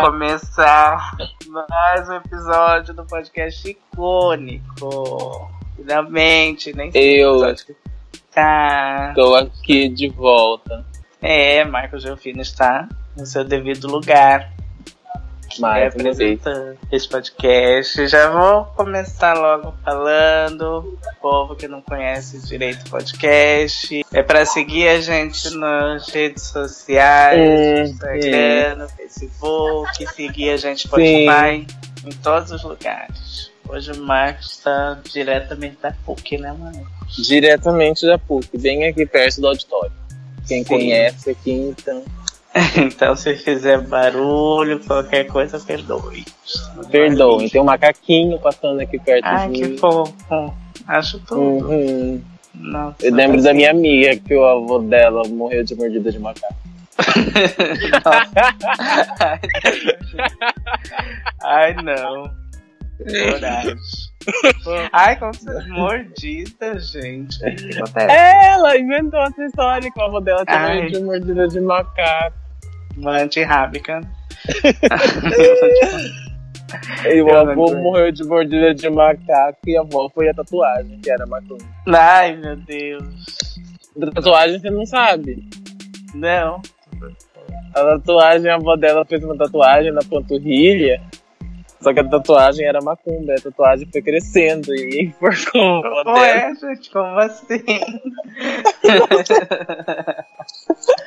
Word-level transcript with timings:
começar 0.00 1.14
mais 1.68 2.08
um 2.08 2.14
episódio 2.14 2.94
do 2.94 3.04
podcast 3.04 3.68
icônico. 3.68 5.50
Finalmente, 5.76 6.74
nem 6.74 6.90
sei 6.90 7.22
Eu- 7.22 7.54
que 7.54 7.76
tá. 8.32 9.12
Tô 9.14 9.34
aqui 9.34 9.90
de 9.90 10.08
volta. 10.08 10.84
É, 11.20 11.62
Marcos 11.66 12.02
Gelfino 12.02 12.40
está 12.40 12.88
no 13.16 13.26
seu 13.26 13.44
devido 13.44 13.86
lugar. 13.86 14.50
É 15.60 15.88
vez. 15.90 15.94
apresentando 15.94 16.78
esse 16.90 17.08
podcast. 17.08 18.06
Já 18.08 18.30
vou 18.30 18.64
começar 18.76 19.34
logo 19.34 19.74
falando. 19.84 20.98
Povo 21.20 21.54
que 21.54 21.68
não 21.68 21.82
conhece 21.82 22.38
direito 22.46 22.86
o 22.86 22.90
podcast. 22.90 24.04
É 24.12 24.22
para 24.22 24.44
seguir 24.46 24.88
a 24.88 25.00
gente 25.00 25.54
nas 25.56 26.08
redes 26.08 26.44
sociais, 26.44 27.38
no 27.38 27.86
Instagram, 27.86 28.76
no 28.76 28.88
Facebook, 28.88 30.06
seguir 30.14 30.50
a 30.50 30.56
gente 30.56 30.86
Spotify, 30.86 31.66
em 32.04 32.12
todos 32.22 32.50
os 32.50 32.62
lugares. 32.62 33.50
Hoje 33.68 33.92
o 33.92 34.02
Marcos 34.02 34.50
está 34.50 34.98
diretamente 35.10 35.78
da 35.80 35.92
PUC, 36.04 36.38
né, 36.38 36.52
mano? 36.52 36.86
Diretamente 37.18 38.06
da 38.06 38.18
PUC, 38.18 38.58
bem 38.58 38.86
aqui 38.88 39.06
perto 39.06 39.40
do 39.40 39.48
auditório. 39.48 39.92
Quem 40.46 40.62
Sim. 40.62 40.68
conhece 40.68 41.30
aqui, 41.30 41.52
então. 41.52 42.04
Então, 42.76 43.16
se 43.16 43.34
fizer 43.36 43.80
barulho, 43.80 44.78
qualquer 44.80 45.24
coisa, 45.24 45.58
perdoe. 45.58 46.24
Perdoem, 46.90 47.48
tem 47.48 47.60
um 47.60 47.64
macaquinho 47.64 48.38
passando 48.38 48.80
aqui 48.80 48.98
perto 48.98 49.24
Ai, 49.24 49.48
de 49.50 49.60
que 49.60 49.68
mim. 49.68 49.78
fofo. 49.78 50.14
Acho 50.86 51.18
tudo. 51.20 51.68
Uhum. 51.70 52.22
Nossa, 52.54 52.96
Eu 53.06 53.14
lembro 53.14 53.40
da 53.42 53.50
assim. 53.50 53.56
minha 53.56 53.70
amiga 53.70 54.16
que 54.16 54.34
o 54.34 54.44
avô 54.44 54.78
dela 54.80 55.22
morreu 55.28 55.64
de 55.64 55.74
mordida 55.74 56.12
de 56.12 56.18
macaco. 56.18 56.54
Ai, 61.42 61.74
não. 61.82 62.30
Coragem. 63.02 63.74
Ai, 64.92 65.16
como 65.18 65.32
você... 65.34 65.68
Mordida, 65.68 66.78
gente. 66.78 67.36
O 67.44 67.56
que 67.56 67.78
acontece? 67.78 68.12
Ela 68.12 68.78
inventou 68.78 69.20
essa 69.22 69.44
história 69.44 69.90
que 69.90 69.98
o 69.98 70.02
avô 70.04 70.20
dela 70.20 70.44
tinha 70.44 70.56
Ai. 70.58 70.76
morrido 70.76 70.98
de 70.98 71.04
mordida 71.04 71.48
de 71.48 71.60
macaco. 71.60 72.36
Uma 72.96 73.22
antirrábica. 73.22 74.00
E 77.06 77.20
o 77.20 77.36
avô 77.36 77.74
morreu 77.76 78.10
de 78.10 78.24
mordida 78.24 78.74
de 78.74 78.88
macaco 78.88 79.58
e 79.66 79.76
a 79.76 79.80
avó 79.80 80.08
foi 80.08 80.28
a 80.28 80.34
tatuagem, 80.34 80.98
que 81.00 81.10
era 81.10 81.26
macumba. 81.26 81.64
Ai, 81.86 82.36
meu 82.36 82.56
Deus. 82.56 83.58
Da 83.96 84.10
tatuagem 84.10 84.58
você 84.58 84.70
não 84.70 84.86
sabe. 84.86 85.46
Não. 86.14 86.62
A 87.74 87.84
tatuagem, 87.84 88.50
a 88.50 88.54
avó 88.54 88.76
dela 88.76 89.04
fez 89.04 89.22
uma 89.24 89.36
tatuagem 89.36 89.92
na 89.92 90.02
panturrilha. 90.02 91.02
Só 91.80 91.92
que 91.92 92.00
a 92.00 92.08
tatuagem 92.08 92.64
era 92.64 92.80
macumba, 92.80 93.34
a 93.34 93.40
tatuagem 93.40 93.88
foi 93.90 94.02
crescendo 94.02 94.72
e 94.72 95.06
enforcou 95.06 95.82
avó 95.84 96.04
dela. 96.04 96.20
Ué, 96.20 96.54
gente, 96.54 96.90
como 96.90 97.18
assim? 97.18 97.64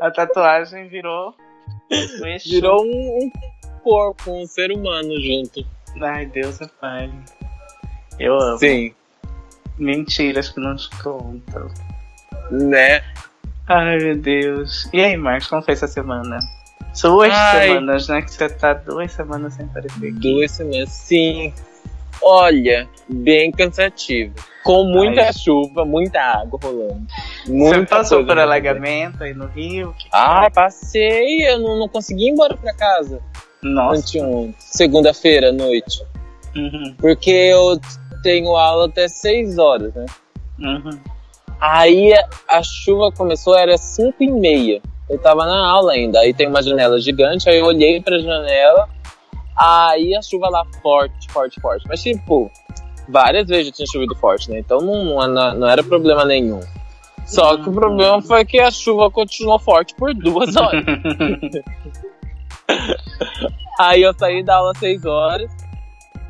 A 0.00 0.10
tatuagem 0.10 0.88
virou. 0.88 1.34
um. 1.90 2.50
Virou 2.50 2.84
um, 2.84 3.24
um 3.24 3.30
corpo, 3.82 4.32
um 4.32 4.46
ser 4.46 4.70
humano 4.72 5.10
junto. 5.20 5.66
Ai, 6.02 6.26
Deus 6.26 6.60
é 6.60 6.66
pai. 6.80 7.10
Eu 8.18 8.38
amo. 8.38 8.58
Sim. 8.58 8.94
Mentiras 9.78 10.50
que 10.50 10.60
não 10.60 10.76
te 10.76 10.88
contam. 11.02 11.68
Né? 12.50 13.02
Ai, 13.66 13.98
meu 13.98 14.16
Deus. 14.16 14.88
E 14.92 15.00
aí, 15.00 15.16
Marcos, 15.16 15.48
como 15.48 15.62
foi 15.62 15.74
essa 15.74 15.86
semana? 15.86 16.38
Duas 17.02 17.32
Ai. 17.32 17.68
semanas, 17.68 18.08
né? 18.08 18.22
Que 18.22 18.30
você 18.30 18.48
tá 18.48 18.74
duas 18.74 19.12
semanas 19.12 19.54
sem 19.54 19.64
aparecer 19.66 20.08
aqui. 20.08 20.18
Duas 20.20 20.50
semanas. 20.50 20.90
Sim. 20.90 21.54
Olha, 22.22 22.88
bem 23.08 23.50
cansativo. 23.50 24.34
Com 24.62 24.84
muita 24.84 25.22
Ai. 25.22 25.32
chuva, 25.32 25.84
muita 25.84 26.20
água 26.20 26.58
rolando. 26.62 27.06
Você 27.46 27.52
Muita 27.52 27.86
passou 27.96 28.18
coisa 28.18 28.34
por 28.34 28.38
alagamento 28.38 29.24
aí 29.24 29.32
no 29.32 29.46
Rio? 29.46 29.94
Que- 29.98 30.08
Ah, 30.12 30.50
passei, 30.54 31.48
eu 31.48 31.58
não, 31.58 31.78
não 31.78 31.88
consegui 31.88 32.26
ir 32.26 32.30
embora 32.32 32.56
pra 32.56 32.74
casa. 32.74 33.20
Nossa. 33.62 34.18
Segunda-feira 34.58 35.48
à 35.48 35.52
noite. 35.52 36.02
Uhum, 36.54 36.94
Porque 36.98 37.30
eu 37.30 37.78
tenho 38.22 38.54
aula 38.56 38.86
até 38.86 39.08
6 39.08 39.56
horas, 39.58 39.94
né? 39.94 40.06
uhum. 40.58 40.98
Aí 41.60 42.12
a, 42.14 42.28
a 42.48 42.62
chuva 42.62 43.12
começou, 43.12 43.56
era 43.56 43.76
5 43.76 44.16
e 44.22 44.30
meia. 44.30 44.80
Eu 45.08 45.18
tava 45.18 45.44
na 45.44 45.66
aula 45.68 45.92
ainda. 45.92 46.20
Aí 46.20 46.32
tem 46.32 46.48
uma 46.48 46.62
janela 46.62 46.98
gigante, 47.00 47.48
aí 47.48 47.58
eu 47.58 47.66
olhei 47.66 48.00
pra 48.00 48.18
janela. 48.18 48.88
Aí 49.60 50.16
a 50.16 50.22
chuva 50.22 50.48
lá 50.48 50.64
forte, 50.82 51.30
forte, 51.30 51.60
forte. 51.60 51.84
Mas 51.86 52.02
tipo, 52.02 52.50
várias 53.08 53.46
vezes 53.46 53.66
já 53.66 53.72
tinha 53.72 53.86
chovido 53.92 54.14
forte, 54.16 54.50
né? 54.50 54.58
Então 54.58 54.80
não, 54.80 55.28
não, 55.28 55.54
não 55.54 55.68
era 55.68 55.82
problema 55.82 56.24
nenhum. 56.24 56.60
Só 57.26 57.56
que 57.58 57.68
o 57.68 57.72
problema 57.72 58.22
foi 58.22 58.44
que 58.44 58.58
a 58.58 58.70
chuva 58.70 59.10
continuou 59.10 59.58
forte 59.58 59.94
por 59.94 60.14
duas 60.14 60.56
horas. 60.56 60.82
Aí 63.78 64.02
eu 64.02 64.14
saí 64.18 64.42
da 64.42 64.56
aula 64.56 64.72
às 64.72 64.78
6 64.78 65.04
horas. 65.04 65.50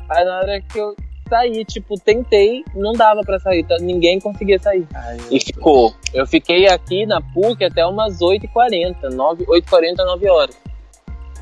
Aí 0.09 0.25
na 0.25 0.37
hora 0.37 0.61
que 0.61 0.79
eu 0.79 0.95
saí, 1.29 1.63
tipo, 1.63 1.95
tentei, 1.99 2.63
não 2.75 2.91
dava 2.91 3.21
pra 3.21 3.39
sair, 3.39 3.63
tá? 3.63 3.77
ninguém 3.79 4.19
conseguia 4.19 4.59
sair. 4.59 4.85
Ai, 4.93 5.17
E 5.31 5.39
ficou. 5.39 5.93
Eu 6.13 6.27
fiquei 6.27 6.67
aqui 6.67 7.05
na 7.05 7.21
PUC 7.21 7.63
até 7.63 7.85
umas 7.85 8.19
8h40, 8.19 9.13
9, 9.13 9.45
8h40, 9.45 9.95
9 9.97 10.29
horas. 10.29 10.57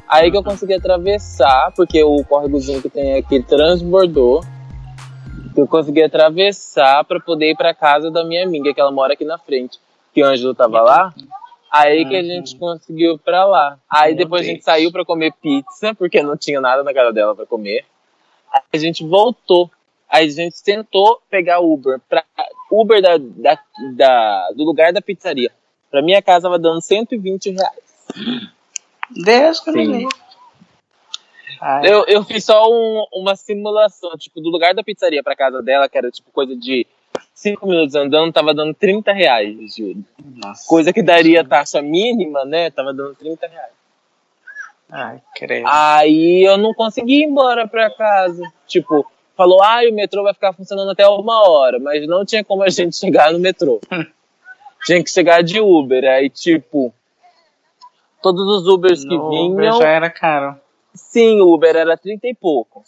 Aí 0.09 0.31
que 0.31 0.37
eu 0.37 0.43
consegui 0.43 0.73
atravessar, 0.73 1.71
porque 1.75 2.03
o 2.03 2.23
córregozinho 2.25 2.81
que 2.81 2.89
tem 2.89 3.15
aqui 3.17 3.43
transbordou. 3.43 4.41
Eu 5.55 5.67
consegui 5.67 6.01
atravessar 6.03 7.03
pra 7.03 7.19
poder 7.19 7.51
ir 7.51 7.55
pra 7.57 7.73
casa 7.73 8.09
da 8.09 8.23
minha 8.23 8.43
amiga, 8.45 8.73
que 8.73 8.79
ela 8.79 8.91
mora 8.91 9.13
aqui 9.13 9.25
na 9.25 9.37
frente. 9.37 9.77
Que 10.13 10.23
o 10.23 10.25
Ângelo 10.25 10.55
tava 10.55 10.81
lá. 10.81 11.13
Aí 11.71 12.05
que 12.05 12.15
a 12.15 12.19
Uhum. 12.19 12.25
gente 12.25 12.55
conseguiu 12.57 13.15
ir 13.15 13.19
pra 13.19 13.45
lá. 13.45 13.77
Aí 13.89 14.15
depois 14.15 14.41
a 14.41 14.45
gente 14.45 14.63
saiu 14.63 14.91
pra 14.91 15.05
comer 15.05 15.31
pizza, 15.41 15.93
porque 15.93 16.23
não 16.23 16.35
tinha 16.37 16.59
nada 16.61 16.81
na 16.83 16.93
casa 16.93 17.11
dela 17.13 17.35
pra 17.35 17.45
comer. 17.45 17.85
Aí 18.51 18.61
a 18.73 18.77
gente 18.77 19.05
voltou. 19.05 19.69
Aí 20.09 20.25
a 20.27 20.31
gente 20.31 20.63
tentou 20.63 21.19
pegar 21.29 21.59
Uber. 21.59 21.99
Pra, 22.09 22.23
Uber 22.71 22.99
da, 23.01 23.17
da, 23.19 23.59
da- 23.95 24.49
do 24.55 24.63
lugar 24.63 24.91
da 24.93 25.01
pizzaria. 25.01 25.51
Pra 25.91 26.01
minha 26.01 26.21
casa 26.21 26.43
tava 26.43 26.57
dando 26.57 26.81
120 26.81 27.51
reais. 27.51 28.49
Deus 29.11 29.59
que 29.59 29.71
me 29.71 30.07
Eu, 31.83 32.05
eu 32.07 32.23
fiz 32.23 32.45
só 32.45 32.69
um- 32.71 33.05
uma 33.13 33.35
simulação, 33.35 34.11
tipo, 34.17 34.39
do 34.39 34.49
lugar 34.49 34.73
da 34.73 34.83
pizzaria 34.83 35.21
pra 35.23 35.35
casa 35.35 35.61
dela, 35.61 35.89
que 35.89 35.97
era 35.97 36.09
tipo 36.11 36.31
coisa 36.31 36.55
de 36.55 36.85
5 37.33 37.67
minutos 37.67 37.95
andando, 37.95 38.31
tava 38.31 38.53
dando 38.53 38.73
30 38.73 39.11
reais, 39.11 39.75
juro. 39.75 40.03
nossa. 40.35 40.67
Coisa 40.67 40.93
que 40.93 41.01
daria 41.01 41.43
taxa 41.43 41.81
mínima, 41.81 42.45
né? 42.45 42.69
Tava 42.69 42.93
dando 42.93 43.15
30 43.15 43.47
reais. 43.47 43.71
Ai, 44.91 45.21
creio. 45.35 45.65
Aí 45.67 46.43
eu 46.47 46.57
não 46.57 46.73
consegui 46.73 47.21
ir 47.21 47.25
embora 47.25 47.67
pra 47.67 47.89
casa. 47.89 48.41
Tipo, 48.67 49.05
falou, 49.35 49.61
ah, 49.61 49.81
o 49.89 49.93
metrô 49.93 50.23
vai 50.23 50.33
ficar 50.33 50.53
funcionando 50.53 50.89
até 50.91 51.07
uma 51.07 51.47
hora, 51.49 51.77
mas 51.79 52.07
não 52.07 52.25
tinha 52.25 52.43
como 52.43 52.63
a 52.63 52.69
gente 52.69 52.95
chegar 52.97 53.31
no 53.33 53.39
metrô. 53.39 53.79
tinha 54.85 55.03
que 55.03 55.11
chegar 55.11 55.43
de 55.43 55.59
Uber. 55.59 56.05
Aí, 56.05 56.29
tipo, 56.29 56.93
todos 58.21 58.47
os 58.47 58.67
Ubers 58.67 59.03
que 59.03 59.15
No 59.15 59.27
Uber 59.27 59.55
vinham. 59.61 59.77
já 59.79 59.87
era 59.87 60.09
caro. 60.09 60.59
Sim, 60.93 61.41
o 61.41 61.53
Uber 61.53 61.75
era 61.75 61.97
30 61.97 62.27
e 62.27 62.33
pouco. 62.35 62.83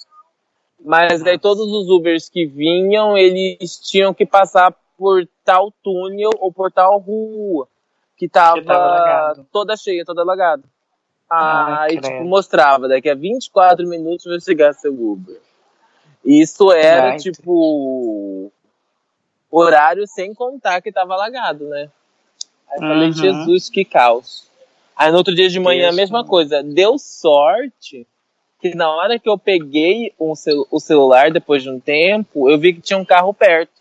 Mas 0.84 1.22
aí 1.26 1.38
todos 1.38 1.68
os 1.72 1.90
Ubers 1.90 2.28
que 2.28 2.46
vinham, 2.46 3.18
eles 3.18 3.78
tinham 3.78 4.14
que 4.14 4.26
passar 4.26 4.74
por 4.98 5.28
tal 5.46 5.72
túnel 5.84 6.32
ou 6.40 6.52
por 6.52 6.72
tal 6.72 6.98
rua. 7.00 7.68
Que 8.18 8.28
tava, 8.28 8.60
Que 8.60 8.66
tava 8.66 9.46
toda 9.52 9.76
cheia, 9.78 10.04
toda 10.06 10.22
alagada. 10.22 10.64
Ai, 11.30 11.92
Aí, 11.92 12.02
tipo, 12.02 12.24
mostrava, 12.26 12.88
daqui 12.88 13.10
a 13.10 13.16
24 13.16 13.88
minutos 13.88 14.26
vai 14.26 14.40
chegar 14.42 14.74
seu 14.74 14.92
Uber. 14.94 15.40
Isso 16.26 16.72
era, 16.72 17.16
tipo, 17.18 18.52
horário 19.50 20.06
sem 20.08 20.34
contar 20.34 20.82
que 20.82 20.92
tava 20.92 21.14
alagado, 21.14 21.68
né? 21.68 21.90
Aí 22.70 22.76
eu 22.76 22.80
falei, 22.80 23.08
Uhum. 23.08 23.14
Jesus, 23.14 23.70
que 23.70 23.86
caos. 23.86 24.51
Aí 25.02 25.10
no 25.12 25.18
outro 25.18 25.34
dia 25.34 25.50
de 25.50 25.60
manhã, 25.60 25.90
a 25.90 25.94
mesma 25.94 26.24
coisa. 26.24 26.62
Deu 26.62 26.96
sorte 27.00 28.06
que 28.62 28.76
na 28.76 28.88
hora 28.96 29.18
que 29.18 29.28
eu 29.28 29.36
peguei 29.36 30.14
um 30.20 30.36
cel- 30.36 30.68
o 30.70 30.80
celular, 30.80 31.32
depois 31.32 31.64
de 31.64 31.72
um 31.72 31.80
tempo, 31.80 32.48
eu 32.48 32.60
vi 32.60 32.72
que 32.74 32.82
tinha 32.82 33.00
um 33.00 33.04
carro 33.04 33.34
perto. 33.34 33.72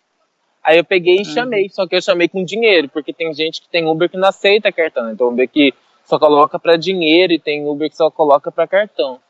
Aí 0.64 0.78
eu 0.78 0.84
peguei 0.84 1.16
e 1.16 1.18
Uhum. 1.18 1.24
chamei, 1.26 1.68
só 1.68 1.86
que 1.86 1.94
eu 1.94 2.00
chamei 2.00 2.26
com 2.26 2.42
dinheiro, 2.42 2.88
porque 2.88 3.12
tem 3.12 3.34
gente 3.34 3.60
que 3.60 3.68
tem 3.68 3.86
Uber 3.86 4.08
que 4.08 4.16
não 4.16 4.28
aceita 4.28 4.72
cartão. 4.72 5.10
Então 5.12 5.28
Uber 5.28 5.46
que 5.46 5.74
só 6.06 6.18
coloca 6.18 6.58
pra 6.58 6.76
dinheiro 6.76 7.34
e 7.34 7.38
tem 7.38 7.68
Uber 7.68 7.90
que 7.90 7.96
só 7.98 8.10
coloca 8.10 8.50
pra 8.50 8.66
cartão. 8.66 9.20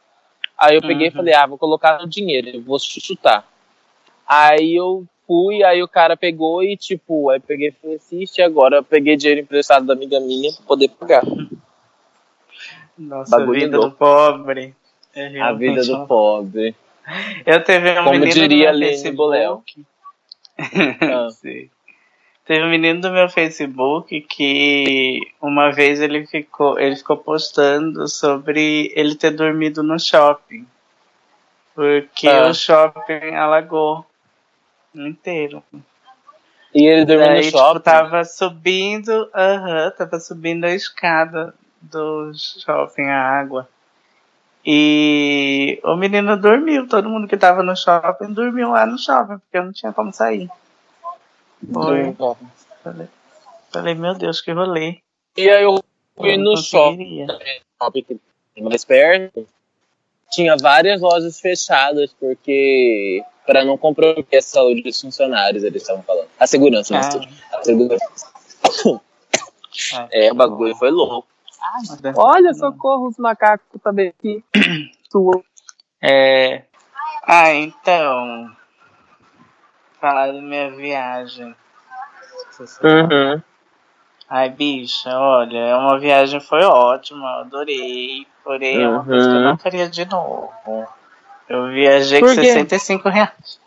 Aí 0.56 0.76
eu 0.76 0.82
peguei 0.82 1.08
e 1.08 1.10
Uhum. 1.10 1.16
falei, 1.16 1.34
ah, 1.34 1.46
vou 1.46 1.58
colocar 1.58 1.98
no 2.00 2.08
dinheiro, 2.08 2.50
eu 2.50 2.62
vou 2.62 2.78
chutar. 2.78 3.44
Aí 4.28 4.76
eu 4.76 5.04
fui, 5.26 5.64
aí 5.64 5.82
o 5.82 5.88
cara 5.88 6.16
pegou 6.16 6.62
e 6.62 6.76
tipo, 6.76 7.30
aí 7.30 7.40
peguei 7.40 7.68
e 7.70 7.72
falei, 7.72 7.96
assiste 7.96 8.40
agora, 8.40 8.76
eu 8.76 8.84
peguei 8.84 9.16
dinheiro 9.16 9.40
emprestado 9.40 9.86
da 9.86 9.92
amiga 9.94 10.20
minha 10.20 10.52
pra 10.52 10.64
poder 10.66 10.88
pagar. 10.90 11.24
Nossa, 13.00 13.38
Bagulho 13.38 13.60
vida 13.60 13.76
louco. 13.78 13.90
do 13.90 13.96
pobre. 13.96 14.74
é 15.14 15.40
A 15.40 15.52
vida 15.52 15.82
do 15.82 16.06
pobre. 16.06 16.74
Eu 17.46 17.64
teve 17.64 17.90
um 17.92 18.04
Como 18.04 18.10
menino 18.10 18.32
diria 18.32 18.70
Lene. 18.70 18.92
Facebook. 18.92 19.84
Ah. 21.02 21.28
Teve 22.44 22.64
um 22.64 22.68
menino 22.68 23.00
do 23.00 23.10
meu 23.10 23.28
Facebook 23.30 24.20
que 24.22 25.20
uma 25.40 25.70
vez 25.70 26.00
ele 26.00 26.26
ficou, 26.26 26.78
ele 26.78 26.96
ficou 26.96 27.16
postando 27.16 28.06
sobre 28.08 28.92
ele 28.94 29.14
ter 29.14 29.30
dormido 29.30 29.82
no 29.82 29.98
shopping. 29.98 30.66
Porque 31.74 32.28
Ah. 32.28 32.48
o 32.48 32.54
shopping 32.54 33.34
alagou 33.34 34.04
inteiro. 34.94 35.62
E 36.74 36.84
ele 36.86 37.04
dormiu 37.06 37.26
Daí, 37.26 37.36
no 37.38 37.42
tipo, 37.44 37.58
shopping. 37.58 37.80
tava 37.80 38.24
subindo, 38.24 39.30
aham, 39.34 39.90
tava 39.96 40.20
subindo 40.20 40.64
a 40.66 40.74
escada 40.74 41.54
do 41.80 42.32
shopping, 42.34 43.06
a 43.06 43.20
água. 43.40 43.68
E 44.64 45.80
o 45.84 45.96
menino 45.96 46.36
dormiu, 46.36 46.86
todo 46.86 47.08
mundo 47.08 47.26
que 47.26 47.36
tava 47.36 47.62
no 47.62 47.74
shopping 47.74 48.32
dormiu 48.32 48.70
lá 48.70 48.84
no 48.84 48.98
shopping, 48.98 49.38
porque 49.38 49.60
não 49.60 49.72
tinha 49.72 49.92
como 49.92 50.12
sair. 50.12 50.50
Foi. 51.72 52.14
Falei, 52.82 53.08
falei, 53.70 53.94
meu 53.94 54.14
Deus, 54.14 54.40
que 54.40 54.52
rolê. 54.52 54.98
E 55.36 55.48
aí 55.48 55.62
eu 55.62 55.82
fui 56.16 56.34
Eu 56.34 56.38
no 56.38 56.56
shopping, 56.56 56.96
conseguiria. 56.98 57.26
shopping 57.82 58.20
mais 58.62 58.84
perto. 58.84 59.46
Tinha 60.30 60.56
várias 60.56 61.00
lojas 61.00 61.40
fechadas, 61.40 62.14
porque 62.20 63.24
para 63.46 63.64
não 63.64 63.76
comprometer 63.76 64.38
a 64.38 64.42
saúde 64.42 64.82
dos 64.82 65.00
funcionários, 65.00 65.64
eles 65.64 65.82
estavam 65.82 66.02
falando. 66.02 66.28
A 66.38 66.46
segurança, 66.46 66.94
né? 66.94 67.00
Ah. 67.52 67.58
A 67.58 67.64
segurança. 67.64 68.06
Ah. 68.84 69.00
É, 70.10 70.30
o 70.30 70.34
bagulho 70.34 70.74
foi 70.74 70.90
louco. 70.90 71.26
Olha, 72.16 72.54
socorro, 72.54 73.08
os 73.08 73.16
macacos 73.18 73.80
também 73.82 74.08
aqui. 74.08 74.44
Sua. 75.10 75.42
É. 76.00 76.62
Ah, 77.26 77.52
então. 77.54 78.50
Falar 80.00 80.28
da 80.28 80.40
minha 80.40 80.70
viagem. 80.70 81.54
Uhum. 82.82 83.42
Ai, 84.28 84.48
bicha, 84.50 85.10
olha, 85.18 85.76
uma 85.76 85.98
viagem 85.98 86.40
foi 86.40 86.62
ótima, 86.64 87.40
adorei. 87.40 88.26
Porém, 88.44 88.82
é 88.82 88.88
uma 88.88 89.04
coisa 89.04 89.28
que 89.28 89.34
eu 89.34 89.38
Uhum. 89.38 89.44
não 89.44 89.58
faria 89.58 89.88
de 89.88 90.04
novo. 90.06 90.52
Eu 91.48 91.68
viajei 91.68 92.20
com 92.20 92.26
Por 92.26 92.34
quê? 92.36 92.44
65 92.52 93.08
reais. 93.08 93.60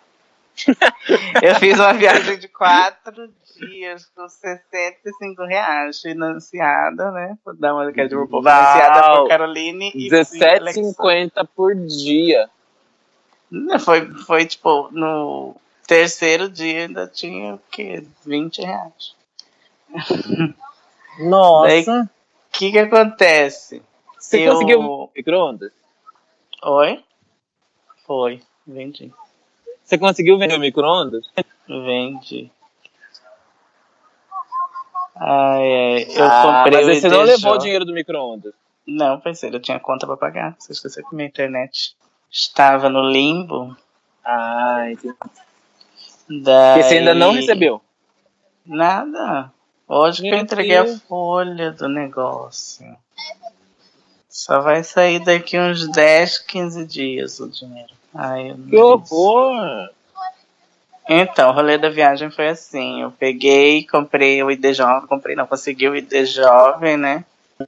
eu 1.42 1.56
fiz 1.56 1.78
uma 1.80 1.94
viagem 1.94 2.38
de 2.38 2.48
quatro 2.48 3.30
dias 3.58 4.06
com 4.16 4.28
65 4.28 5.44
reais, 5.46 6.02
financiada, 6.02 7.12
né? 7.12 7.38
Vou 7.44 7.56
dar 7.56 7.74
uma 7.74 7.86
dica 7.88 8.08
de 8.08 8.16
RuPaul, 8.16 8.42
financiada 8.42 9.18
por 9.18 9.28
Caroline 9.28 9.92
e 9.94 10.10
por 10.10 10.16
Alexandre. 10.16 10.82
R$17,50 10.82 11.48
por 11.56 11.76
dia. 11.76 12.50
Foi, 13.84 14.10
foi 14.26 14.46
tipo, 14.46 14.90
no 14.92 15.56
terceiro 15.86 16.50
dia 16.50 16.84
ainda 16.88 17.08
tinha 17.08 17.56
o 17.56 17.60
quê? 17.70 18.04
20 18.26 18.62
reais. 18.62 19.16
Nossa. 21.20 22.02
O 22.02 22.58
que 22.58 22.72
que 22.72 22.80
acontece? 22.80 23.82
Você 24.18 24.48
eu- 24.48 24.54
conseguiu 24.54 25.10
micro-ondas? 25.16 25.72
Oi? 26.64 27.04
Foi, 28.06 28.42
vendi. 28.66 29.12
Você 29.84 29.98
conseguiu 29.98 30.38
vender 30.38 30.56
o 30.56 30.60
micro-ondas? 30.60 31.26
Vendi. 31.68 32.50
Ai, 35.16 35.96
ai, 35.96 36.04
eu 36.10 36.26
Ah, 36.26 36.64
comprei 36.64 36.86
mas 36.86 37.00
você 37.02 37.08
não 37.10 37.22
IDJ. 37.24 37.32
levou 37.36 37.54
o 37.54 37.58
dinheiro 37.58 37.86
do 37.86 37.94
micro-ondas. 37.94 38.54
Não, 38.86 39.20
pensei, 39.20 39.50
eu 39.54 39.60
tinha 39.60 39.80
conta 39.80 40.06
pra 40.06 40.18
pagar. 40.18 40.56
Você 40.60 40.72
esqueceu 40.74 41.08
que 41.08 41.16
minha 41.16 41.28
internet 41.28 41.96
estava 42.32 42.90
no 42.90 43.10
limbo. 43.10 43.76
Ah, 44.26 44.86
entendi. 44.90 45.14
Daí... 46.30 46.74
Porque 46.80 46.90
você 46.90 46.98
ainda 46.98 47.14
não 47.14 47.32
recebeu. 47.32 47.82
Nada. 48.66 49.52
Hoje 49.88 50.22
que 50.24 50.30
eu 50.30 50.38
entreguei 50.38 50.78
a 50.78 50.98
folha 51.00 51.72
do 51.72 51.88
negócio. 51.88 52.98
Só 54.30 54.60
vai 54.62 54.84
sair 54.84 55.20
daqui 55.20 55.60
uns 55.60 55.88
10, 55.92 56.40
15 56.40 56.86
dias 56.88 57.40
o 57.40 57.48
dinheiro. 57.50 57.94
Ai, 58.14 58.56
Que 58.70 58.78
horror! 58.78 59.90
Então, 61.08 61.50
o 61.50 61.54
rolê 61.54 61.78
da 61.78 61.90
viagem 61.90 62.30
foi 62.30 62.48
assim. 62.48 63.02
Eu 63.02 63.12
peguei, 63.12 63.86
comprei 63.86 64.42
o 64.42 64.50
ID 64.50 64.74
Jovem. 64.74 65.08
Comprei, 65.08 65.36
não, 65.36 65.46
consegui 65.46 65.90
o 65.90 65.96
ID 65.96 66.26
Jovem, 66.26 66.96
né? 66.98 67.26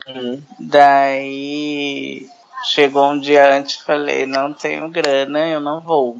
Uhum. 0.07 0.41
Daí 0.59 2.27
chegou 2.63 3.11
um 3.11 3.19
dia 3.19 3.53
antes 3.53 3.77
falei, 3.77 4.25
não 4.25 4.53
tenho 4.53 4.89
grana, 4.89 5.47
eu 5.47 5.59
não 5.59 5.81
vou. 5.81 6.17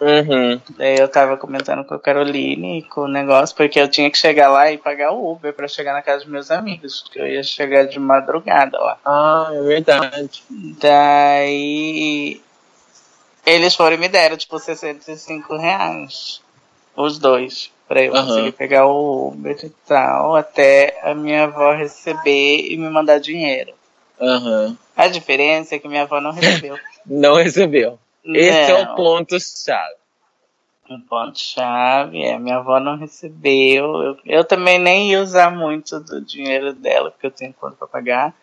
Uhum. 0.00 0.60
Daí 0.76 0.98
eu 0.98 1.08
tava 1.08 1.36
comentando 1.36 1.84
com 1.84 1.94
a 1.94 1.98
Caroline 1.98 2.82
com 2.82 3.02
o 3.02 3.08
negócio, 3.08 3.56
porque 3.56 3.80
eu 3.80 3.88
tinha 3.88 4.10
que 4.10 4.18
chegar 4.18 4.50
lá 4.50 4.70
e 4.70 4.76
pagar 4.76 5.12
o 5.12 5.32
Uber 5.32 5.52
pra 5.52 5.68
chegar 5.68 5.92
na 5.92 6.02
casa 6.02 6.24
dos 6.24 6.32
meus 6.32 6.50
amigos, 6.50 7.02
porque 7.02 7.20
eu 7.20 7.26
ia 7.26 7.42
chegar 7.42 7.86
de 7.86 7.98
madrugada 7.98 8.78
lá. 8.78 8.98
Ah, 9.04 9.48
é 9.52 9.62
verdade. 9.62 10.42
Daí 10.80 12.40
eles 13.46 13.74
foram 13.74 13.96
e 13.96 13.98
me 13.98 14.08
deram, 14.08 14.36
tipo, 14.36 14.58
65 14.58 15.56
reais. 15.56 16.40
Os 16.96 17.18
dois. 17.18 17.70
Pra 17.86 18.02
eu 18.02 18.14
Aham. 18.14 18.26
conseguir 18.26 18.52
pegar 18.52 18.86
o 18.86 19.28
Uber 19.28 19.58
e 19.62 19.70
tal, 19.86 20.34
até 20.36 20.98
a 21.02 21.14
minha 21.14 21.44
avó 21.44 21.72
receber 21.74 22.70
e 22.70 22.76
me 22.76 22.88
mandar 22.88 23.18
dinheiro. 23.18 23.74
Aham. 24.20 24.76
A 24.96 25.08
diferença 25.08 25.74
é 25.74 25.78
que 25.78 25.88
minha 25.88 26.02
avó 26.02 26.20
não 26.20 26.32
recebeu. 26.32 26.78
Não 27.06 27.34
recebeu. 27.34 27.98
Esse 28.24 28.72
é 28.72 28.82
Não. 28.82 28.94
o 28.94 28.96
ponto-chave. 28.96 29.94
Um 30.88 30.98
ponto-chave, 31.02 32.22
é, 32.22 32.38
minha 32.38 32.56
avó 32.56 32.80
não 32.80 32.96
recebeu. 32.96 34.02
Eu, 34.02 34.18
eu 34.24 34.44
também 34.44 34.78
nem 34.78 35.10
ia 35.10 35.20
usar 35.20 35.50
muito 35.50 36.00
do 36.00 36.22
dinheiro 36.22 36.72
dela, 36.72 37.10
porque 37.10 37.26
eu 37.26 37.30
tenho 37.30 37.52
conta 37.52 37.76
pra 37.76 37.86
pagar. 37.86 38.34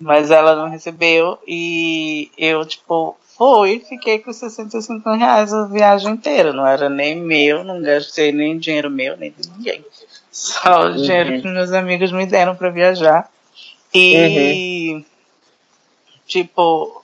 Mas 0.00 0.30
ela 0.30 0.54
não 0.54 0.68
recebeu 0.70 1.38
e 1.46 2.30
eu, 2.38 2.64
tipo, 2.64 3.18
fui, 3.36 3.80
fiquei 3.88 4.18
com 4.20 4.32
65 4.32 5.10
reais 5.14 5.52
a 5.52 5.66
viagem 5.66 6.12
inteira. 6.12 6.52
Não 6.52 6.64
era 6.66 6.88
nem 6.88 7.16
meu, 7.16 7.64
não 7.64 7.82
gastei 7.82 8.30
nem 8.30 8.58
dinheiro 8.58 8.88
meu, 8.90 9.16
nem 9.16 9.34
de 9.36 9.48
ninguém. 9.50 9.84
Só 10.30 10.86
o 10.86 10.92
dinheiro 10.94 11.32
Uhum. 11.32 11.40
que 11.42 11.48
meus 11.48 11.72
amigos 11.72 12.12
me 12.12 12.26
deram 12.26 12.54
pra 12.54 12.70
viajar. 12.70 13.28
E, 13.92 15.04
tipo, 16.26 17.02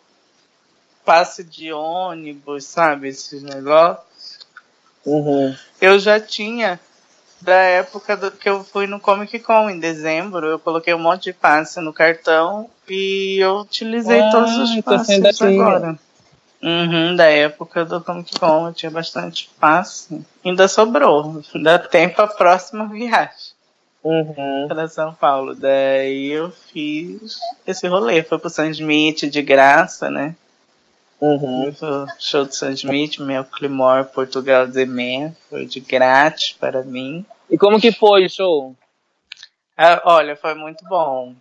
passe 1.05 1.43
de 1.43 1.73
ônibus, 1.73 2.65
sabe? 2.65 3.09
Esses 3.09 3.43
negócios. 3.43 4.05
Uhum. 5.05 5.55
Eu 5.81 5.99
já 5.99 6.21
tinha 6.21 6.79
da 7.45 7.55
época 7.55 8.17
do, 8.17 8.31
que 8.31 8.49
eu 8.49 8.65
fui 8.65 8.87
no 8.87 8.99
Comic 8.99 9.39
Con 9.41 9.69
em 9.69 9.79
dezembro. 9.79 10.47
Eu 10.47 10.59
coloquei 10.59 10.95
um 10.95 10.99
monte 10.99 11.25
de 11.25 11.33
passe 11.35 11.81
no 11.81 11.93
cartão 11.93 12.69
e 12.89 13.39
eu 13.39 13.59
utilizei 13.59 14.21
Ah, 14.21 14.31
todos 14.31 14.57
os 14.57 14.71
então 14.71 14.97
passes 14.97 15.43
agora. 15.43 15.99
Uhum, 16.63 17.15
da 17.15 17.27
época 17.27 17.85
do 17.85 18.01
Comic 18.01 18.39
Con 18.41 18.69
eu 18.69 18.73
tinha 18.73 18.91
bastante 18.91 19.51
passe. 19.61 20.25
Ainda 20.45 20.67
sobrou. 20.67 21.43
Dá 21.63 21.79
tempo 21.79 22.23
a 22.23 22.27
próxima 22.27 22.87
viagem 22.89 23.53
Uhum. 24.03 24.67
para 24.69 24.87
São 24.89 25.15
Paulo. 25.15 25.55
Daí 25.55 26.31
eu 26.31 26.51
fiz 26.73 27.39
esse 27.67 27.87
rolê. 27.87 28.23
Foi 28.23 28.39
pro 28.39 28.51
San 28.51 28.69
Smith 28.69 29.31
de 29.31 29.43
graça, 29.43 30.11
né? 30.11 30.35
Uhum. 31.21 31.69
O 31.69 32.07
show 32.19 32.45
do 32.45 32.55
Sam 32.55 32.73
Smith, 32.73 33.19
meu 33.19 33.45
Climor 33.45 34.05
Portugal 34.07 34.67
de 34.67 34.85
Man, 34.85 35.33
foi 35.49 35.65
de 35.65 35.81
grátis 35.81 36.53
para 36.53 36.83
mim. 36.83 37.25
E 37.49 37.57
como 37.57 37.81
que 37.81 37.93
foi 37.93 38.27
o 38.27 38.31
show? 38.31 38.75
Ah, 39.77 40.03
olha, 40.05 40.37
foi 40.37 40.55
muito 40.55 40.85
bom. 40.87 41.35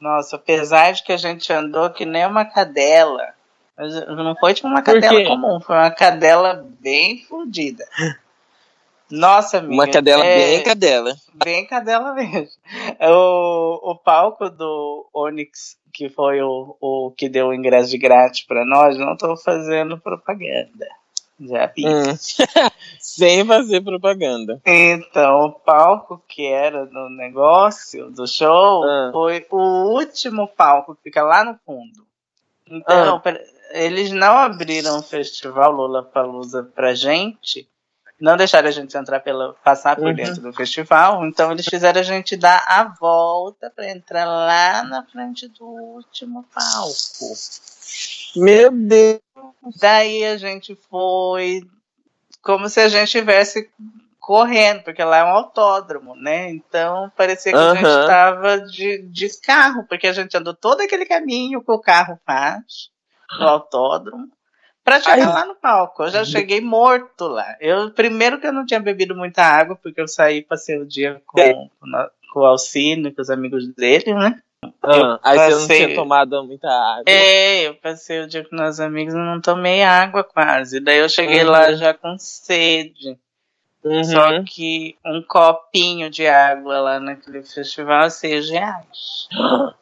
Nossa, 0.00 0.36
apesar 0.36 0.92
de 0.92 1.02
que 1.02 1.12
a 1.12 1.16
gente 1.16 1.52
andou 1.52 1.90
que 1.90 2.06
nem 2.06 2.26
uma 2.26 2.44
cadela, 2.44 3.34
mas 3.76 3.94
não 4.06 4.34
foi 4.36 4.54
tipo 4.54 4.68
uma 4.68 4.82
cadela 4.82 5.24
comum, 5.24 5.60
foi 5.60 5.76
uma 5.76 5.90
cadela 5.90 6.66
bem 6.80 7.24
fodida. 7.24 7.84
Nossa, 9.10 9.58
amiga. 9.58 9.74
Uma 9.74 9.88
cadela 9.88 10.24
é, 10.24 10.36
bem 10.36 10.62
cadela. 10.62 11.16
Bem 11.34 11.66
cadela 11.66 12.14
mesmo. 12.14 12.48
O, 13.00 13.90
o 13.90 13.96
palco 13.96 14.48
do 14.48 15.08
Onyx, 15.12 15.76
que 15.92 16.08
foi 16.08 16.40
o, 16.42 16.76
o 16.80 17.12
que 17.16 17.28
deu 17.28 17.48
o 17.48 17.54
ingresso 17.54 17.90
de 17.90 17.98
grátis 17.98 18.42
para 18.42 18.64
nós, 18.64 18.96
não 18.98 19.12
estou 19.14 19.36
fazendo 19.36 19.98
propaganda. 19.98 20.86
Já 21.40 21.66
vi. 21.66 21.86
Hum. 21.86 22.02
Sem 23.00 23.46
fazer 23.46 23.80
propaganda. 23.80 24.60
Então, 24.66 25.46
o 25.46 25.52
palco 25.52 26.22
que 26.28 26.46
era 26.46 26.84
no 26.86 27.08
negócio 27.08 28.10
do 28.10 28.26
show 28.26 28.84
Ah. 28.84 29.10
foi 29.12 29.46
o 29.50 29.94
último 29.94 30.46
palco 30.48 30.94
que 30.94 31.02
fica 31.04 31.22
lá 31.22 31.42
no 31.44 31.58
fundo. 31.64 32.06
Então, 32.70 33.22
Ah. 33.24 33.34
eles 33.72 34.12
não 34.12 34.36
abriram 34.36 34.98
o 34.98 35.02
festival 35.02 35.72
Lollapalooza 35.72 36.62
pra 36.74 36.94
gente 36.94 37.66
não 38.20 38.36
deixaram 38.36 38.68
a 38.68 38.72
gente 38.72 38.96
entrar 38.96 39.20
pela, 39.20 39.54
passar 39.64 39.96
por 39.96 40.08
Uhum. 40.08 40.14
dentro 40.14 40.42
do 40.42 40.52
festival, 40.52 41.24
então 41.26 41.50
eles 41.50 41.66
fizeram 41.66 42.00
a 42.00 42.04
gente 42.04 42.36
dar 42.36 42.62
a 42.66 42.84
volta 42.84 43.70
para 43.70 43.90
entrar 43.90 44.26
lá 44.26 44.82
na 44.84 45.02
frente 45.04 45.48
do 45.48 45.64
último 45.64 46.44
palco. 46.54 47.34
Meu 48.36 48.70
Deus. 48.70 49.20
Daí 49.80 50.24
a 50.24 50.36
gente 50.36 50.74
foi 50.90 51.62
como 52.42 52.68
se 52.68 52.80
a 52.80 52.88
gente 52.88 53.04
estivesse 53.04 53.70
correndo, 54.18 54.82
porque 54.82 55.02
lá 55.02 55.18
é 55.18 55.24
um 55.24 55.34
autódromo, 55.34 56.14
né? 56.14 56.50
Então 56.50 57.10
parecia 57.16 57.52
que 57.52 57.58
a 57.58 57.74
gente 57.74 57.86
estava 57.86 58.60
de, 58.60 59.02
de 59.08 59.40
carro, 59.40 59.84
porque 59.88 60.06
a 60.06 60.12
gente 60.12 60.36
andou 60.36 60.54
todo 60.54 60.82
aquele 60.82 61.04
caminho 61.04 61.62
que 61.62 61.72
o 61.72 61.80
carro 61.80 62.18
faz 62.24 62.90
no 63.38 63.46
autódromo 63.48 64.28
para 64.90 65.00
chegar 65.00 65.28
Ai. 65.28 65.34
lá 65.34 65.44
no 65.46 65.54
palco. 65.54 66.02
Eu 66.02 66.08
já 66.10 66.24
cheguei 66.24 66.60
morto 66.60 67.28
lá. 67.28 67.56
Eu 67.60 67.90
primeiro 67.92 68.40
que 68.40 68.46
eu 68.48 68.52
não 68.52 68.66
tinha 68.66 68.80
bebido 68.80 69.14
muita 69.14 69.42
água, 69.42 69.76
porque 69.80 70.00
eu 70.00 70.08
saí 70.08 70.42
passei 70.42 70.78
o 70.78 70.84
dia 70.86 71.22
com, 71.26 71.70
com 72.32 72.40
o 72.40 72.44
Alcino, 72.44 73.14
com 73.14 73.22
os 73.22 73.30
amigos 73.30 73.68
dele, 73.68 74.12
né? 74.14 74.42
Ah, 74.82 75.18
aí 75.22 75.38
você 75.38 75.50
não 75.50 75.60
passei- 75.60 75.84
tinha 75.86 75.94
tomado 75.96 76.44
muita 76.44 76.68
água. 76.68 77.04
É, 77.06 77.68
eu 77.68 77.74
passei 77.76 78.20
o 78.20 78.26
dia 78.26 78.44
com 78.44 78.56
meus 78.56 78.80
amigos 78.80 79.14
e 79.14 79.16
não 79.16 79.40
tomei 79.40 79.82
água 79.84 80.24
quase. 80.24 80.80
Daí 80.80 80.98
eu 80.98 81.08
cheguei 81.08 81.44
Uhum. 81.44 81.50
lá 81.50 81.72
já 81.74 81.94
com 81.94 82.18
sede. 82.18 83.16
Uhum. 83.84 84.04
Só 84.04 84.42
que 84.42 84.96
um 85.06 85.22
copinho 85.22 86.10
de 86.10 86.26
água 86.26 86.80
lá 86.80 87.00
naquele 87.00 87.42
festival 87.44 88.02
é 88.06 88.10
seis 88.10 88.50
reais. 88.50 89.28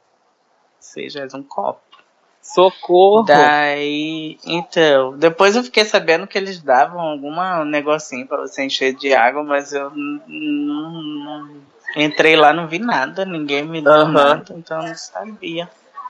Seis 0.79 1.15
reais 1.15 1.35
um 1.35 1.43
copo. 1.43 1.81
Socorro. 2.55 3.25
Daí, 3.25 4.39
então, 4.45 5.17
depois 5.19 5.55
eu 5.55 5.63
fiquei 5.63 5.85
sabendo 5.85 6.27
que 6.27 6.39
eles 6.39 6.63
davam 6.63 7.01
algum 7.01 7.31
negocinho 7.65 8.27
pra 8.27 8.39
você 8.39 8.65
encher 8.65 8.95
de 8.95 9.13
água, 9.15 9.43
mas 9.43 9.73
eu 9.73 9.91
não, 9.91 11.61
entrei 11.95 12.37
lá, 12.37 12.55
não 12.55 12.67
vi 12.67 12.79
nada, 12.79 13.27
ninguém 13.27 13.65
me 13.65 13.83
deu 13.83 13.93
Aham. 13.93 14.13
nada, 14.13 14.55
então 14.57 14.81
eu 14.81 14.89
não 14.89 14.95
sabia. 14.97 15.69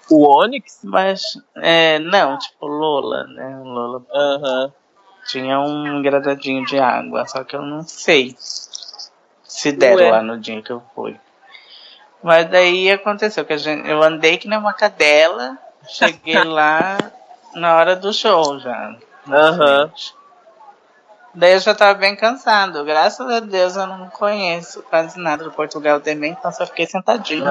O 0.09 0.27
Onix? 0.27 0.79
Mas, 0.85 1.23
é, 1.57 1.99
não, 1.99 2.39
tipo 2.39 2.67
Lola, 2.67 3.25
né? 3.25 3.61
Lola 3.63 4.03
Aham. 4.15 4.73
tinha 5.27 5.61
um 5.61 6.01
gradadinho 6.03 6.65
de 6.65 6.79
água, 6.79 7.27
só 7.27 7.43
que 7.43 7.57
eu 7.57 7.63
não 7.63 7.83
sei 7.83 8.37
se 8.39 9.73
deram 9.73 9.97
Ué. 9.97 10.11
lá 10.11 10.23
no 10.23 10.39
dia 10.39 10.63
que 10.63 10.71
eu 10.71 10.81
fui. 10.95 11.19
Mas 12.23 12.49
daí 12.49 12.91
aconteceu 12.91 13.45
que 13.45 13.53
a 13.53 13.57
gente, 13.57 13.89
eu 13.89 14.03
andei 14.03 14.39
que 14.39 14.49
nem 14.49 14.59
uma 14.59 14.73
cadela, 14.73 15.59
cheguei 15.89 16.43
lá 16.45 16.99
na 17.55 17.77
hora 17.77 17.97
do 17.97 18.13
show 18.13 18.59
já. 18.59 18.97
Aham. 19.29 19.89
frente. 19.89 20.15
Daí 21.35 21.53
eu 21.53 21.61
já 21.61 21.75
tava 21.75 21.95
bem 21.99 22.17
cansado. 22.17 22.85
Graças 22.85 23.29
a 23.31 23.41
Deus 23.41 23.77
eu 23.77 23.87
não 23.87 24.09
conheço 24.09 24.83
quase 24.85 25.19
nada 25.21 25.45
do 25.45 25.53
Portugal 25.53 26.01
também, 26.01 26.33
então 26.33 26.51
só 26.53 26.67
fiquei 26.67 26.87
sentadinho. 26.87 27.45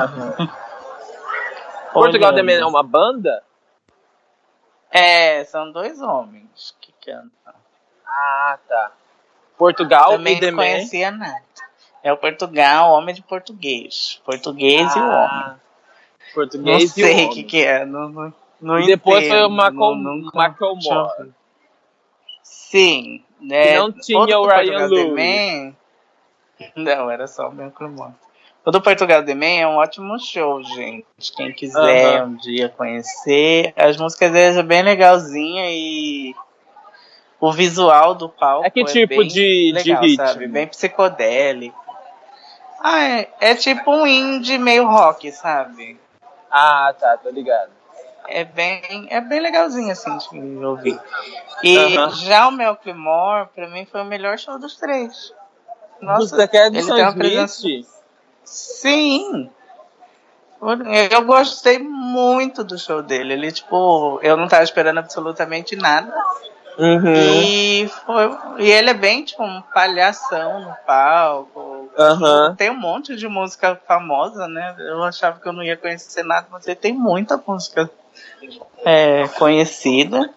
Portugal 1.94 2.30
Olhando. 2.30 2.36
também 2.36 2.58
é 2.58 2.66
uma 2.66 2.84
banda? 2.84 3.44
É, 4.92 5.44
são 5.46 5.72
dois 5.72 6.02
homens 6.02 6.76
que 6.82 6.94
cantam. 7.06 7.54
Ah, 8.06 8.58
tá. 8.68 8.92
Portugal 9.58 10.12
Também 10.12 10.34
e 10.34 10.36
não 10.36 10.42
Demen. 10.42 10.56
conhecia 10.56 11.12
nada. 11.12 11.42
É 12.04 12.14
o 12.14 12.18
Portugal, 12.18 12.92
homem 12.92 13.14
de 13.14 13.22
português. 13.22 14.22
Português 14.24 14.96
e 14.96 15.00
o 15.00 15.08
homem. 15.10 15.56
Não 16.38 16.44
Português 16.46 16.84
e 16.84 16.86
o 16.86 16.90
sei 17.06 17.26
o 17.26 17.30
que, 17.32 17.44
que 17.44 17.64
é. 17.64 17.86
Não, 17.86 18.10
não, 18.10 18.34
não 18.62 18.86
depois 18.86 19.28
foi 19.28 19.38
o 19.42 19.46
entendo, 19.46 19.52
não- 19.52 19.96
nunca- 19.96 20.38
Macklemore. 20.38 21.32
Sim. 22.44 23.24
Né, 23.40 23.68
Que 23.68 23.78
não 23.78 23.92
tinha 23.92 24.40
o 24.40 24.48
Ryan 24.48 24.88
Lewis. 24.88 25.14
Man- 25.14 25.76
Não, 26.76 27.12
era 27.12 27.28
só 27.28 27.50
o 27.50 27.54
Macklemore. 27.54 28.14
O 28.66 28.72
do 28.72 28.82
Portugal 28.82 29.24
The 29.24 29.36
Man 29.36 29.46
é 29.46 29.68
um 29.68 29.76
ótimo 29.78 30.20
show, 30.20 30.62
gente. 30.64 31.06
Quem 31.36 31.54
quiser 31.54 32.18
Aham. 32.20 32.26
um 32.32 32.36
dia 32.36 32.68
conhecer. 32.68 33.74
As 33.78 33.96
músicas 33.96 34.32
deles 34.32 34.58
é 34.58 34.64
bem 34.64 34.82
legalzinha 34.82 35.66
e 35.70 36.34
o 37.40 37.52
visual 37.52 38.16
do 38.16 38.28
palco 38.28 38.66
É 38.66 38.70
que 38.72 38.84
tipo 38.86 39.08
bem 39.20 39.28
de- 39.28 39.72
de 39.72 39.72
legal, 39.72 40.02
ritmo? 40.02 40.26
sabe? 40.28 40.48
Bem 40.48 40.68
psicodélico. 40.68 41.78
Ah, 42.82 43.04
é, 43.04 43.30
é 43.40 43.56
tipo 43.56 43.90
um 43.92 44.06
indie 44.06 44.58
meio 44.58 44.86
rock, 44.88 45.32
sabe? 45.32 45.98
Ah, 46.52 46.94
tá, 46.98 47.18
tô 47.18 47.30
ligado. 47.30 47.72
É 48.28 48.44
bem, 48.44 49.08
é 49.10 49.22
bem 49.22 49.40
legalzinho 49.40 49.92
assim 49.92 50.18
de 50.18 50.66
ouvir. 50.66 51.00
E 51.64 51.78
já 52.26 52.48
o 52.48 52.52
Melclimore, 52.52 53.48
pra 53.56 53.68
mim, 53.70 53.86
foi 53.86 54.02
o 54.02 54.06
melhor 54.06 54.38
show 54.38 54.60
dos 54.60 54.76
três. 54.76 55.34
Nossa, 56.02 56.36
Você 56.36 56.48
quer 56.48 56.68
ele 56.68 56.84
tem 56.84 56.94
uma 57.04 57.14
presença- 57.14 57.68
Sim. 58.44 59.50
Eu 61.12 61.24
gostei 61.26 61.80
muito 61.80 62.64
do 62.64 62.78
show 62.78 63.02
dele. 63.02 63.34
Ele, 63.34 63.52
tipo, 63.52 64.20
eu 64.24 64.36
não 64.36 64.48
tava 64.48 64.64
esperando 64.64 64.98
absolutamente 64.98 65.76
nada. 65.76 66.14
Uhum. 66.78 67.14
E, 67.16 67.88
foi, 68.06 68.38
e 68.60 68.70
ele 68.72 68.90
é 68.90 68.94
bem, 68.94 69.24
tipo, 69.24 69.44
um 69.44 69.62
palhação 69.74 70.62
no 70.62 70.76
palco. 70.86 71.60
Aham. 71.98 72.56
Tem 72.56 72.70
um 72.70 72.80
monte 72.80 73.16
de 73.16 73.28
música 73.28 73.80
famosa, 73.88 74.48
né? 74.48 74.76
Eu 74.78 75.04
achava 75.04 75.40
que 75.40 75.48
eu 75.48 75.54
não 75.54 75.64
ia 75.64 75.76
conhecer 75.76 76.24
nada, 76.24 76.48
mas 76.52 76.66
tem 76.80 76.94
muita 76.94 77.42
música 77.46 77.90
é, 78.86 79.28
conhecida. 79.30 80.30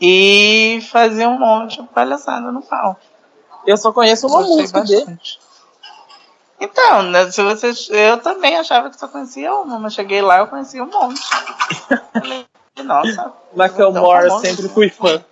E 0.00 0.80
fazia 0.90 1.28
um 1.28 1.38
monte 1.38 1.80
de 1.80 1.88
palhaçada 1.88 2.50
no 2.50 2.60
palco. 2.60 3.00
Eu 3.66 3.76
só 3.76 3.92
conheço 3.92 4.26
uma 4.26 4.38
Gostei 4.38 4.56
música 4.56 4.80
dele. 4.82 5.18
Então, 6.58 7.02
né, 7.02 7.30
se 7.30 7.42
você, 7.42 7.72
eu 7.90 8.18
também 8.18 8.56
achava 8.56 8.90
que 8.90 8.98
só 8.98 9.08
conhecia 9.08 9.54
uma, 9.54 9.78
mas 9.78 9.94
cheguei 9.94 10.22
lá 10.22 10.38
eu 10.38 10.46
conhecia 10.46 10.82
um 10.82 10.90
monte. 10.90 11.20
Falei, 12.12 12.46
Nossa, 12.82 13.32
Macklemore, 13.54 14.28
tão 14.28 14.40
famoso. 14.40 14.46
sempre 14.46 14.68
fui 14.68 14.88
fã. 14.88 15.22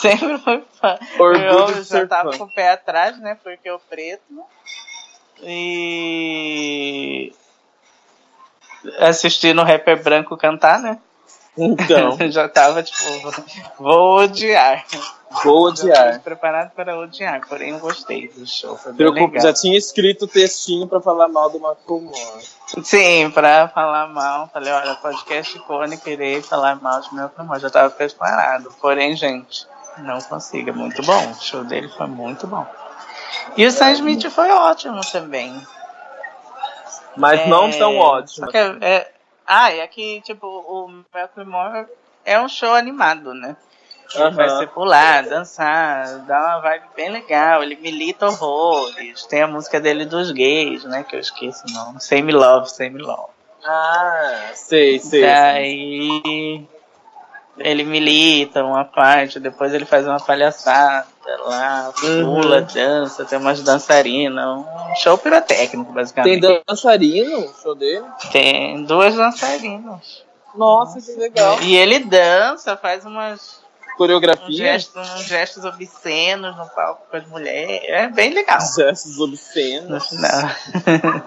Sempre 0.00 0.38
foi 0.38 0.64
fã. 0.80 0.98
Orgulho 1.18 1.76
eu 1.76 1.84
já 1.84 2.06
tava 2.06 2.32
fã. 2.32 2.38
com 2.38 2.44
o 2.44 2.54
pé 2.54 2.70
atrás, 2.70 3.18
né? 3.20 3.36
Porque 3.42 3.70
o 3.70 3.78
preto. 3.78 4.44
E. 5.42 7.32
Assistindo 8.98 9.60
o 9.60 9.64
rapper 9.64 10.02
branco 10.02 10.36
cantar, 10.36 10.80
né? 10.80 10.98
Então, 11.56 12.16
já 12.30 12.48
tava 12.48 12.82
tipo, 12.82 12.98
vou 13.78 14.20
odiar. 14.20 14.86
vou 15.44 15.66
odiar. 15.66 16.20
preparado 16.20 16.70
para 16.70 16.98
odiar, 16.98 17.46
porém 17.46 17.70
eu 17.70 17.78
gostei 17.78 18.28
do 18.28 18.46
show. 18.46 18.78
Preocupa, 18.96 19.40
já 19.40 19.52
tinha 19.52 19.76
escrito 19.76 20.24
o 20.24 20.28
textinho 20.28 20.86
pra 20.86 21.00
falar 21.00 21.28
mal 21.28 21.50
do 21.50 21.60
Macklemore. 21.60 22.16
Sim, 22.82 23.30
pra 23.30 23.68
falar 23.68 24.08
mal. 24.08 24.48
Falei, 24.52 24.72
olha, 24.72 24.94
podcast 24.94 25.56
icônico, 25.56 26.08
irei 26.08 26.40
falar 26.40 26.80
mal 26.80 27.00
de 27.00 27.14
meu 27.14 27.28
primo. 27.28 27.58
Já 27.58 27.68
tava 27.68 27.90
preparado. 27.90 28.72
Porém, 28.80 29.14
gente, 29.16 29.66
não 30.00 30.20
consigo. 30.20 30.70
É 30.70 30.72
muito 30.72 31.02
bom. 31.02 31.30
O 31.30 31.34
show 31.34 31.64
dele 31.64 31.88
foi 31.88 32.06
muito 32.06 32.46
bom. 32.46 32.66
E 33.56 33.66
o 33.66 33.70
Sam 33.70 33.92
Smith 33.92 34.28
foi 34.30 34.50
ótimo 34.50 35.00
também. 35.10 35.60
Mas 37.16 37.46
não 37.48 37.70
tão 37.70 37.96
ótimo. 37.98 38.46
que 38.48 38.56
é- 38.56 38.76
é- 38.80 39.12
ah, 39.46 39.72
e 39.72 39.80
aqui, 39.80 40.20
tipo, 40.24 40.46
o 40.46 41.02
Macklemore 41.12 41.86
é 42.24 42.40
um 42.40 42.48
show 42.48 42.72
animado, 42.74 43.34
né? 43.34 43.56
Ele 44.14 44.30
vai 44.30 44.48
Aham. 44.48 44.58
ser 44.58 44.68
pular, 44.68 45.22
dançar, 45.22 46.18
dá 46.26 46.40
uma 46.40 46.58
vibe 46.60 46.84
bem 46.96 47.10
legal. 47.10 47.62
Ele 47.62 47.76
milita 47.76 48.26
horrores. 48.26 49.24
Tem 49.26 49.42
a 49.42 49.46
música 49.46 49.78
dele 49.78 50.04
dos 50.04 50.32
gays, 50.32 50.84
né? 50.84 51.04
Que 51.04 51.14
eu 51.14 51.20
esqueço 51.20 51.64
o 51.68 51.72
nome. 51.72 52.00
Same 52.00 52.32
Love, 52.32 52.68
Same 52.70 52.98
Love. 52.98 53.30
Ah, 53.64 54.50
sei, 54.54 54.98
sei. 54.98 55.20
Daí 55.22 56.68
ele 57.60 57.84
milita 57.84 58.64
uma 58.64 58.84
parte, 58.84 59.38
depois 59.38 59.72
ele 59.72 59.84
faz 59.84 60.06
uma 60.06 60.18
palhaçada 60.18 61.06
lá, 61.46 61.92
Uhum. 62.02 62.40
pula, 62.40 62.62
dança, 62.62 63.24
tem 63.24 63.38
umas 63.38 63.62
dançarinas, 63.62 64.44
um 64.44 64.64
show 64.96 65.16
pirotécnico, 65.18 65.84
Tem 65.86 65.94
basicamente. 65.94 66.62
dançarino 66.66 67.40
no 67.40 67.54
show 67.62 67.74
dele? 67.74 68.04
Tem 68.32 68.82
duas 68.84 69.14
dançarinas. 69.14 70.24
Nossa, 70.54 71.00
que 71.00 71.12
legal. 71.18 71.62
E 71.62 71.76
ele 71.76 72.00
dança, 72.00 72.76
faz 72.76 73.04
umas, 73.04 73.40
uns, 73.40 73.96
Coreografia? 73.96 74.56
gestos, 74.56 75.10
uns 75.14 75.24
gestos 75.24 75.64
obscenos 75.64 76.56
no 76.56 76.66
palco 76.70 77.02
com 77.10 77.16
as 77.16 77.26
mulheres. 77.28 77.82
É 77.88 78.08
bem 78.08 78.32
legal. 78.32 78.58
Gestos 78.60 79.16
No 79.18 79.24
obscenos. 79.26 80.08
final. 80.08 80.50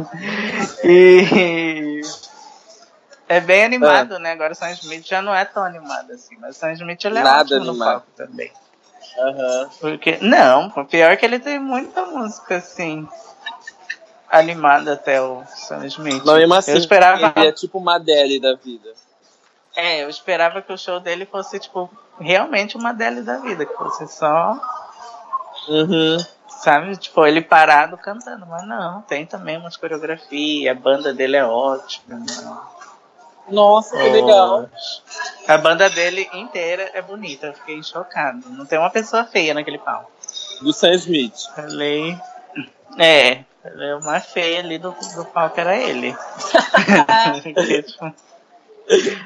e 0.83 1.72
é 3.27 3.39
bem 3.39 3.63
animado, 3.63 4.19
né? 4.19 4.31
Agora 4.31 4.53
o 4.53 4.55
Sam 4.55 4.71
Smith 4.71 5.07
já 5.07 5.21
não 5.21 5.33
é 5.33 5.45
tão 5.45 5.63
animado 5.63 6.11
assim, 6.11 6.35
mas 6.39 6.55
o 6.55 6.59
Sam 6.59 6.73
Smith 6.73 7.03
ele 7.05 7.19
é 7.19 7.23
Nada 7.23 7.41
ótimo 7.41 7.59
no 7.65 7.69
animado. 7.71 7.87
palco 7.89 8.07
também. 8.15 8.51
Aham. 9.17 9.69
Porque, 9.79 10.17
não, 10.21 10.67
o 10.75 10.85
pior 10.85 11.11
é 11.11 11.15
que 11.15 11.25
ele 11.25 11.39
tem 11.39 11.59
muita 11.59 12.05
música 12.05 12.55
assim 12.57 13.07
animada 14.29 14.93
até 14.93 15.21
o 15.21 15.43
Sam 15.45 15.85
Smith. 15.85 16.23
Não, 16.25 16.35
mesmo 16.35 16.53
assim, 16.55 16.71
eu 16.71 16.77
esperava, 16.77 17.33
ele 17.35 17.47
é 17.47 17.51
tipo 17.51 17.77
uma 17.77 17.95
Adele 17.95 18.39
da 18.39 18.55
vida. 18.55 18.89
é, 19.75 20.03
eu 20.03 20.09
esperava 20.09 20.61
que 20.61 20.73
o 20.73 20.77
show 20.77 20.99
dele 20.99 21.25
fosse 21.25 21.59
tipo 21.59 21.89
realmente 22.19 22.75
uma 22.75 22.89
Adele 22.89 23.21
da 23.21 23.37
vida, 23.37 23.65
que 23.65 23.73
fosse 23.75 24.07
só 24.07 24.59
Uhum. 25.67 26.17
Sabe? 26.47 26.95
Tipo, 26.97 27.25
ele 27.25 27.41
parado 27.41 27.97
cantando, 27.97 28.45
mas 28.45 28.65
não, 28.67 29.01
tem 29.03 29.25
também 29.25 29.57
umas 29.57 29.77
coreografias, 29.77 30.75
a 30.75 30.79
banda 30.79 31.13
dele 31.13 31.37
é 31.37 31.45
ótima. 31.45 32.17
Não. 32.19 32.61
Nossa, 33.49 33.97
que 33.97 34.09
legal. 34.09 34.69
A 35.47 35.57
banda 35.57 35.89
dele 35.89 36.29
inteira 36.33 36.89
é 36.93 37.01
bonita, 37.01 37.47
eu 37.47 37.53
fiquei 37.53 37.81
chocado. 37.83 38.47
Não 38.49 38.65
tem 38.65 38.79
uma 38.79 38.89
pessoa 38.89 39.25
feia 39.25 39.53
naquele 39.53 39.77
pau. 39.77 40.09
Do 40.61 40.71
Sam 40.71 40.93
Smith. 40.93 41.35
Falei. 41.55 42.17
É, 42.97 43.43
falei, 43.61 43.93
o 43.93 44.03
mais 44.03 44.25
feio 44.27 44.59
ali 44.59 44.77
do, 44.77 44.95
do 45.15 45.25
palco 45.25 45.59
era 45.59 45.75
ele. 45.75 46.15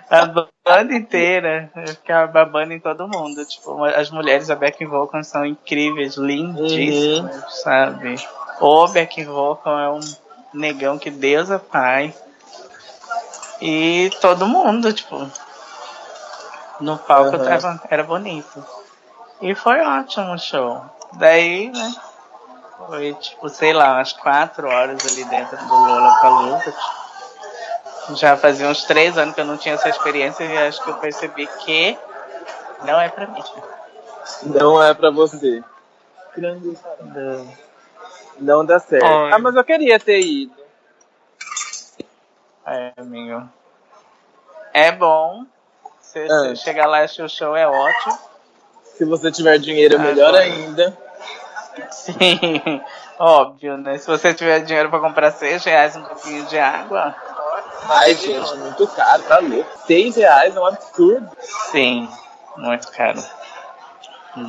A 0.10 0.26
banda 0.26 0.94
inteira, 0.94 1.70
eu 1.76 1.88
ficava 1.88 2.32
babando 2.32 2.74
em 2.74 2.80
todo 2.80 3.08
mundo. 3.08 3.44
Tipo, 3.46 3.84
as 3.84 4.12
mulheres 4.12 4.48
da 4.48 4.56
back 4.56 4.84
vocal 4.86 5.24
são 5.24 5.46
incríveis, 5.46 6.16
lindíssimas, 6.16 7.36
Uhum. 7.36 7.50
sabe? 7.50 8.16
O 8.60 8.88
back 8.88 9.24
vocal 9.26 9.80
é 9.80 9.90
um 9.90 10.00
negão 10.54 10.98
que 11.00 11.10
Deus 11.10 11.50
é 11.50 11.58
pai. 11.58 12.14
E 13.62 14.12
todo 14.22 14.48
mundo, 14.48 14.94
tipo, 14.94 15.30
no 16.80 16.98
palco 16.98 17.38
Uhum. 17.38 17.44
tava, 17.44 17.82
era 17.90 18.04
bonito. 18.04 18.64
E 19.42 19.56
foi 19.56 19.80
ótimo 19.82 20.34
o 20.34 20.38
show. 20.38 20.82
Daí, 21.14 21.70
né? 21.70 21.96
Foi 22.78 23.14
tipo, 23.16 23.50
sei 23.50 23.74
lá, 23.74 23.94
umas 23.96 24.14
quatro 24.14 24.68
horas 24.68 25.04
ali 25.06 25.24
dentro 25.26 25.58
do 25.58 25.74
Lollapalooza. 25.74 26.74
Já 28.16 28.38
fazia 28.38 28.68
uns 28.68 28.84
três 28.84 29.18
anos 29.18 29.36
que 29.36 29.42
eu 29.42 29.46
não 29.46 29.58
tinha 29.58 29.76
essa 29.76 29.90
experiência 29.90 30.44
e 30.44 30.58
acho 30.58 30.82
que 30.84 30.90
eu 30.90 30.96
percebi 30.96 31.48
que 31.48 31.98
não 32.84 33.00
é 33.00 33.10
pra 33.10 33.28
mim. 33.28 33.44
Não 34.44 34.82
é 34.82 34.94
pra 34.94 35.10
você. 35.10 35.64
Grande 36.36 36.78
Não 38.40 38.64
dá 38.64 38.80
certo. 38.80 39.06
Ai. 39.06 39.34
Ah, 39.34 39.40
mas 39.40 39.56
eu 39.56 39.64
queria 39.64 40.00
ter 40.00 40.20
ido. 40.20 40.57
É, 42.68 42.92
amigo. 42.98 43.48
É 44.74 44.92
bom. 44.92 45.44
Ah. 45.46 45.90
você 46.02 46.56
chegar 46.56 46.88
lá 46.88 47.02
e 47.02 47.04
achar 47.06 47.26
o 47.26 47.30
show 47.30 47.56
é 47.56 47.68
ótimo. 47.68 48.18
Se 48.84 49.06
você 49.06 49.32
tiver 49.32 49.58
dinheiro, 49.60 49.96
Ah, 49.98 50.00
melhor 50.00 50.32
vai. 50.32 50.44
ainda. 50.44 50.98
Sim, 51.92 52.82
óbvio, 53.20 53.78
né? 53.78 53.98
Se 54.00 54.08
você 54.08 54.34
tiver 54.34 54.62
dinheiro 54.62 54.90
pra 54.90 55.00
comprar 55.00 55.32
seis 55.32 55.64
reais 55.64 55.96
um 55.96 56.04
copinho 56.04 56.44
de 56.46 56.58
água, 56.58 57.16
Ai, 57.90 58.16
gente, 58.16 58.56
muito 58.58 58.88
caro, 58.88 59.22
tá 59.24 59.38
louco. 59.40 59.70
Seis 59.86 60.16
reais 60.16 60.56
é 60.56 60.60
um 60.60 60.66
absurdo. 60.66 61.30
sim, 61.40 62.10
muito 62.58 62.92
caro. 62.92 63.24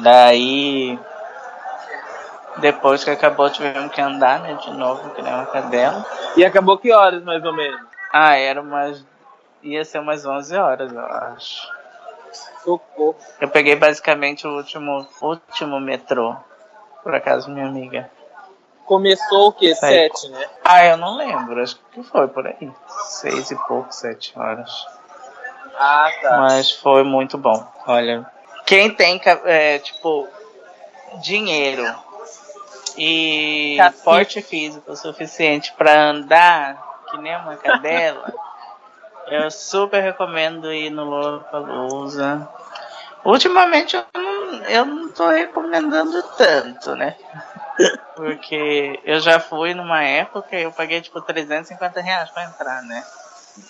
Daí, 0.02 0.98
depois 2.58 3.04
que 3.04 3.10
acabou, 3.10 3.50
tivemos 3.50 3.92
que 3.92 4.00
andar, 4.00 4.40
né? 4.40 4.54
De 4.54 4.70
novo, 4.72 5.10
que 5.10 5.20
nem 5.22 5.32
uma 5.32 5.46
cadela. 5.46 6.04
E 6.36 6.44
acabou 6.44 6.78
que 6.78 6.92
horas, 6.92 7.22
mais 7.22 7.44
ou 7.44 7.52
menos? 7.54 7.87
Ah, 8.12 8.34
era 8.36 8.60
umas. 8.60 9.04
ia 9.62 9.84
ser 9.84 9.98
umas 9.98 10.24
11 10.24 10.56
horas, 10.56 10.92
eu 10.92 11.00
acho. 11.00 11.68
Socorro. 12.62 13.16
Eu 13.40 13.48
peguei 13.48 13.76
basicamente 13.76 14.46
o 14.46 14.56
último, 14.56 15.06
último 15.20 15.80
metrô. 15.80 16.36
Por 17.02 17.14
acaso, 17.14 17.50
minha 17.50 17.66
amiga. 17.66 18.10
Começou 18.84 19.48
o 19.48 19.52
quê? 19.52 19.74
Sai. 19.74 19.92
Sete, 19.92 20.28
né? 20.30 20.48
Ah, 20.64 20.84
eu 20.84 20.96
não 20.96 21.16
lembro, 21.16 21.62
acho 21.62 21.78
que 21.92 22.02
foi 22.02 22.26
por 22.28 22.46
aí. 22.46 22.72
Seis 22.88 23.50
e 23.50 23.56
pouco, 23.66 23.92
sete 23.92 24.32
horas. 24.38 24.86
Ah, 25.78 26.10
tá. 26.22 26.38
Mas 26.38 26.72
foi 26.72 27.04
muito 27.04 27.36
bom. 27.38 27.66
Olha, 27.86 28.26
quem 28.66 28.90
tem, 28.90 29.20
é, 29.44 29.78
tipo, 29.78 30.26
dinheiro 31.22 31.84
e 32.96 33.76
Cacife. 33.78 34.04
porte 34.04 34.42
físico 34.42 34.96
suficiente 34.96 35.72
pra 35.74 36.10
andar 36.10 36.97
que 37.10 37.18
nem 37.18 37.36
uma 37.36 37.56
cadela, 37.56 38.32
eu 39.26 39.50
super 39.50 40.00
recomendo 40.02 40.72
ir 40.72 40.90
no 40.90 41.04
Lollapalooza. 41.04 42.48
Ultimamente 43.24 43.96
eu 43.96 44.04
não, 44.14 44.54
eu 44.64 44.84
não 44.84 45.08
tô 45.08 45.28
recomendando 45.28 46.22
tanto, 46.36 46.94
né? 46.94 47.16
Porque 48.14 49.00
eu 49.04 49.20
já 49.20 49.38
fui 49.38 49.74
numa 49.74 50.02
época 50.02 50.56
e 50.56 50.62
eu 50.62 50.72
paguei 50.72 51.00
tipo 51.00 51.20
350 51.20 52.00
reais 52.00 52.30
pra 52.30 52.44
entrar, 52.44 52.82
né? 52.82 53.04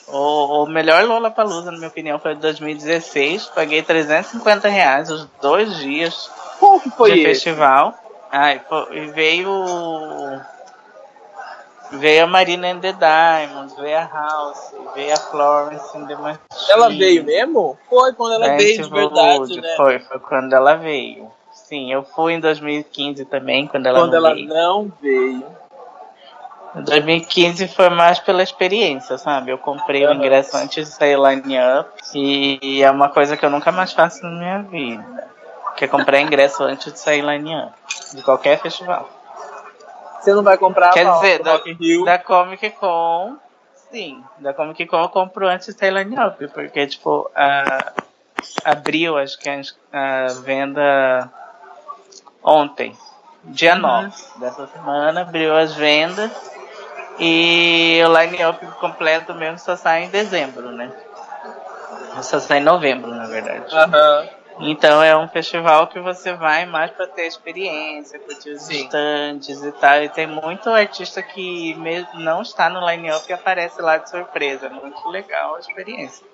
O, 0.06 0.64
o 0.64 0.66
melhor 0.66 1.04
Lollapalooza, 1.04 1.70
na 1.70 1.78
minha 1.78 1.88
opinião, 1.88 2.18
foi 2.18 2.34
de 2.34 2.40
2016. 2.42 3.46
Paguei 3.46 3.82
350 3.82 4.68
reais 4.68 5.10
os 5.10 5.26
dois 5.40 5.76
dias 5.76 6.30
Qual 6.58 6.78
que 6.80 6.90
foi 6.90 7.12
de 7.12 7.20
esse? 7.20 7.28
festival. 7.28 7.94
Ai, 8.30 8.60
pô, 8.60 8.86
e 8.92 9.06
veio. 9.06 9.50
Veio 11.92 12.24
a 12.24 12.26
Marina 12.26 12.68
and 12.68 12.80
the 12.80 12.92
Diamonds, 12.92 13.74
veio 13.76 13.98
a 13.98 14.04
House, 14.04 14.74
veio 14.94 15.12
a 15.12 15.16
Florence 15.16 15.96
and 15.96 16.06
the 16.06 16.16
Machine. 16.16 16.40
Ela 16.68 16.88
veio 16.90 17.24
mesmo? 17.24 17.78
Foi 17.88 18.12
quando 18.12 18.34
ela 18.34 18.56
veio 18.56 18.82
de 18.82 18.90
verdade, 18.90 19.38
Wood, 19.38 19.60
né? 19.60 19.74
Foi, 19.76 19.98
foi 20.00 20.18
quando 20.20 20.52
ela 20.52 20.74
veio. 20.74 21.30
Sim, 21.50 21.92
eu 21.92 22.02
fui 22.02 22.34
em 22.34 22.40
2015 22.40 23.24
também, 23.24 23.66
quando 23.66 23.86
ela 23.86 24.00
quando 24.00 24.12
não 24.12 24.18
ela 24.18 24.34
veio. 24.34 24.48
não 24.48 24.92
veio. 25.00 25.44
Em 26.76 26.82
2015 26.82 27.68
foi 27.68 27.88
mais 27.88 28.20
pela 28.20 28.42
experiência, 28.42 29.16
sabe? 29.16 29.50
Eu 29.50 29.58
comprei 29.58 30.06
o 30.06 30.12
ingresso 30.12 30.56
antes 30.56 30.86
de 30.86 30.94
sair 30.94 31.16
line 31.16 31.56
up 31.58 31.90
e 32.14 32.82
é 32.82 32.90
uma 32.90 33.08
coisa 33.08 33.36
que 33.36 33.44
eu 33.44 33.50
nunca 33.50 33.72
mais 33.72 33.92
faço 33.92 34.22
na 34.22 34.30
minha 34.30 34.62
vida. 34.62 35.28
Que 35.76 35.86
é 35.86 35.88
comprar 35.88 36.20
ingresso 36.20 36.62
antes 36.62 36.92
de 36.92 36.98
sair 36.98 37.22
line 37.22 37.54
up. 37.56 37.72
De 38.14 38.22
qualquer 38.22 38.60
festival. 38.60 39.08
Você 40.28 40.34
não 40.34 40.42
vai 40.42 40.58
comprar 40.58 40.90
Quer 40.90 41.06
a 41.06 41.12
dizer, 41.12 41.42
da, 41.42 41.52
Rock 41.52 41.70
in 41.70 41.74
Rio? 41.74 42.04
da 42.04 42.18
Comic 42.18 42.70
Con, 42.72 43.38
sim. 43.90 44.22
Da 44.38 44.52
Comic 44.52 44.84
Con 44.86 45.00
eu 45.00 45.08
compro 45.08 45.48
antes 45.48 45.74
line 45.80 46.16
up. 46.20 46.46
Porque, 46.48 46.86
tipo, 46.86 47.30
a, 47.34 47.92
abriu, 48.62 49.16
acho 49.16 49.38
que 49.38 49.48
a, 49.48 49.56
a 49.90 50.26
venda 50.42 51.32
ontem. 52.42 52.94
Dia 53.44 53.74
Uhum. 53.74 53.80
9 53.80 54.16
dessa 54.36 54.66
semana, 54.66 55.22
abriu 55.22 55.56
as 55.56 55.74
vendas. 55.74 56.30
E 57.18 58.02
o 58.04 58.20
line-up 58.20 58.64
completo 58.80 59.34
mesmo 59.34 59.58
só 59.58 59.76
sai 59.76 60.04
em 60.04 60.10
dezembro, 60.10 60.70
né? 60.70 60.92
Só 62.20 62.38
sai 62.38 62.58
em 62.58 62.64
novembro, 62.64 63.10
na 63.14 63.26
verdade. 63.26 63.74
Aham. 63.74 64.28
Então 64.60 65.02
é 65.02 65.16
um 65.16 65.28
festival 65.28 65.86
que 65.86 66.00
você 66.00 66.32
vai 66.34 66.66
mais 66.66 66.90
para 66.90 67.06
ter 67.06 67.26
experiência, 67.26 68.18
curtir 68.18 68.50
os 68.50 68.62
Sim. 68.62 68.84
stands 68.86 69.62
e 69.62 69.72
tal. 69.72 70.02
E 70.02 70.08
tem 70.08 70.26
muito 70.26 70.68
artista 70.68 71.22
que 71.22 71.74
não 72.14 72.42
está 72.42 72.68
no 72.68 72.84
line-up 72.88 73.24
e 73.28 73.32
aparece 73.32 73.80
lá 73.80 73.98
de 73.98 74.10
surpresa. 74.10 74.68
Muito 74.68 75.08
legal 75.08 75.54
a 75.56 75.60
experiência. 75.60 76.26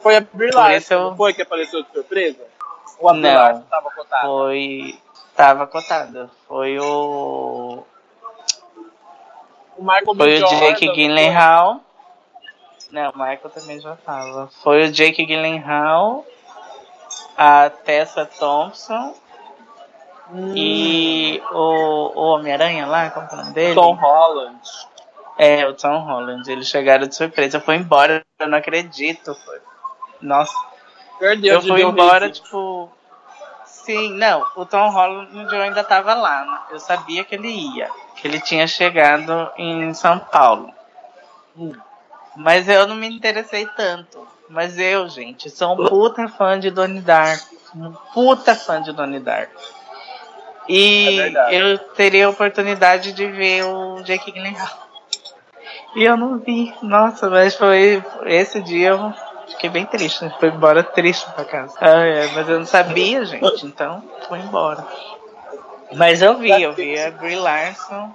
Foi 0.00 0.16
a 0.16 0.20
Brie 0.32 0.50
Larson, 0.50 0.94
eu- 0.94 1.16
foi 1.16 1.32
que 1.32 1.42
apareceu 1.42 1.82
de 1.84 1.90
surpresa? 1.92 2.44
Ou 2.98 3.08
a 3.08 3.12
Brie 3.12 3.22
Não. 3.22 3.34
Larson 3.34 3.62
tava 3.70 3.90
cotada? 3.90 4.26
Foi. 4.26 4.98
Tava 5.36 5.66
cotada. 5.66 6.30
Foi 6.48 6.78
o. 6.80 7.84
O 9.76 9.82
Michael. 9.82 10.14
Foi 10.16 10.34
o 10.34 10.36
Jordan, 10.38 10.58
Jake 10.58 10.92
Gyllenhaal. 10.92 11.80
Não, 12.90 13.10
o 13.10 13.18
Michael 13.18 13.50
também 13.54 13.78
já 13.80 13.94
tava. 13.96 14.48
Foi 14.62 14.82
o 14.84 14.90
Jake 14.92 15.24
Gyllenhaal, 15.24 16.26
a 17.42 17.70
Tessa 17.70 18.26
Thompson? 18.26 19.14
Hum, 20.30 20.52
e 20.54 21.42
o, 21.50 22.12
o 22.14 22.34
Homem-Aranha 22.34 22.86
lá, 22.86 23.08
como 23.08 23.26
é 23.30 23.32
o 23.32 23.36
nome 23.38 23.52
dele? 23.54 23.74
Tom 23.74 23.94
Holland. 23.94 24.60
É, 25.38 25.66
o 25.66 25.72
Tom 25.72 26.00
Holland. 26.00 26.52
Eles 26.52 26.68
chegaram 26.68 27.06
de 27.08 27.14
surpresa. 27.14 27.58
Foi 27.58 27.76
embora, 27.76 28.22
eu 28.38 28.46
não 28.46 28.58
acredito. 28.58 29.34
Foi. 29.34 29.58
Nossa, 30.20 30.54
Perdeu 31.18 31.54
eu 31.54 31.62
fui 31.62 31.82
embora, 31.82 32.30
tipo. 32.30 32.90
Sim, 33.64 34.12
não, 34.12 34.44
o 34.56 34.66
Tom 34.66 34.90
Holland 34.90 35.34
eu 35.54 35.62
ainda 35.62 35.82
tava 35.82 36.12
lá. 36.12 36.44
né? 36.44 36.58
Eu 36.72 36.78
sabia 36.78 37.24
que 37.24 37.34
ele 37.36 37.48
ia. 37.48 37.88
Que 38.16 38.28
ele 38.28 38.38
tinha 38.38 38.66
chegado 38.66 39.50
em 39.56 39.94
São 39.94 40.18
Paulo. 40.18 40.70
Hum. 41.56 41.72
Mas 42.36 42.68
eu 42.68 42.86
não 42.86 42.94
me 42.94 43.08
interessei 43.08 43.66
tanto. 43.66 44.28
Mas 44.50 44.76
eu, 44.78 45.08
gente, 45.08 45.48
sou 45.48 45.74
um 45.74 45.88
puta 45.88 46.26
fã 46.28 46.58
de 46.58 46.70
Donnie 46.70 47.00
Darko. 47.00 47.54
Um 47.76 47.92
puta 48.12 48.54
fã 48.56 48.82
de 48.82 48.92
Donnie 48.92 49.20
Darko. 49.20 49.54
É 50.68 50.72
E 50.72 51.16
verdade. 51.16 51.54
eu 51.54 51.78
teria 51.78 52.26
a 52.26 52.30
oportunidade 52.30 53.12
de 53.12 53.26
ver 53.28 53.64
o 53.64 54.02
Jake 54.02 54.32
Gyllenhaal. 54.32 54.88
E 55.94 56.02
eu 56.02 56.16
não 56.16 56.38
vi. 56.38 56.74
Nossa, 56.82 57.30
mas 57.30 57.54
foi 57.54 58.02
esse 58.26 58.60
dia 58.60 58.88
eu 58.90 59.14
fiquei 59.48 59.70
bem 59.70 59.86
triste. 59.86 60.28
Fui 60.40 60.48
embora 60.48 60.82
triste 60.82 61.30
pra 61.32 61.44
casa. 61.44 61.76
Ah, 61.80 62.04
é, 62.04 62.26
mas 62.32 62.48
eu 62.48 62.58
não 62.58 62.66
sabia, 62.66 63.24
gente. 63.24 63.64
Então, 63.66 64.02
fui 64.28 64.40
embora. 64.40 64.84
Mas 65.92 66.22
eu 66.22 66.36
vi, 66.38 66.50
eu 66.60 66.72
vi 66.72 66.98
a 67.00 67.12
Brie 67.12 67.36
Larson 67.36 68.12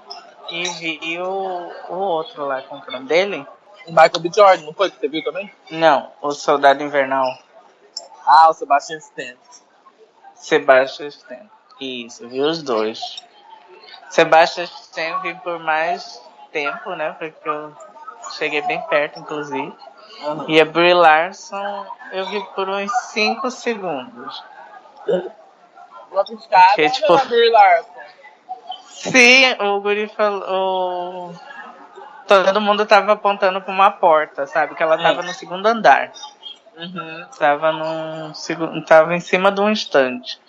e 0.49 0.63
vi 0.63 1.17
o, 1.21 1.71
o 1.89 1.95
outro 1.95 2.45
lá, 2.45 2.61
com 2.61 2.75
o 2.75 2.91
nome 2.91 3.05
dele? 3.05 3.45
O 3.87 3.91
Michael 3.91 4.19
B. 4.19 4.31
Jordan, 4.33 4.65
não 4.65 4.73
foi 4.73 4.89
que 4.89 4.99
você 4.99 5.07
viu 5.07 5.23
também? 5.23 5.51
Não, 5.69 6.11
o 6.21 6.31
Soldado 6.31 6.81
Invernal. 6.83 7.37
Ah, 8.25 8.49
o 8.49 8.53
Sebastian 8.53 8.97
Stan. 8.97 9.35
Sebastian 10.33 11.07
Stan. 11.07 11.49
Isso, 11.79 12.27
vi 12.27 12.41
os 12.41 12.63
dois. 12.63 13.23
Sebastião 14.09 14.65
Stan 14.65 15.19
vi 15.21 15.35
por 15.35 15.59
mais 15.59 16.21
tempo, 16.51 16.91
né? 16.95 17.15
Porque 17.19 17.47
eu 17.47 17.75
cheguei 18.37 18.61
bem 18.63 18.81
perto, 18.83 19.19
inclusive. 19.19 19.73
Uhum. 20.23 20.45
E 20.49 20.59
a 20.61 20.65
Brie 20.65 20.93
Larson 20.93 21.85
eu 22.11 22.25
vi 22.27 22.41
por 22.55 22.69
uns 22.69 22.91
5 23.11 23.51
segundos. 23.51 24.43
Porque, 26.09 26.89
tipo- 26.89 27.13
a 27.13 27.25
Brie 27.25 27.49
Larson. 27.51 27.89
Sim, 28.89 29.53
o 29.61 29.81
Guri 29.81 30.07
falou. 30.07 31.35
Todo 32.27 32.59
mundo 32.59 32.85
tava 32.85 33.13
apontando 33.13 33.61
pra 33.61 33.73
uma 33.73 33.91
porta, 33.91 34.47
sabe? 34.47 34.75
Que 34.75 34.83
ela 34.83 34.97
tava 34.97 35.21
no 35.21 35.33
segundo 35.33 35.65
andar. 35.65 36.11
Uhum. 36.77 37.25
Tava 37.37 37.71
num 37.71 38.33
segundo. 38.33 38.83
Tava 38.83 39.15
em 39.15 39.19
cima 39.19 39.51
de 39.51 39.61
um 39.61 39.69
estante. 39.69 40.39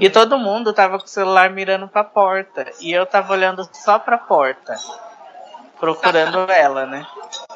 E 0.00 0.10
todo 0.10 0.38
mundo 0.38 0.72
tava 0.72 0.98
com 0.98 1.04
o 1.04 1.08
celular 1.08 1.50
mirando 1.50 1.88
pra 1.88 2.04
porta. 2.04 2.66
E 2.80 2.92
eu 2.92 3.06
tava 3.06 3.32
olhando 3.32 3.68
só 3.72 3.98
pra 3.98 4.18
porta. 4.18 4.74
Procurando 5.80 6.40
ela, 6.52 6.86
né? 6.86 7.06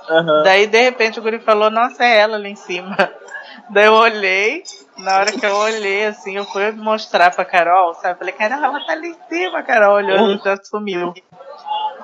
Uhum. 0.08 0.42
Daí, 0.42 0.66
de 0.66 0.82
repente, 0.82 1.18
o 1.18 1.22
guri 1.22 1.38
falou, 1.38 1.70
nossa, 1.70 2.04
é 2.04 2.18
ela 2.18 2.36
ali 2.36 2.50
em 2.50 2.56
cima. 2.56 2.96
Daí 3.70 3.86
eu 3.86 3.94
olhei, 3.94 4.62
na 4.98 5.18
hora 5.18 5.32
que 5.32 5.44
eu 5.44 5.56
olhei, 5.56 6.06
assim, 6.06 6.36
eu 6.36 6.44
fui 6.44 6.70
mostrar 6.72 7.34
pra 7.34 7.44
Carol, 7.44 7.94
sabe? 7.94 8.18
Falei, 8.18 8.34
Carol, 8.34 8.62
ela 8.62 8.84
tá 8.84 8.92
ali 8.92 9.08
em 9.08 9.18
cima, 9.28 9.62
Carol 9.62 9.96
olhou 9.96 10.30
e 10.30 10.38
já 10.38 10.56
sumiu. 10.62 11.14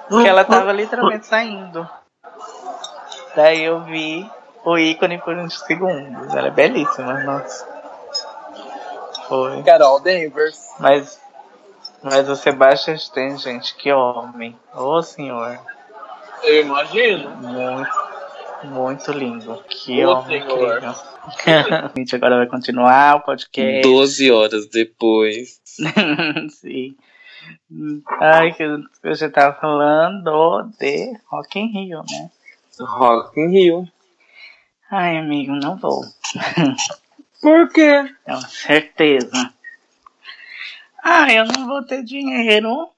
Porque 0.09 0.29
ela 0.29 0.45
tava 0.45 0.73
literalmente 0.73 1.27
saindo. 1.27 1.89
Daí 3.37 3.63
eu 3.63 3.81
vi 3.83 4.29
o 4.65 4.79
ícone 4.79 5.19
por 5.19 5.37
uns 5.37 5.61
segundos. 5.61 6.35
Ela 6.35 6.49
é 6.49 6.51
belíssima, 6.51 7.23
nossa. 7.25 7.67
Foi. 9.29 9.63
Carol 9.63 10.01
Danvers. 10.01 10.59
Mas, 10.79 11.21
mas 12.03 12.29
o 12.29 12.37
Sebastian 12.37 12.95
Stan, 12.95 13.37
gente, 13.37 13.75
que 13.77 13.93
homem. 13.93 14.59
Ô 14.75 15.03
senhor. 15.03 15.59
Eu 16.43 16.63
imagino. 16.63 17.31
Muito, 17.37 18.08
muito 18.65 19.13
lindo. 19.13 19.63
Que 19.69 20.05
Ô, 20.05 20.19
homem 20.19 20.43
senhor. 20.43 20.77
incrível. 20.79 20.95
A 21.85 21.93
gente 21.97 22.15
agora 22.17 22.37
vai 22.37 22.47
continuar 22.47 23.17
o 23.17 23.21
podcast. 23.21 23.83
12 23.83 24.31
horas 24.31 24.67
depois. 24.69 25.61
Sim. 26.51 26.97
Ai, 28.21 28.53
que 28.53 28.63
a 28.63 29.15
gente 29.15 29.31
tava 29.31 29.59
falando 29.61 30.71
de 30.79 31.17
Rock 31.27 31.59
in 31.59 31.67
Rio, 31.73 32.03
né? 32.11 32.31
Rock 32.81 33.39
in 33.41 33.49
Rio. 33.49 33.89
Ai, 34.91 35.19
amigo, 35.19 35.53
não 35.53 35.77
vou. 35.77 36.03
Por 37.41 37.69
quê? 37.73 38.05
Uma 38.27 38.41
certeza. 38.41 39.53
Ah, 41.03 41.33
eu 41.33 41.45
não 41.47 41.67
vou 41.67 41.83
ter 41.85 42.03
dinheiro, 42.03 42.89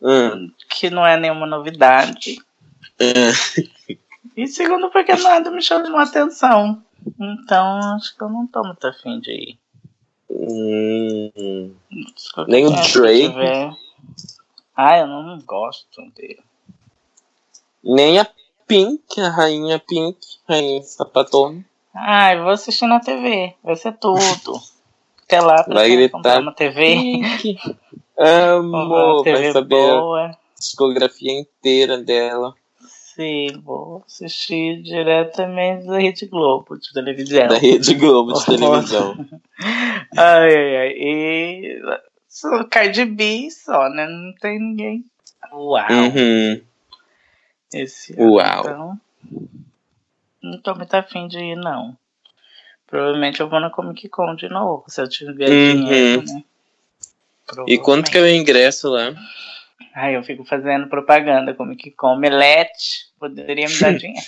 Hum. 0.00 0.50
que 0.70 0.90
não 0.90 1.04
é 1.06 1.16
nenhuma 1.18 1.46
novidade. 1.46 2.38
É. 2.98 3.30
E 4.36 4.46
segundo, 4.46 4.90
porque 4.90 5.14
nada 5.14 5.50
me 5.50 5.62
chamou 5.62 5.98
atenção. 5.98 6.82
Então, 7.20 7.78
acho 7.94 8.16
que 8.16 8.22
eu 8.22 8.28
não 8.28 8.46
tô 8.46 8.62
muito 8.62 8.86
afim 8.86 9.20
de 9.20 9.30
ir. 9.30 9.58
Hum. 10.30 11.74
Nem 12.48 12.66
o 12.66 12.70
Drake? 12.70 13.76
Ah, 14.76 14.98
eu 14.98 15.06
não 15.06 15.38
gosto 15.40 16.02
dele. 16.16 16.42
Nem 17.82 18.18
a 18.18 18.26
Pink, 18.66 19.20
a 19.20 19.28
rainha 19.28 19.78
Pink, 19.78 20.18
rainha 20.48 20.82
sapatona. 20.82 21.64
Ai, 21.94 22.40
vou 22.40 22.50
assistir 22.50 22.86
na 22.86 22.98
TV. 22.98 23.54
Vai 23.62 23.76
ser 23.76 23.92
tudo. 23.92 24.20
Até 25.22 25.40
lá, 25.40 25.62
pra 25.62 25.74
Vai 25.74 25.90
gritar. 25.90 26.40
uma 26.42 26.52
TV. 26.52 27.20
Amo, 28.18 29.22
vai 29.22 29.52
saber 29.52 30.00
boa. 30.00 30.26
a 30.26 30.36
discografia 30.58 31.32
inteira 31.32 31.98
dela. 31.98 32.54
Sim, 33.14 33.60
vou 33.62 34.02
assistir 34.06 34.82
diretamente 34.82 35.86
da 35.86 35.98
Rede 35.98 36.26
Globo 36.26 36.76
de 36.76 36.92
televisão. 36.92 37.46
Da 37.46 37.58
Rede 37.58 37.94
Globo 37.94 38.32
de 38.32 38.44
televisão. 38.46 39.14
Ai, 40.16 40.56
ai, 40.56 40.76
ai. 40.76 40.92
E 40.96 41.82
só 42.28 42.64
Cardi 42.64 43.04
B 43.04 43.48
só, 43.50 43.88
né? 43.88 44.08
Não 44.08 44.34
tem 44.40 44.58
ninguém. 44.58 45.04
Uau. 45.52 45.86
Uhum. 45.90 46.60
Esse 47.72 48.14
ano, 48.14 48.32
Uau. 48.32 48.60
Então, 48.60 49.00
não 50.42 50.58
tô 50.60 50.74
muito 50.74 50.94
afim 50.94 51.28
de 51.28 51.38
ir, 51.38 51.56
não. 51.56 51.96
Provavelmente 52.88 53.40
eu 53.40 53.48
vou 53.48 53.60
na 53.60 53.70
Comic 53.70 54.08
Con 54.08 54.34
de 54.34 54.48
novo, 54.48 54.84
se 54.88 55.00
eu 55.00 55.08
tiver 55.08 55.48
Uhum. 55.48 55.74
dinheiro, 55.84 56.22
né? 56.24 56.44
E 57.68 57.78
quanto 57.78 58.10
que 58.10 58.18
é 58.18 58.22
o 58.22 58.28
ingresso 58.28 58.88
lá? 58.90 59.14
Ai, 59.94 60.16
eu 60.16 60.22
fico 60.22 60.44
fazendo 60.44 60.88
propaganda 60.88 61.54
Comic 61.54 61.90
Con. 61.92 62.18
Melete 62.18 63.12
poderia 63.18 63.68
me 63.68 63.78
dar 63.78 63.94
dinheiro. 63.98 64.26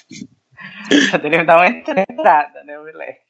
poderia 1.11 1.39
me 1.39 1.45
dar 1.45 1.57
uma 1.57 1.69
entrada, 1.69 2.65
né, 2.65 2.79
Melete? 2.79 3.21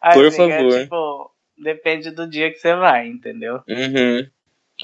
Ai, 0.00 0.14
Por 0.14 0.26
amiga, 0.26 0.44
é 0.44 0.58
favor. 0.58 0.80
tipo, 0.82 1.30
depende 1.56 2.10
do 2.10 2.28
dia 2.28 2.50
que 2.50 2.58
você 2.58 2.74
vai, 2.74 3.06
entendeu? 3.06 3.62
Uhum. 3.68 4.28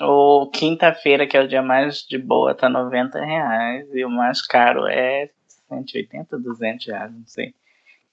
O 0.00 0.50
quinta-feira, 0.50 1.27
que 1.27 1.37
é 1.37 1.40
o 1.40 1.48
dia 1.48 1.62
mais 1.62 2.05
de 2.05 2.18
boa, 2.18 2.55
tá 2.55 2.68
90 2.68 3.24
reais. 3.24 3.87
E 3.94 4.05
o 4.05 4.11
mais 4.11 4.42
caro 4.42 4.87
é 4.88 5.31
180, 5.68 6.37
200 6.38 6.87
reais, 6.87 7.12
não 7.12 7.27
sei. 7.27 7.55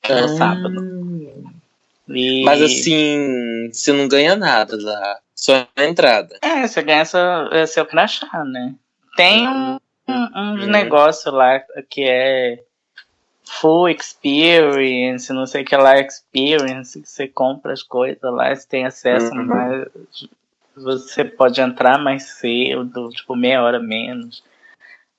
Que 0.02 0.12
é 0.12 0.24
o 0.24 0.28
sábado. 0.30 0.76
E... 2.08 2.42
Ah. 2.42 2.46
Mas 2.46 2.62
assim, 2.62 3.70
você 3.72 3.92
não 3.92 4.08
ganha 4.08 4.36
nada 4.36 4.78
lá. 4.80 5.20
Só 5.42 5.68
a 5.76 5.84
entrada. 5.86 6.38
É, 6.40 6.68
você 6.68 6.84
ganha 6.84 7.04
seu, 7.04 7.20
seu 7.68 7.84
crachá, 7.84 8.46
né? 8.46 8.76
Tem 9.16 9.48
um, 9.48 9.80
um, 10.08 10.14
uns 10.36 10.68
Hum. 10.68 10.72
negócio 10.72 11.32
lá 11.32 11.60
que 11.90 12.04
é 12.04 12.60
full 13.44 13.90
experience, 13.90 15.34
não 15.34 15.48
sei 15.48 15.64
o 15.64 15.66
que 15.66 15.76
lá, 15.76 16.00
experience, 16.00 17.02
que 17.02 17.10
você 17.10 17.28
compra 17.28 17.74
as 17.74 17.82
coisas 17.82 18.22
lá, 18.22 18.56
você 18.56 18.68
tem 18.68 18.86
acesso, 18.86 19.34
Uhum. 19.34 19.46
mas 19.48 19.88
você 20.76 21.26
pode 21.26 21.60
entrar 21.60 21.98
mais 21.98 22.24
cedo, 22.38 23.10
tipo 23.10 23.36
meia 23.36 23.64
hora 23.64 23.80
menos 23.80 24.44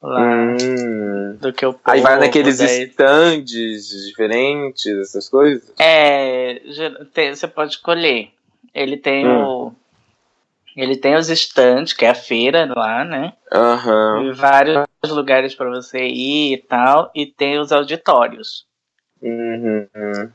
lá 0.00 0.20
Hum. 0.46 1.36
do 1.40 1.52
que 1.52 1.66
o 1.66 1.78
Aí 1.84 2.00
vai 2.00 2.12
povo, 2.14 2.24
naqueles 2.26 2.58
daí- 2.58 2.84
stands 2.84 3.88
diferentes, 4.06 4.86
essas 4.98 5.28
coisas? 5.28 5.72
É, 5.80 6.62
você 7.34 7.48
pode 7.48 7.72
escolher. 7.72 8.30
Ele 8.72 8.96
tem 8.96 9.26
Hum. 9.26 9.42
o. 9.46 9.81
Ele 10.76 10.96
tem 10.96 11.14
os 11.14 11.28
stands, 11.28 11.92
que 11.92 12.04
é 12.04 12.10
a 12.10 12.14
feira 12.14 12.72
lá, 12.74 13.04
né? 13.04 13.34
Aham. 13.52 14.24
E 14.24 14.32
vários 14.32 14.86
lugares 15.08 15.54
para 15.54 15.68
você 15.70 16.06
ir 16.06 16.54
e 16.54 16.56
tal. 16.58 17.10
E 17.14 17.26
tem 17.26 17.58
os 17.58 17.72
auditórios. 17.72 18.66
Uhum. 19.20 20.30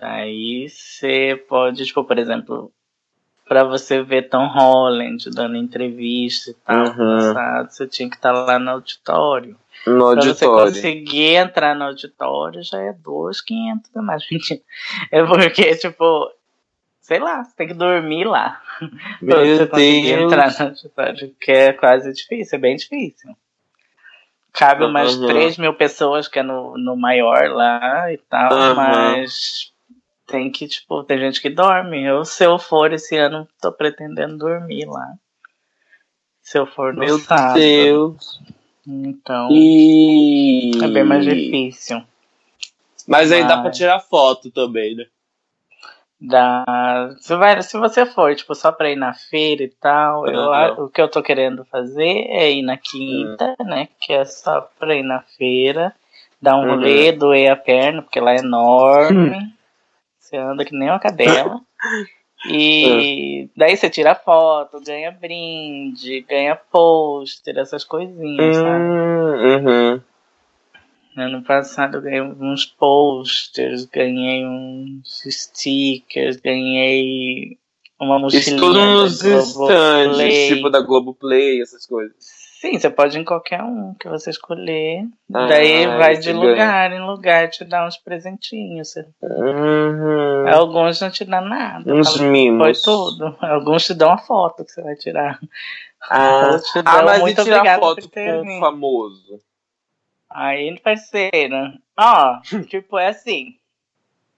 Aí 0.00 0.68
você 0.68 1.42
pode, 1.48 1.84
tipo, 1.86 2.04
por 2.04 2.18
exemplo, 2.18 2.70
para 3.48 3.64
você 3.64 4.02
ver 4.02 4.28
Tom 4.28 4.46
Holland 4.48 5.30
dando 5.30 5.56
entrevista 5.56 6.50
e 6.50 6.54
tal, 6.54 6.86
Uhum. 6.86 7.16
passado, 7.16 7.70
você 7.70 7.86
tinha 7.86 8.08
que 8.10 8.16
estar 8.16 8.32
lá 8.32 8.58
no 8.58 8.70
auditório. 8.70 9.56
No 9.86 10.12
Pra 10.12 10.22
você 10.22 10.44
auditório. 10.46 10.72
conseguir 10.74 11.34
entrar 11.36 11.74
no 11.74 11.84
auditório 11.84 12.62
já 12.62 12.78
é 12.80 12.92
2,500 12.92 13.90
a 13.96 14.02
mais. 14.02 14.22
É 15.10 15.22
porque, 15.24 15.74
tipo, 15.76 16.30
sei 17.04 17.18
lá, 17.18 17.44
você 17.44 17.54
tem 17.54 17.68
que 17.68 17.74
dormir 17.74 18.24
lá. 18.24 18.60
pra 18.78 18.88
você 18.88 19.24
Meu 19.24 19.68
conseguir 19.68 20.02
Deus. 20.16 20.32
entrar 20.32 20.58
no 20.58 20.66
auditório, 20.66 21.36
que 21.38 21.52
é 21.52 21.72
quase 21.74 22.10
difícil, 22.14 22.56
é 22.56 22.60
bem 22.60 22.76
difícil. 22.76 23.36
Cabe 24.52 24.84
umas 24.84 25.16
Uhum. 25.16 25.26
3 25.26 25.58
mil 25.58 25.74
pessoas, 25.74 26.28
que 26.28 26.38
é 26.38 26.42
no, 26.42 26.78
no 26.78 26.96
maior 26.96 27.50
lá 27.50 28.10
e 28.12 28.16
tal, 28.16 28.52
Uhum. 28.52 28.74
mas 28.74 29.72
tem 30.26 30.50
que, 30.50 30.66
tipo, 30.66 31.02
tem 31.04 31.18
gente 31.18 31.42
que 31.42 31.50
dorme. 31.50 32.02
Eu, 32.04 32.24
se 32.24 32.44
eu 32.44 32.58
for 32.58 32.92
esse 32.92 33.16
ano, 33.16 33.46
tô 33.60 33.70
pretendendo 33.70 34.38
dormir 34.38 34.86
lá. 34.86 35.12
Se 36.40 36.58
eu 36.58 36.66
for 36.66 36.94
no 36.94 37.00
Meu 37.00 37.18
sábado. 37.18 37.58
Deus. 37.58 38.40
Então, 38.86 39.48
E... 39.50 40.70
é 40.82 40.88
bem 40.88 41.04
mais 41.04 41.24
difícil. 41.24 42.02
Mas 43.08 43.30
aí 43.32 43.42
dá 43.42 43.56
Mas- 43.56 43.62
pra 43.62 43.70
tirar 43.72 44.00
foto 44.00 44.50
também, 44.50 44.94
né? 44.94 45.04
Dá, 46.26 47.14
se, 47.18 47.36
vai, 47.36 47.60
se 47.62 47.76
você 47.76 48.06
for, 48.06 48.34
tipo, 48.34 48.54
só 48.54 48.72
pra 48.72 48.90
ir 48.90 48.96
na 48.96 49.12
feira 49.12 49.62
e 49.62 49.68
tal, 49.68 50.26
eu, 50.26 50.40
Uhum. 50.40 50.84
o 50.84 50.88
que 50.88 51.00
eu 51.02 51.08
tô 51.10 51.22
querendo 51.22 51.64
fazer 51.66 52.26
é 52.30 52.50
ir 52.50 52.62
na 52.62 52.78
quinta, 52.78 53.54
né? 53.60 53.88
Que 54.00 54.14
é 54.14 54.24
só 54.24 54.62
pra 54.78 54.94
ir 54.94 55.02
na 55.02 55.20
feira, 55.36 55.94
dar 56.40 56.56
um 56.56 56.62
Uhum. 56.62 56.68
rolê, 56.76 57.12
doer 57.12 57.50
a 57.52 57.56
perna, 57.56 58.00
porque 58.00 58.20
lá 58.20 58.32
é 58.32 58.38
enorme. 58.38 59.52
Você 60.18 60.36
anda 60.38 60.64
que 60.64 60.74
nem 60.74 60.88
uma 60.88 60.98
cadela. 60.98 61.60
E 62.46 63.48
daí 63.56 63.74
você 63.74 63.88
tira 63.88 64.14
foto, 64.14 64.78
ganha 64.78 65.10
brinde, 65.10 66.20
ganha 66.28 66.54
pôster, 66.54 67.56
essas 67.56 67.84
coisinhas, 67.84 68.56
sabe? 68.56 70.04
Ano 71.16 71.42
passado 71.42 71.98
eu 71.98 72.02
ganhei 72.02 72.20
uns 72.20 72.66
posters, 72.66 73.84
ganhei 73.84 74.44
uns 74.44 75.22
stickers, 75.28 76.36
ganhei 76.36 77.56
uma 78.00 78.18
mochilinha. 78.18 78.40
Isso 78.40 78.56
tudo 78.56 78.80
nos 78.80 79.20
da 79.20 79.38
stands, 79.38 80.48
tipo 80.48 80.70
da 80.70 80.80
Globoplay, 80.80 81.62
essas 81.62 81.86
coisas. 81.86 82.16
Sim, 82.64 82.78
você 82.78 82.88
pode 82.88 83.16
ir 83.16 83.20
em 83.20 83.24
qualquer 83.24 83.62
um 83.62 83.94
que 83.94 84.08
você 84.08 84.30
escolher. 84.30 85.06
Ah, 85.34 85.46
Daí 85.46 85.86
vai 85.86 86.16
de 86.16 86.32
ganha. 86.32 86.44
lugar 86.44 86.92
em 86.92 87.06
lugar 87.06 87.50
te 87.50 87.62
dar 87.62 87.86
uns 87.86 87.98
presentinhos. 87.98 88.94
Uhum. 89.22 90.48
Alguns 90.48 90.98
não 90.98 91.10
te 91.10 91.26
dão 91.26 91.42
nada. 91.42 91.94
Uns 91.94 92.18
mimos. 92.18 92.82
Foi 92.82 92.92
tudo. 92.94 93.36
Alguns 93.44 93.84
te 93.84 93.92
dão 93.92 94.10
a 94.10 94.16
foto 94.18 94.64
que 94.64 94.72
você 94.72 94.82
vai 94.82 94.96
tirar. 94.96 95.38
Ah, 96.08 96.56
ah 96.86 97.02
mas 97.02 97.20
muito 97.20 97.40
e 97.40 97.44
tirar 97.44 97.78
foto 97.78 98.10
com 98.10 98.40
o 98.40 98.60
famoso? 98.60 99.40
Aí, 100.34 100.78
parceiro, 100.80 101.72
ó, 101.96 102.40
tipo, 102.68 102.98
é 102.98 103.08
assim. 103.08 103.56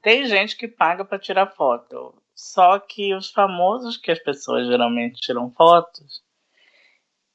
Tem 0.03 0.27
gente 0.27 0.55
que 0.57 0.69
paga 0.69 1.05
pra 1.05 1.19
tirar 1.19 1.47
foto. 1.47 2.15
Só 2.35 2.79
que 2.79 3.15
os 3.15 3.31
famosos 3.31 3.97
que 3.97 4.11
as 4.13 4.19
pessoas 4.19 4.67
geralmente 4.67 5.19
tiram 5.21 5.51
fotos 5.51 6.23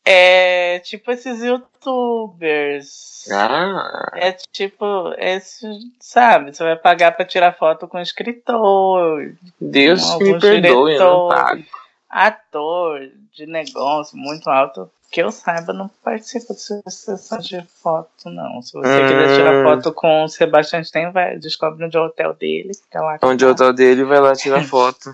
é 0.05 0.79
tipo 0.79 1.11
esses 1.11 1.41
youtubers. 1.43 3.27
Ah, 3.31 4.11
É 4.15 4.31
tipo, 4.51 5.13
esse, 5.17 5.67
sabe, 5.99 6.53
você 6.55 6.63
vai 6.63 6.75
pagar 6.75 7.11
pra 7.13 7.25
tirar 7.25 7.57
foto 7.57 7.87
com 7.87 7.99
escritor, 7.99 9.33
Deus 9.59 10.17
me 10.19 10.39
perdoe, 10.39 10.93
eu 10.95 10.99
não 10.99 11.29
pago. 11.29 11.63
Ator 12.11 12.99
de 13.33 13.45
negócio 13.45 14.17
muito 14.17 14.49
alto. 14.49 14.89
Que 15.11 15.21
eu 15.21 15.29
saiba, 15.29 15.73
não 15.73 15.89
participa 15.89 16.53
de 16.53 16.61
sessão 16.61 17.37
de 17.39 17.61
foto, 17.83 18.29
não. 18.29 18.61
Se 18.61 18.71
você 18.71 19.03
Hum. 19.03 19.07
quiser 19.07 19.35
tirar 19.35 19.61
foto 19.63 19.91
com 19.93 20.23
o 20.23 20.27
Sebastian 20.29 20.83
Stein, 20.85 21.11
vai, 21.11 21.37
descobre 21.37 21.83
onde 21.83 21.97
é 21.97 21.99
o 21.99 22.05
hotel 22.05 22.33
dele, 22.33 22.73
fica 22.73 23.01
lá. 23.01 23.17
Onde 23.21 23.43
eu 23.43 23.53
tô 23.53 23.73
dele, 23.73 24.05
vai 24.05 24.21
lá 24.21 24.33
tirar 24.33 24.63
foto. 24.63 25.11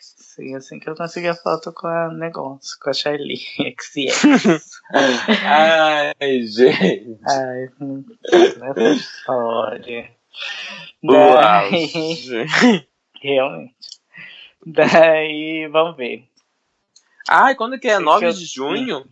Sim, 0.00 0.54
assim 0.56 0.78
que 0.80 0.88
eu 0.88 0.96
consegui 0.96 1.28
a 1.28 1.34
foto 1.34 1.72
com 1.72 1.86
a 1.86 2.08
negócio, 2.08 2.76
com 2.82 2.88
a 2.88 2.92
Charlie 2.94 3.36
XS. 3.78 4.80
Ai, 5.44 6.42
gente. 6.42 7.18
Ai, 7.28 7.68
essa 8.62 8.90
história. 8.94 10.10
Uau. 11.04 11.34
Daí, 11.34 11.90
realmente. 13.22 13.74
Daí, 14.66 15.68
vamos 15.68 15.96
ver. 15.98 16.24
Ai, 17.28 17.54
quando 17.54 17.78
que 17.78 17.88
é? 17.88 17.96
Que 17.98 18.02
9 18.02 18.26
eu- 18.26 18.32
de 18.32 18.44
junho? 18.46 19.04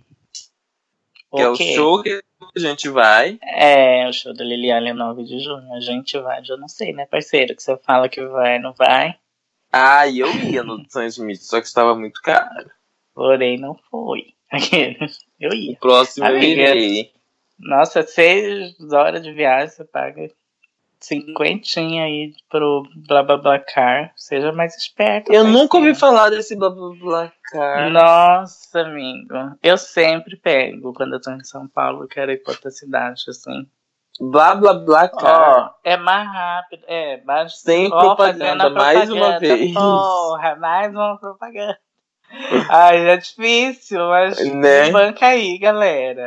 Que 1.34 1.40
é 1.40 1.48
o 1.48 1.56
show 1.56 2.02
que 2.02 2.22
a 2.54 2.58
gente 2.58 2.88
vai. 2.90 3.38
É, 3.42 4.06
o 4.08 4.12
show 4.12 4.34
da 4.34 4.44
Liliane 4.44 4.90
é 4.90 4.92
9 4.92 5.24
de 5.24 5.40
junho. 5.40 5.72
A 5.74 5.80
gente 5.80 6.18
vai, 6.18 6.44
já 6.44 6.56
não 6.58 6.68
sei, 6.68 6.92
né, 6.92 7.06
parceiro? 7.06 7.56
Que 7.56 7.62
você 7.62 7.76
fala 7.78 8.08
que 8.08 8.22
vai, 8.26 8.58
não 8.58 8.72
vai. 8.74 9.16
Ah, 9.72 10.06
e 10.06 10.18
eu 10.18 10.30
ia 10.30 10.62
no 10.62 10.84
Sam 10.90 11.06
Smith, 11.06 11.40
só 11.40 11.58
que 11.60 11.66
estava 11.66 11.94
muito 11.94 12.20
caro. 12.20 12.70
Porém, 13.14 13.58
não 13.58 13.74
foi. 13.90 14.34
Eu 15.40 15.52
ia. 15.54 15.72
O 15.72 15.76
próximo 15.76 16.26
eu 16.26 16.36
Amiga. 16.36 16.62
irei. 16.74 17.10
Nossa, 17.58 18.02
seis 18.02 18.74
horas 18.92 19.22
de 19.22 19.32
viagem, 19.32 19.70
você 19.70 19.84
paga 19.84 20.30
cinquentinha 21.04 22.04
aí 22.04 22.32
pro 22.48 22.82
blá 23.06 23.22
blá 23.22 23.36
blá 23.36 23.58
car. 23.58 24.12
Seja 24.16 24.52
mais 24.52 24.76
esperto. 24.76 25.32
Eu 25.32 25.44
nunca 25.44 25.76
ouvi 25.76 25.94
falar 25.94 26.30
desse 26.30 26.56
blá 26.56 26.70
blá 26.70 26.90
blá 27.00 27.32
car. 27.50 27.90
Nossa, 27.90 28.80
amigo. 28.80 29.34
Eu 29.62 29.76
sempre 29.76 30.36
pego 30.36 30.92
quando 30.92 31.14
eu 31.14 31.20
tô 31.20 31.30
em 31.32 31.44
São 31.44 31.66
Paulo, 31.68 32.06
quero 32.08 32.32
ir 32.32 32.42
pra 32.42 32.52
outra 32.52 32.70
cidade, 32.70 33.22
assim. 33.28 33.66
Blá 34.20 34.54
blá 34.54 34.74
blá 34.74 35.08
car. 35.08 35.66
Ó, 35.66 35.70
é 35.84 35.96
mais 35.96 36.28
rápido. 36.28 36.84
É, 36.86 37.22
mais 37.24 37.58
Sem 37.60 37.90
ó, 37.92 37.98
propaganda, 37.98 38.68
mais 38.70 39.10
uma 39.10 39.20
propaganda. 39.20 39.38
vez. 39.40 39.72
Porra, 39.74 40.56
mais 40.56 40.92
uma 40.94 41.18
propaganda. 41.18 41.78
Ai, 42.70 43.10
é 43.10 43.16
difícil, 43.16 43.98
mas 44.08 44.38
Né? 44.54 44.90
banca 44.90 45.26
aí, 45.26 45.58
galera. 45.58 46.26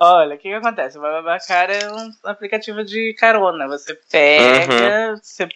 Olha, 0.00 0.34
o 0.36 0.38
que, 0.38 0.48
que 0.48 0.54
acontece? 0.54 0.96
O 0.98 1.00
Babacar 1.02 1.70
é 1.70 1.90
um 1.90 2.12
aplicativo 2.24 2.84
de 2.84 3.14
carona. 3.18 3.66
Você 3.66 3.98
pega, 4.10 5.16
você 5.16 5.48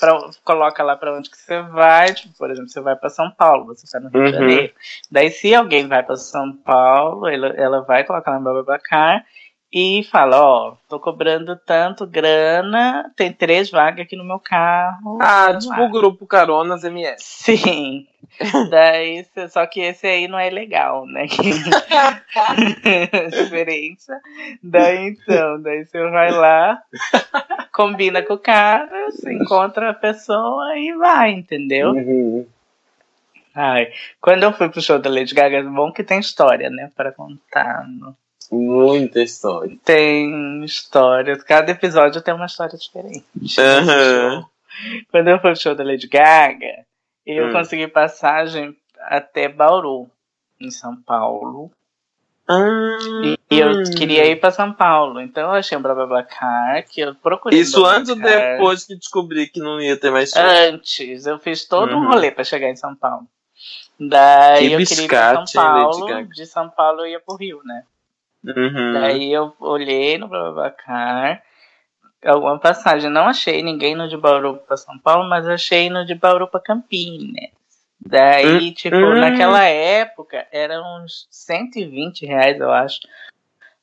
pra- 0.00 0.30
coloca 0.44 0.82
lá 0.82 0.96
pra 0.96 1.14
onde 1.14 1.28
que 1.30 1.36
você 1.36 1.60
vai. 1.62 2.14
Tipo, 2.14 2.34
por 2.38 2.50
exemplo, 2.50 2.70
você 2.70 2.80
vai 2.80 2.96
pra 2.96 3.10
São 3.10 3.30
Paulo, 3.30 3.66
você 3.66 3.86
tá 3.90 4.00
no 4.00 4.08
Rio 4.08 4.22
de 4.22 4.28
Uhum. 4.28 4.40
Janeiro. 4.48 4.72
Daí, 5.10 5.30
se 5.30 5.54
alguém 5.54 5.86
vai 5.86 6.02
pra 6.02 6.16
São 6.16 6.52
Paulo, 6.56 7.28
ela, 7.28 7.48
ela 7.48 7.80
vai 7.82 8.02
colocar 8.04 8.30
lá 8.30 8.38
no 8.38 8.44
Babacar 8.44 9.24
e 9.78 10.02
fala: 10.04 10.40
Ó, 10.40 10.74
tô 10.88 10.98
cobrando 10.98 11.54
tanto 11.54 12.06
grana, 12.06 13.12
tem 13.14 13.30
três 13.30 13.70
vagas 13.70 14.06
aqui 14.06 14.16
no 14.16 14.24
meu 14.24 14.40
carro. 14.40 15.18
Ah, 15.20 15.54
tipo 15.54 15.68
lá." 15.70 15.82
o 15.84 15.90
grupo 15.90 16.26
Caronas 16.26 16.82
MS. 16.82 17.22
Sim. 17.22 18.06
Daí, 18.70 19.26
só 19.50 19.66
que 19.66 19.82
esse 19.82 20.06
aí 20.06 20.28
não 20.28 20.38
é 20.38 20.48
legal, 20.48 21.04
né? 21.06 21.26
Diferença. 23.30 24.20
Daí 24.62 25.08
então, 25.08 25.60
daí 25.60 25.84
você 25.84 26.10
vai 26.10 26.30
lá, 26.32 26.82
combina 27.72 28.22
com 28.22 28.34
o 28.34 28.38
cara, 28.38 29.10
você 29.10 29.32
encontra 29.32 29.90
a 29.90 29.94
pessoa 29.94 30.76
e 30.78 30.92
vai, 30.94 31.30
entendeu? 31.32 31.90
Uhum. 31.92 32.46
Ai, 33.54 33.90
quando 34.20 34.42
eu 34.42 34.52
fui 34.52 34.68
pro 34.68 34.82
show 34.82 34.98
da 34.98 35.08
Lady 35.08 35.34
Gaga, 35.34 35.58
é 35.58 35.62
bom 35.62 35.90
que 35.92 36.02
tem 36.04 36.18
história, 36.18 36.68
né? 36.68 36.90
Para 36.96 37.12
contar. 37.12 37.86
no- 37.88 38.14
Muita 38.50 39.20
história. 39.22 39.76
Tem 39.84 40.64
história. 40.64 41.36
Cada 41.38 41.72
episódio 41.72 42.22
tem 42.22 42.34
uma 42.34 42.46
história 42.46 42.76
diferente. 42.78 43.24
Aham. 43.60 44.44
Quando 45.10 45.28
eu 45.28 45.40
fui 45.40 45.50
pro 45.52 45.60
show 45.60 45.74
da 45.74 45.82
Lady 45.84 46.06
Gaga, 46.06 46.84
eu 47.24 47.46
Hum. 47.48 47.52
consegui 47.52 47.88
passagem 47.88 48.76
até 49.00 49.48
Bauru, 49.48 50.08
em 50.60 50.70
São 50.70 50.96
Paulo. 51.02 51.70
Ah, 52.48 52.96
E 53.50 53.58
eu 53.58 53.82
queria 53.96 54.24
ir 54.26 54.36
pra 54.38 54.52
São 54.52 54.72
Paulo. 54.72 55.20
Então 55.20 55.44
eu 55.44 55.50
achei 55.52 55.76
um 55.76 55.82
BlaBlaCar 55.82 56.86
que 56.88 57.00
eu 57.00 57.14
procurei. 57.16 57.58
um 57.58 57.62
Isso 57.62 57.84
antes 57.84 58.10
ou 58.10 58.16
depois 58.16 58.84
que 58.84 58.94
descobri 58.94 59.48
que 59.48 59.58
não 59.58 59.80
ia 59.80 59.96
ter 59.96 60.10
mais 60.12 60.30
show? 60.30 60.42
Antes, 60.42 61.26
eu 61.26 61.38
fiz 61.38 61.64
todo 61.66 61.90
um 61.96 62.00
Uhum. 62.02 62.08
rolê 62.08 62.30
pra 62.30 62.44
chegar 62.44 62.68
em 62.68 62.76
São 62.76 62.94
Paulo. 62.94 63.26
Daí 63.98 64.68
Que 64.68 64.74
eu 64.74 64.86
queria 64.86 65.04
ir 65.04 65.08
pra 65.08 65.34
São 65.34 65.44
Paulo. 65.62 66.24
De 66.28 66.46
São 66.46 66.68
Paulo 66.70 67.00
eu 67.00 67.06
ia 67.06 67.20
pro 67.20 67.34
Rio, 67.36 67.60
né? 67.64 67.82
Uhum. 68.46 68.92
Daí 68.92 69.32
eu 69.32 69.52
olhei 69.58 70.16
no 70.18 70.28
BlaBlaCar, 70.28 71.42
alguma 72.24 72.58
passagem. 72.58 73.10
Não 73.10 73.26
achei 73.26 73.62
ninguém 73.62 73.94
no 73.94 74.08
de 74.08 74.16
Bauru 74.16 74.56
pra 74.58 74.76
São 74.76 74.98
Paulo, 74.98 75.28
mas 75.28 75.46
achei 75.48 75.90
no 75.90 76.04
de 76.04 76.14
Bauru 76.14 76.46
pra 76.48 76.60
Campinas. 76.60 77.50
Daí, 77.98 78.68
Hum, 78.70 78.74
tipo, 78.74 78.96
hum. 78.96 79.14
naquela 79.16 79.64
época, 79.64 80.46
era 80.52 80.80
uns 80.82 81.26
120 81.30 82.24
reais, 82.26 82.60
eu 82.60 82.70
acho, 82.70 83.00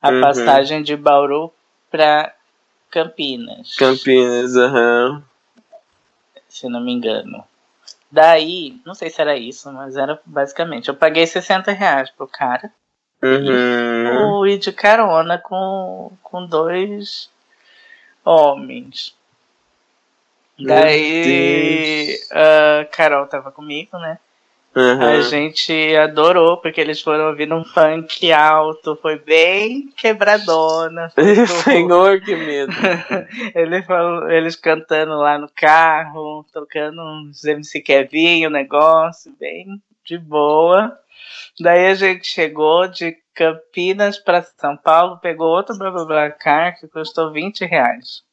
a 0.02 0.12
Uhum. 0.12 0.22
passagem 0.22 0.82
de 0.84 0.96
Bauru 0.96 1.52
pra 1.92 2.34
Campinas, 2.90 3.76
Campinas, 3.76 4.56
aham. 4.56 5.24
se 6.48 6.70
não 6.70 6.80
me 6.80 6.94
engano. 6.94 7.44
Daí, 8.12 8.80
não 8.86 8.94
sei 8.94 9.10
se 9.10 9.20
era 9.20 9.36
isso, 9.36 9.72
mas 9.74 9.98
era 9.98 10.22
basicamente, 10.26 10.88
eu 10.88 10.96
paguei 10.96 11.26
60 11.26 11.72
reais 11.72 12.12
pro 12.12 12.28
cara. 12.28 12.72
Uhum. 13.24 14.40
fui 14.40 14.58
de 14.58 14.72
carona 14.72 15.38
com, 15.38 16.12
com 16.22 16.46
dois 16.46 17.30
homens. 18.24 19.16
Meu 20.60 20.68
Daí 20.76 22.16
a 22.32 22.86
Carol 22.92 23.26
tava 23.28 23.52
comigo, 23.52 23.98
né? 23.98 24.20
A 24.76 24.80
Aham. 24.80 25.22
gente 25.22 25.96
adorou, 25.96 26.58
porque 26.58 26.82
eles 26.82 27.00
foram 27.00 27.28
ouvindo 27.28 27.54
um 27.56 27.64
funk 27.64 28.32
alto, 28.32 28.98
foi 29.00 29.20
bem 29.20 29.90
quebradona. 29.96 31.12
Senhor, 31.64 32.20
que 32.22 32.36
medo. 32.36 32.74
Ele 33.54 33.84
falou- 33.84 34.32
eles 34.32 34.56
cantando 34.56 35.14
lá 35.16 35.38
no 35.38 35.48
carro, 35.48 36.44
tocando 36.52 37.02
uns 37.04 37.44
MC 37.46 37.82
Kevinho, 37.82 38.50
negócio, 38.50 39.32
bem 39.40 39.80
de 40.04 40.18
boa. 40.18 40.98
Daí 41.60 41.88
a 41.88 41.94
gente 41.96 42.28
chegou 42.28 42.88
de 42.88 43.16
Campinas 43.34 44.18
para 44.18 44.44
São 44.44 44.76
Paulo, 44.78 45.20
pegou 45.20 45.48
outro 45.48 45.78
BlaBlaCar 45.78 46.80
que 46.80 46.88
custou 46.88 47.32
20 47.32 47.66
reais. 47.66 48.24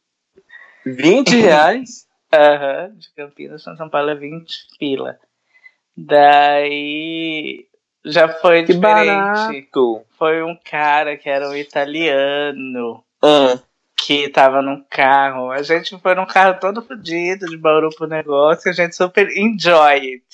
20 0.84 1.36
reais? 1.40 2.06
Aham, 2.32 2.92
de 2.96 3.12
Campinas 3.14 3.64
para 3.64 3.76
São 3.76 3.88
Paulo 3.88 4.10
é 4.10 4.14
20 4.14 4.66
pila. 4.78 5.18
Daí 5.96 7.66
já 8.04 8.28
foi 8.28 8.64
Que 8.64 8.72
diferente. 8.74 9.06
barato. 9.06 10.04
Foi 10.18 10.42
um 10.42 10.56
cara 10.64 11.16
que 11.16 11.28
era 11.28 11.48
um 11.48 11.56
italiano 11.56 13.04
Ah, 13.22 13.58
que 13.96 14.28
tava 14.28 14.62
num 14.62 14.82
carro. 14.88 15.50
A 15.50 15.62
gente 15.62 15.98
foi 15.98 16.14
num 16.14 16.26
carro 16.26 16.58
todo 16.60 16.82
fodido 16.82 17.46
de 17.46 17.56
Bauru 17.56 17.90
pro 17.90 18.06
negócio 18.06 18.70
a 18.70 18.74
gente 18.74 18.94
super 18.96 19.28
enjoy 19.36 19.96
it. 20.14 20.24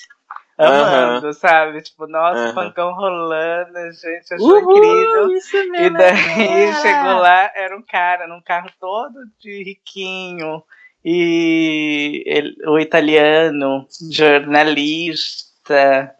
Amando, 0.59 1.33
sabe? 1.35 1.83
Tipo, 1.83 2.07
nossa, 2.07 2.53
pancão 2.55 2.95
rolando, 2.95 3.77
a 3.77 3.91
gente 3.91 4.33
achou 4.35 4.63
Uhul, 4.63 4.77
incrível. 4.77 5.37
Isso 5.37 5.57
E 5.57 5.71
mesmo. 5.71 5.99
daí 5.99 6.17
chegou 6.81 7.19
lá, 7.19 7.51
era 7.55 7.77
um 7.77 7.83
cara 7.83 8.27
num 8.27 8.41
carro 8.41 8.71
todo 8.81 9.15
de 9.39 9.63
riquinho. 9.63 10.63
e 11.05 12.23
ele, 12.27 12.57
o 12.67 12.79
italiano, 12.79 13.87
jornalista, 14.11 16.15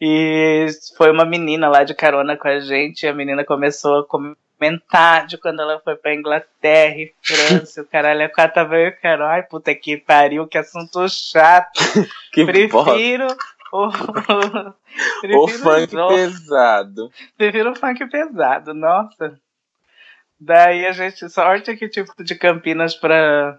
e 0.00 0.66
foi 0.96 1.10
uma 1.10 1.24
menina 1.24 1.68
lá 1.68 1.84
de 1.84 1.94
carona 1.94 2.36
com 2.36 2.48
a 2.48 2.60
gente, 2.60 3.04
e 3.04 3.08
a 3.08 3.14
menina 3.14 3.44
começou 3.44 4.00
a 4.00 4.06
comentar 4.06 5.26
de 5.26 5.36
quando 5.38 5.60
ela 5.60 5.80
foi 5.80 5.96
pra 5.96 6.14
Inglaterra 6.14 6.96
e 6.96 7.12
França, 7.22 7.82
o 7.82 7.86
caralho, 7.86 8.30
a 8.36 8.48
tava 8.48 8.76
eu, 8.78 8.92
cara, 9.00 9.28
ai 9.30 9.42
puta 9.42 9.74
que 9.74 9.96
pariu, 9.96 10.46
que 10.46 10.58
assunto 10.58 11.08
chato. 11.08 11.78
Que 12.32 12.46
Prefiro 12.46 13.26
o, 15.32 15.38
O 15.38 15.48
funk 15.48 15.96
os- 15.96 16.06
pesado. 16.08 17.10
Prefiro 17.36 17.72
o 17.72 17.74
funk 17.76 18.06
pesado, 18.10 18.74
nossa. 18.74 19.38
Daí 20.40 20.86
a 20.86 20.92
gente, 20.92 21.28
sorte 21.28 21.76
que 21.76 21.88
tipo 21.88 22.12
de 22.22 22.34
Campinas 22.34 22.94
pra, 22.94 23.58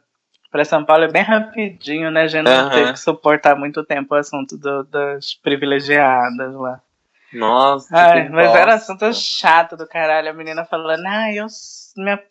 pra 0.51 0.65
São 0.65 0.83
Paulo 0.83 1.05
é 1.05 1.11
bem 1.11 1.23
rapidinho, 1.23 2.11
né? 2.11 2.23
A 2.23 2.27
gente 2.27 2.43
não 2.43 2.51
Aham. 2.51 2.69
teve 2.71 2.93
que 2.93 2.99
suportar 2.99 3.55
muito 3.55 3.83
tempo 3.85 4.13
o 4.13 4.17
assunto 4.17 4.57
do- 4.57 4.83
das 4.83 5.33
privilegiadas 5.35 6.53
lá. 6.55 6.81
Nossa, 7.31 7.95
Ai, 7.95 8.29
mas 8.29 8.53
era 8.53 8.75
assunto 8.75 9.11
chato 9.13 9.75
do 9.75 9.87
caralho. 9.87 10.29
A 10.29 10.33
menina 10.33 10.65
falando, 10.65 11.05
ah, 11.07 11.33
eu, 11.33 11.47
minha 11.97 12.21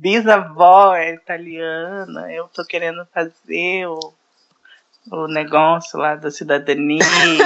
bisavó 0.00 0.94
é 0.94 1.14
italiana, 1.14 2.32
eu 2.32 2.48
tô 2.48 2.64
querendo 2.64 3.06
fazer 3.12 3.86
o, 3.86 3.98
o 5.12 5.26
negócio 5.28 5.98
lá 5.98 6.14
da 6.16 6.30
cidadania. 6.30 7.02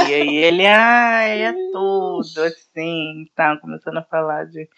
e 0.09 0.37
ele, 0.37 0.67
ai, 0.67 1.43
é 1.43 1.53
tudo, 1.73 2.43
assim, 2.43 3.27
tá, 3.35 3.57
começando 3.59 3.99
a 3.99 4.03
falar 4.03 4.45
de. 4.47 4.69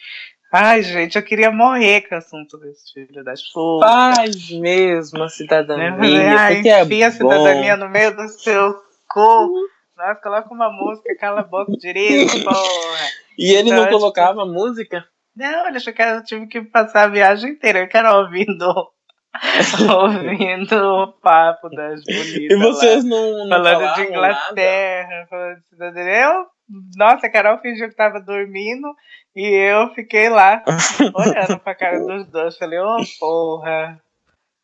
Ai, 0.52 0.82
gente, 0.82 1.16
eu 1.16 1.22
queria 1.22 1.50
morrer 1.50 2.02
com 2.02 2.14
o 2.14 2.18
assunto 2.18 2.56
desse 2.58 2.92
filho 2.92 3.24
das 3.24 3.42
putas. 3.52 3.90
Faz 3.90 4.50
mesmo 4.52 5.22
a 5.24 5.28
cidadania. 5.28 6.38
Ai, 6.38 6.54
porque 6.56 6.68
é 6.68 6.82
enfia 6.84 7.06
a 7.06 7.10
bom. 7.10 7.16
cidadania 7.16 7.76
no 7.76 7.88
meio 7.88 8.14
do 8.14 8.28
seu 8.28 8.74
cu. 9.08 9.50
Nossa, 9.96 10.14
coloca 10.22 10.52
uma 10.54 10.70
música, 10.70 11.16
cala 11.18 11.40
a 11.40 11.44
boca 11.44 11.72
direito, 11.72 12.32
porra. 12.44 13.06
E 13.38 13.52
ele 13.52 13.68
Então, 13.70 13.78
não 13.78 13.84
tipo- 13.86 13.98
colocava 13.98 14.46
música? 14.46 15.04
Não, 15.36 15.66
ele 15.66 15.76
achou 15.78 15.92
que 15.92 16.00
eu 16.02 16.22
tive 16.22 16.46
que 16.46 16.62
passar 16.62 17.04
a 17.04 17.08
viagem 17.08 17.50
inteira. 17.50 17.80
Eu 17.80 17.88
quero 17.88 18.08
ouvindo, 18.16 18.72
ouvindo 19.90 20.76
o 20.76 21.12
papo 21.12 21.68
das 21.70 22.02
bonitas. 22.04 22.36
E 22.36 22.56
vocês 22.56 23.04
lá, 23.04 23.10
não, 23.10 23.48
não 23.48 23.48
falando 23.48 23.94
de 23.94 24.02
Inglaterra, 24.02 25.26
falando 25.28 25.56
de 25.56 25.68
cidadania. 25.68 26.24
Eu, 26.24 26.46
nossa, 26.96 27.26
a 27.26 27.30
Carol 27.30 27.58
fingiu 27.58 27.88
que 27.88 27.96
tava 27.96 28.20
dormindo 28.20 28.88
e 29.34 29.46
eu 29.46 29.92
fiquei 29.94 30.28
lá 30.28 30.62
olhando 31.14 31.58
pra 31.58 31.74
cara 31.74 31.98
dos 31.98 32.26
dois. 32.26 32.56
Falei, 32.56 32.78
ô 32.78 32.96
porra. 33.18 34.00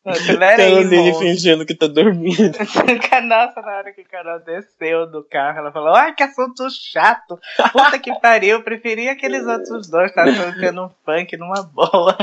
Acelera 0.03 0.63
aí, 0.63 0.73
Caroline 0.73 1.13
fingindo 1.19 1.63
que 1.63 1.75
tá 1.75 1.85
dormindo. 1.85 2.57
Nossa, 3.27 3.61
na 3.61 3.77
hora 3.77 3.93
que 3.93 4.01
a 4.01 4.05
Carol 4.05 4.39
desceu 4.39 5.05
do 5.05 5.23
carro, 5.23 5.59
ela 5.59 5.71
falou: 5.71 5.93
Ai, 5.93 6.15
que 6.15 6.23
assunto 6.23 6.67
chato. 6.71 7.39
Puta 7.71 7.99
que 7.99 8.11
pariu, 8.19 8.57
eu 8.57 8.63
preferia 8.63 9.11
aqueles 9.11 9.45
outros 9.45 9.87
dois, 9.91 10.11
tá 10.11 10.23
tendo 10.59 10.85
um 10.85 10.89
funk 11.05 11.37
numa 11.37 11.61
boa. 11.61 12.17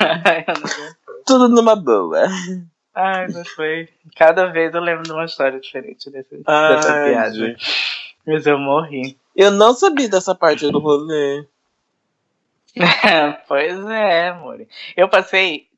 Ai, 0.00 0.44
eu 0.44 0.54
não 0.54 0.64
aguento. 0.64 1.00
Tudo 1.30 1.48
numa 1.48 1.76
boa. 1.76 2.26
Ai, 2.92 3.28
mas 3.28 3.48
foi. 3.50 3.88
Cada 4.16 4.46
vez 4.46 4.74
eu 4.74 4.80
lembro 4.80 5.04
de 5.04 5.12
uma 5.12 5.24
história 5.24 5.60
diferente 5.60 6.10
desse, 6.10 6.36
dessa 6.38 6.92
Ai, 6.92 7.10
viagem. 7.10 7.46
gente. 7.46 8.10
Mas 8.26 8.46
eu 8.46 8.58
morri. 8.58 9.16
Eu 9.36 9.52
não 9.52 9.72
sabia 9.72 10.08
dessa 10.08 10.34
parte 10.34 10.68
do 10.70 10.80
rolê. 10.80 11.46
pois 13.46 13.86
é, 13.86 14.28
amor. 14.30 14.66
Eu 14.96 15.08
passei 15.08 15.68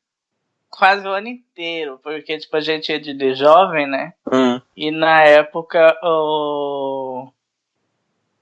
quase 0.71 1.07
o 1.07 1.13
ano 1.13 1.29
inteiro, 1.29 2.01
porque 2.03 2.39
tipo, 2.39 2.57
a 2.57 2.61
gente 2.61 2.91
ia 2.91 2.99
de, 2.99 3.13
de 3.13 3.35
jovem, 3.35 3.87
né? 3.87 4.15
Hum. 4.33 4.59
E 4.75 4.91
na 4.91 5.23
época 5.23 5.99
o. 6.03 7.29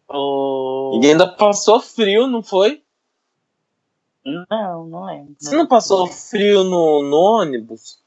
O. 0.09 1.01
E 1.03 1.07
ainda 1.09 1.27
passou 1.27 1.81
frio, 1.81 2.29
não 2.29 2.43
foi? 2.43 2.83
Não, 4.25 4.87
não 4.87 5.05
lembro. 5.07 5.35
Você 5.39 5.57
não 5.57 5.67
passou 5.67 6.07
frio 6.07 6.63
no, 6.65 7.03
no 7.03 7.17
ônibus? 7.17 7.99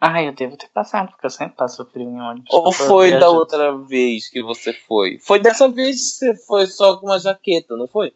Ah, 0.00 0.22
eu 0.22 0.32
devo 0.32 0.56
ter 0.56 0.68
passado, 0.68 1.10
porque 1.10 1.24
eu 1.26 1.30
sempre 1.30 1.56
passo 1.56 1.84
frio 1.86 2.08
em 2.08 2.20
ônibus. 2.20 2.52
Ou 2.52 2.72
foi 2.72 3.10
da 3.12 3.30
outra 3.30 3.76
vez 3.76 4.28
que 4.28 4.42
você 4.42 4.72
foi? 4.72 5.18
Foi 5.18 5.38
dessa 5.38 5.68
vez 5.68 5.96
que 5.96 6.02
você 6.26 6.34
foi 6.46 6.66
só 6.66 6.96
com 6.96 7.06
uma 7.06 7.18
jaqueta, 7.18 7.76
não 7.76 7.88
foi? 7.88 8.12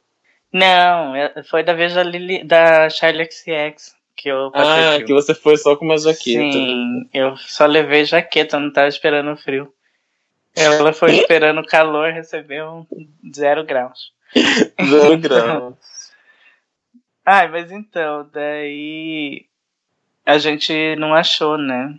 Não, 0.52 1.14
é- 1.14 1.42
foi 1.44 1.62
da 1.62 1.72
vez 1.72 1.94
da, 1.94 2.02
Lili, 2.02 2.44
da 2.44 2.88
Charlie 2.90 3.30
XX 3.30 3.96
que 4.16 4.28
eu 4.28 4.50
passei 4.50 4.82
Ah, 4.82 4.94
frio. 4.94 5.06
que 5.06 5.12
você 5.14 5.34
foi 5.34 5.56
só 5.56 5.76
com 5.76 5.84
uma 5.84 5.96
jaqueta. 5.96 6.18
Sim, 6.52 7.08
eu 7.14 7.36
só 7.36 7.66
levei 7.66 8.04
jaqueta, 8.04 8.58
não 8.58 8.72
tava 8.72 8.88
esperando 8.88 9.36
frio. 9.36 9.72
Ela 10.56 10.92
foi 10.92 11.12
esperando 11.30 11.64
calor, 11.64 12.12
recebeu 12.12 12.86
zero 13.34 13.64
graus. 13.64 14.12
Zero 14.84 15.18
grau. 15.18 15.78
Ai, 17.30 17.46
mas 17.48 17.70
então, 17.70 18.26
daí 18.32 19.44
a 20.24 20.38
gente 20.38 20.96
não 20.96 21.12
achou, 21.12 21.58
né? 21.58 21.94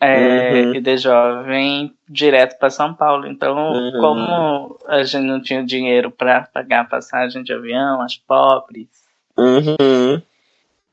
É, 0.00 0.16
Uhum. 0.16 0.74
E 0.76 0.80
de 0.80 0.96
jovem 0.96 1.94
direto 2.08 2.58
para 2.58 2.70
São 2.70 2.94
Paulo. 2.94 3.26
Então, 3.26 3.72
Uhum. 3.72 3.92
como 4.00 4.78
a 4.88 5.02
gente 5.02 5.26
não 5.26 5.42
tinha 5.42 5.62
dinheiro 5.62 6.10
para 6.10 6.44
pagar 6.44 6.80
a 6.80 6.84
passagem 6.84 7.42
de 7.42 7.52
avião, 7.52 8.00
as 8.00 8.16
pobres, 8.16 8.88
Uhum. 9.36 10.22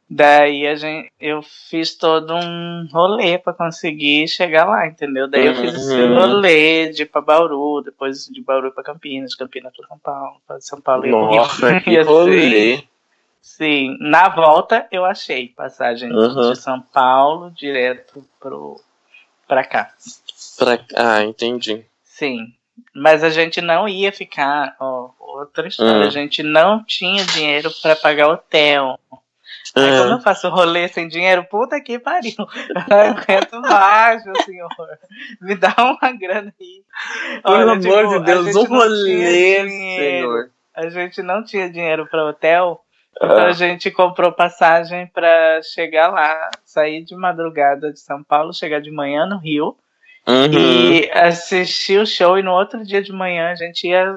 daí 0.10 0.68
a 0.68 0.76
gente, 0.76 1.10
eu 1.22 1.42
fiz 1.42 1.96
todo 1.96 2.34
um 2.36 2.90
rolê 2.92 3.38
para 3.38 3.54
conseguir 3.54 4.28
chegar 4.28 4.66
lá, 4.66 4.86
entendeu? 4.86 5.30
Daí 5.30 5.46
eu 5.46 5.56
fiz 5.56 5.74
esse 5.74 6.02
Uhum. 6.02 6.14
rolê 6.14 6.90
de 6.90 7.04
ir 7.04 7.06
pra 7.06 7.22
Bauru, 7.22 7.82
depois 7.84 8.26
de 8.26 8.42
Bauru 8.42 8.74
para 8.74 8.84
Campinas, 8.84 9.34
Campinas 9.34 9.72
para 9.74 9.88
São 9.88 10.00
Paulo, 10.00 10.42
para 10.46 10.60
São 10.60 10.82
Paulo 10.82 11.06
e 11.06 11.12
Nossa, 11.12 11.70
Rio. 11.72 11.80
que 11.84 11.92
E 11.92 11.98
assim, 11.98 12.10
rolê. 12.10 12.84
Sim, 13.42 13.98
na 14.00 14.30
volta 14.30 14.88
eu 14.92 15.06
achei 15.06 15.48
passagem 15.50 16.12
Uhum. 16.12 16.52
de 16.52 16.60
São 16.60 16.82
Paulo 16.82 17.50
direto 17.52 18.24
pro 18.40 18.80
pra 19.48 19.64
cá. 19.64 19.92
Pra... 20.58 20.80
Ah, 20.96 21.24
entendi. 21.24 21.86
Sim, 22.04 22.48
mas 22.94 23.24
a 23.24 23.30
gente 23.30 23.62
não 23.62 23.88
ia 23.88 24.12
ficar, 24.12 24.76
ó, 24.80 25.10
outra 25.20 25.68
história, 25.68 26.04
Hum. 26.04 26.08
a 26.08 26.10
gente 26.10 26.44
não 26.44 26.84
tinha 26.84 27.24
dinheiro 27.26 27.72
pra 27.82 27.96
pagar 27.96 28.28
hotel. 28.28 29.00
Aí 29.76 29.84
Ah, 29.84 30.08
eu 30.12 30.20
faço 30.22 30.50
rolê 30.50 30.88
sem 30.88 31.08
dinheiro, 31.08 31.44
puta 31.46 31.80
que 31.82 32.00
pariu. 32.00 32.34
Eu 32.90 32.98
aguento 33.00 33.62
mais, 33.62 34.26
meu 34.26 34.36
senhor. 34.44 34.70
Me 35.42 35.56
dá 35.56 35.74
uma 35.78 36.12
grana 36.14 36.54
aí. 36.60 36.84
pelo 37.44 37.56
Olha, 37.56 37.72
amor 37.74 37.80
tipo, 37.80 38.20
de 38.20 38.26
Deus, 38.26 38.56
um 38.56 38.64
rolê, 38.66 39.70
senhor. 39.70 40.50
A 40.74 40.90
gente 40.90 41.22
não 41.22 41.44
tinha 41.44 41.70
dinheiro 41.70 42.08
para 42.08 42.26
hotel, 42.26 42.82
então 43.22 43.48
a 43.48 43.48
Ah, 43.48 43.52
gente 43.52 43.90
comprou 43.92 44.32
passagem 44.32 45.08
para 45.08 45.62
chegar 45.64 46.10
lá, 46.10 46.50
sair 46.64 47.04
de 47.04 47.16
madrugada 47.16 47.92
de 47.92 48.00
São 48.00 48.24
Paulo, 48.24 48.54
chegar 48.54 48.80
de 48.80 48.92
manhã 48.92 49.26
no 49.26 49.38
Rio 49.38 49.76
uhum. 50.28 50.54
e 50.54 51.10
assistir 51.12 52.00
o 52.00 52.06
show. 52.06 52.38
E 52.38 52.44
no 52.44 52.52
outro 52.52 52.84
dia 52.86 53.02
de 53.02 53.12
manhã 53.12 53.50
a 53.52 53.56
gente 53.56 53.88
ia 53.88 54.16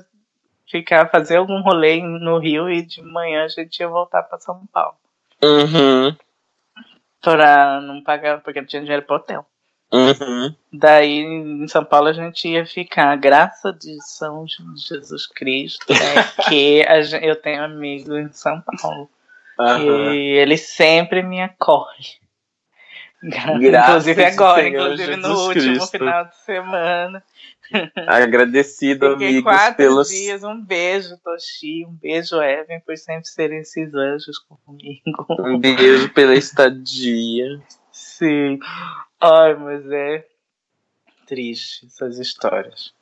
ficar, 0.71 1.11
fazer 1.11 1.37
algum 1.37 1.61
rolê 1.63 2.01
no 2.03 2.39
Rio 2.39 2.69
e 2.71 2.83
de 2.83 3.03
manhã 3.03 3.45
a 3.45 3.49
gente 3.49 3.79
ia 3.81 3.89
voltar 3.89 4.23
para 4.23 4.39
São 4.39 4.67
Paulo. 4.73 4.97
Uhum. 5.43 6.17
Para 7.23 7.81
não 7.81 8.03
pagar, 8.03 8.41
porque 8.43 8.61
não 8.61 8.69
tinha 8.69 8.83
dinheiro 8.83 9.03
para 9.03 9.17
hotel. 9.17 9.47
Uhum. 9.93 10.55
Daí 10.73 11.19
em 11.19 11.67
São 11.69 11.85
Paulo 11.85 12.09
a 12.09 12.13
gente 12.13 12.49
ia 12.49 12.65
ficar, 12.65 13.17
graça 13.17 13.73
de 13.73 13.97
São 14.07 14.45
Jesus 14.77 15.27
Cristo, 15.27 15.85
é 15.93 15.95
que 16.49 16.83
a 16.87 17.03
gen- 17.03 17.25
eu 17.25 17.35
tenho 17.37 17.65
amigo 17.65 18.17
em 18.17 18.31
São 18.33 18.63
Paulo. 18.81 19.11
Aham. 19.59 20.15
E 20.15 20.39
ele 20.39 20.57
sempre 20.57 21.23
me 21.23 21.43
acolhe. 21.43 22.21
Graças 23.23 24.07
inclusive 24.07 24.25
agora, 24.25 24.63
Senhor 24.63 24.83
inclusive 24.93 25.17
no 25.17 25.29
Jesus 25.29 25.47
último 25.47 25.63
Cristo. 25.75 25.91
final 25.91 26.25
de 26.25 26.37
semana. 26.37 27.25
Agradecido, 28.07 29.11
Fiquei 29.13 29.29
amigos, 29.29 29.43
quatro 29.53 29.77
pelos. 29.77 30.09
dias. 30.09 30.43
Um 30.43 30.65
beijo, 30.65 31.19
Toshi. 31.23 31.85
Um 31.85 31.93
beijo, 31.93 32.41
Evan, 32.41 32.81
por 32.81 32.97
sempre 32.97 33.27
serem 33.29 33.59
esses 33.61 33.93
anjos 33.95 34.39
comigo. 34.39 35.27
Um 35.41 35.59
beijo 35.59 36.09
pela 36.15 36.35
estadia. 36.35 37.61
Sim. 37.93 38.59
Ai, 39.21 39.55
mas 39.55 39.91
é 39.91 40.27
triste 41.27 41.87
essas 41.87 42.19
histórias. 42.19 42.93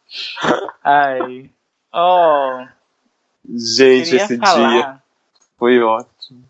Ai. 0.83 1.51
Oh, 1.93 2.67
Gente, 3.49 4.17
esse 4.17 4.37
dia 4.39 5.03
foi 5.59 5.81
ótimo. 5.83 6.45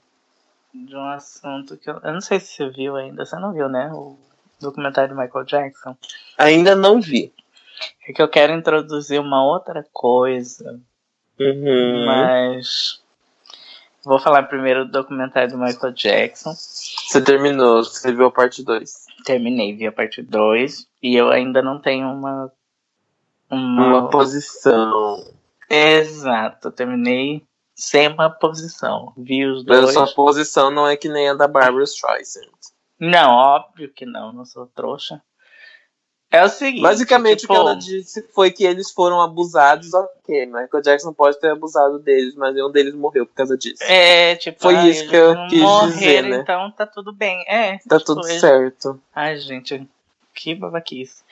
de 0.74 0.96
um 0.96 1.04
assunto 1.08 1.76
que 1.76 1.88
eu, 1.88 2.00
eu 2.02 2.12
não 2.12 2.20
sei 2.20 2.40
se 2.40 2.54
você 2.54 2.68
viu 2.70 2.96
ainda. 2.96 3.24
Você 3.24 3.36
não 3.36 3.52
viu, 3.52 3.68
né? 3.68 3.90
O 3.92 4.18
documentário 4.60 5.14
do 5.14 5.20
Michael 5.20 5.44
Jackson. 5.44 5.96
Ainda 6.36 6.74
não 6.74 7.00
vi. 7.00 7.32
É 8.08 8.12
que 8.12 8.20
eu 8.20 8.28
quero 8.28 8.52
introduzir 8.52 9.20
uma 9.20 9.44
outra 9.44 9.86
coisa, 9.92 10.80
Uhum. 11.38 12.04
mas 12.04 13.00
vou 14.08 14.18
falar 14.18 14.44
primeiro 14.44 14.86
do 14.86 14.90
documentário 14.90 15.50
do 15.50 15.58
Michael 15.58 15.92
Jackson. 15.92 16.54
Você 16.54 17.20
terminou, 17.20 17.84
você 17.84 18.10
viu 18.12 18.26
a 18.26 18.30
parte 18.30 18.64
2. 18.64 19.06
Terminei, 19.24 19.76
vi 19.76 19.86
a 19.86 19.92
parte 19.92 20.22
2. 20.22 20.88
E 21.02 21.14
eu 21.14 21.30
ainda 21.30 21.60
não 21.60 21.78
tenho 21.78 22.08
uma. 22.08 22.50
Uma, 23.50 23.86
uma 23.86 24.10
posição. 24.10 25.24
Exato, 25.70 26.70
terminei 26.70 27.42
sem 27.74 28.08
uma 28.08 28.28
posição. 28.28 29.12
Vi 29.16 29.46
os 29.46 29.64
dois. 29.64 29.80
Mas 29.80 29.90
a 29.90 30.06
sua 30.06 30.14
posição 30.14 30.70
não 30.70 30.86
é 30.86 30.96
que 30.96 31.08
nem 31.08 31.28
a 31.28 31.34
da 31.34 31.46
Barbara 31.46 31.84
Streisand. 31.84 32.50
Não, 32.98 33.30
óbvio 33.30 33.92
que 33.92 34.04
não, 34.04 34.32
não 34.32 34.44
sou 34.44 34.66
trouxa. 34.66 35.22
É 36.30 36.44
o 36.44 36.48
seguinte. 36.48 36.82
Basicamente, 36.82 37.40
tipo, 37.40 37.52
o 37.52 37.56
que 37.56 37.60
ela 37.60 37.74
disse 37.74 38.22
foi 38.34 38.50
que 38.50 38.64
eles 38.64 38.90
foram 38.90 39.20
abusados, 39.20 39.94
ok. 39.94 40.44
Michael 40.46 40.82
Jackson 40.82 41.12
pode 41.12 41.40
ter 41.40 41.50
abusado 41.50 41.98
deles, 41.98 42.34
mas 42.34 42.54
nenhum 42.54 42.70
deles 42.70 42.94
morreu 42.94 43.24
por 43.24 43.34
causa 43.34 43.56
disso. 43.56 43.82
É, 43.84 44.36
tipo, 44.36 44.60
foi 44.60 44.76
ah, 44.76 44.86
isso 44.86 45.08
que 45.08 45.16
eu 45.16 45.34
quis 45.48 45.60
morreram, 45.60 45.90
dizer, 45.90 46.22
né? 46.22 46.36
Então 46.40 46.70
tá 46.72 46.86
tudo 46.86 47.12
bem. 47.12 47.42
É. 47.48 47.78
Tá 47.88 47.98
tipo, 47.98 48.14
tudo 48.14 48.28
eles... 48.28 48.40
certo. 48.40 49.00
Ai, 49.14 49.38
gente, 49.38 49.88
que 50.34 50.54
babaquice. 50.54 51.22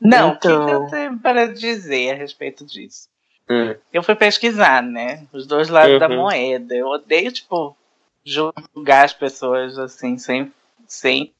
Não, 0.00 0.30
o 0.30 0.32
então... 0.34 0.66
que 0.66 0.72
eu 0.72 0.86
tenho 0.86 1.18
para 1.18 1.52
dizer 1.52 2.12
a 2.12 2.14
respeito 2.14 2.64
disso? 2.64 3.08
Hum. 3.50 3.74
Eu 3.92 4.04
fui 4.04 4.14
pesquisar, 4.14 4.82
né? 4.82 5.26
Os 5.32 5.46
dois 5.46 5.68
lados 5.68 5.94
uhum. 5.94 5.98
da 5.98 6.08
moeda. 6.08 6.76
Eu 6.76 6.86
odeio, 6.86 7.32
tipo, 7.32 7.76
julgar 8.24 9.04
as 9.04 9.12
pessoas 9.12 9.76
assim, 9.78 10.16
sem, 10.16 10.52
sem 10.86 11.33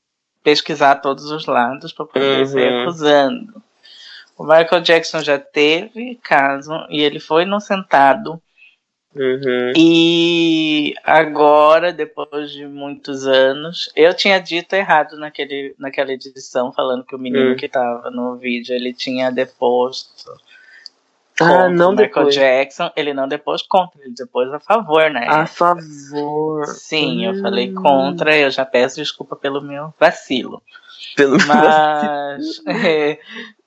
pesquisar 0.44 0.96
todos 0.96 1.24
os 1.30 1.46
lados 1.46 1.92
para 1.92 2.04
poder 2.04 2.40
uhum. 2.40 2.46
sair 2.46 2.82
acusando. 2.82 3.62
O 4.36 4.44
Michael 4.44 4.82
Jackson 4.82 5.22
já 5.22 5.38
teve 5.38 6.16
caso 6.22 6.72
e 6.90 7.02
ele 7.02 7.18
foi 7.18 7.44
inocentado. 7.44 8.40
Uhum. 9.14 9.72
E 9.76 10.92
agora, 11.04 11.92
depois 11.92 12.50
de 12.50 12.66
muitos 12.66 13.26
anos, 13.26 13.90
eu 13.94 14.12
tinha 14.12 14.40
dito 14.40 14.74
errado 14.74 15.16
naquele, 15.16 15.74
naquela 15.78 16.12
edição, 16.12 16.72
falando 16.72 17.04
que 17.04 17.14
o 17.14 17.18
menino 17.18 17.50
uhum. 17.50 17.56
que 17.56 17.66
estava 17.66 18.10
no 18.10 18.36
vídeo 18.36 18.74
ele 18.74 18.92
tinha 18.92 19.30
deposto 19.30 20.30
ah, 21.40 21.68
não 21.68 21.90
Michael 21.90 22.08
depois. 22.08 22.34
Jackson, 22.34 22.92
ele 22.94 23.12
não 23.12 23.26
depois 23.26 23.62
contra, 23.62 24.00
ele 24.00 24.14
depois 24.16 24.52
a 24.52 24.60
favor, 24.60 25.10
né? 25.10 25.26
A 25.28 25.46
favor. 25.46 26.66
Sim, 26.66 27.26
hum. 27.26 27.34
eu 27.34 27.42
falei 27.42 27.72
contra, 27.72 28.36
eu 28.36 28.50
já 28.50 28.64
peço 28.64 28.96
desculpa 28.96 29.34
pelo 29.34 29.60
meu 29.60 29.92
vacilo. 29.98 30.62
Pelo 31.16 31.36
Mas 31.46 32.62
é, 32.66 33.18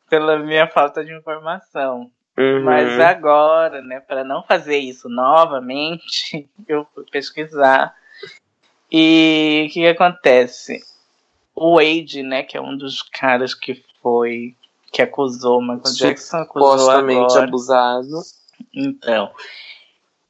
pela 0.09 0.39
minha 0.39 0.68
falta 0.68 1.03
de 1.03 1.13
informação. 1.13 2.09
Uhum. 2.38 2.63
Mas 2.63 2.99
agora, 2.99 3.82
né, 3.82 3.99
para 3.99 4.24
não 4.24 4.43
fazer 4.43 4.78
isso 4.78 5.09
novamente, 5.09 6.47
eu 6.68 6.88
fui 6.93 7.03
pesquisar. 7.11 7.93
E 8.89 9.65
o 9.65 9.74
que, 9.74 9.82
que 9.82 9.88
acontece? 9.88 10.80
O 11.53 11.76
Wade, 11.76 12.24
né, 12.24 12.43
que 12.43 12.55
é 12.55 12.61
um 12.61 12.78
dos 12.78 13.01
caras 13.01 13.53
que 13.53 13.84
foi 14.01 14.55
que 14.98 15.02
acusou 15.04 15.62
Michael 15.62 15.93
Jackson, 15.95 16.38
acusou 16.38 16.80
supostamente 16.80 17.34
agora. 17.34 17.43
abusado. 17.43 18.22
Então, 18.74 19.32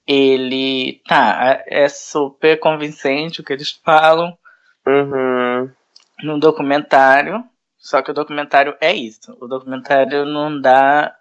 ele 0.06 1.02
tá, 1.08 1.64
é 1.66 1.88
super 1.88 2.60
convincente 2.60 3.40
o 3.40 3.46
que 3.46 3.54
eles 3.54 3.72
falam 3.72 4.38
uhum. 4.86 5.72
no 6.22 6.38
documentário. 6.38 7.46
Só 7.78 8.02
que 8.02 8.12
o 8.12 8.14
documentário 8.14 8.76
é 8.82 8.94
isso. 8.94 9.38
O 9.40 9.48
documentário 9.48 10.26
não 10.26 10.60
dá 10.60 11.16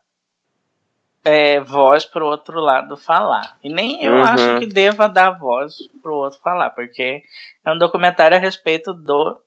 é, 1.24 1.60
voz 1.60 2.04
para 2.04 2.24
o 2.24 2.26
outro 2.26 2.58
lado 2.58 2.96
falar. 2.96 3.56
E 3.62 3.72
nem 3.72 4.02
eu 4.02 4.14
uhum. 4.14 4.24
acho 4.24 4.58
que 4.58 4.66
deva 4.66 5.08
dar 5.08 5.38
voz 5.38 5.76
para 6.02 6.10
o 6.10 6.16
outro 6.16 6.40
falar, 6.40 6.70
porque 6.70 7.22
é 7.64 7.72
um 7.72 7.78
documentário 7.78 8.36
a 8.36 8.40
respeito 8.40 8.92
do 8.92 9.40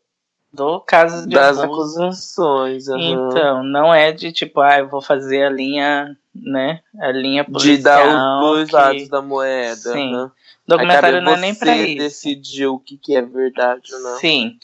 do 0.52 0.80
caso 0.82 1.28
de 1.28 1.36
das 1.36 1.60
abuso. 1.60 2.04
acusações. 2.04 2.88
Uhum. 2.88 3.30
Então, 3.30 3.64
não 3.64 3.93
é 3.93 4.12
de 4.12 4.32
tipo, 4.32 4.60
ah, 4.62 4.80
eu 4.80 4.89
vou 4.89 5.02
fazer 5.02 5.43
a 5.43 5.50
linha, 5.50 6.18
né? 6.34 6.82
A 7.00 7.12
linha 7.12 7.43
policial. 7.45 7.78
De 7.78 7.84
dar 7.84 8.08
os 8.08 8.41
dois 8.41 8.70
que... 8.70 8.76
lados 8.76 9.10
da 9.10 9.22
moeda. 9.22 9.76
Sim. 9.76 10.12
Né? 10.12 10.24
O 10.24 10.32
documentário 10.66 11.22
não 11.22 11.34
é 11.34 11.38
nem 11.38 11.56
pra 11.56 11.78
isso. 11.78 11.97
decidiu 11.97 12.76
o 12.76 12.80
que, 12.80 12.97
que 12.97 13.16
é 13.16 13.22
verdade 13.22 13.93
ou 13.93 14.00
não. 14.02 14.18
Sim. 14.18 14.58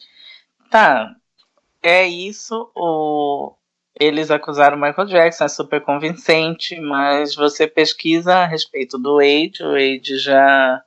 Tá. 0.69 1.15
É 1.81 2.07
isso. 2.07 2.69
O... 2.75 3.53
Eles 3.97 4.29
acusaram 4.29 4.75
o 4.75 4.81
Michael 4.81 5.07
Jackson, 5.07 5.45
é 5.45 5.47
super 5.47 5.81
convincente, 5.81 6.77
mas 6.81 7.33
você 7.33 7.65
pesquisa 7.65 8.33
a 8.35 8.45
respeito 8.45 8.97
do 8.97 9.17
Wade. 9.17 9.63
O 9.63 9.71
Wade 9.71 10.17
já. 10.17 10.81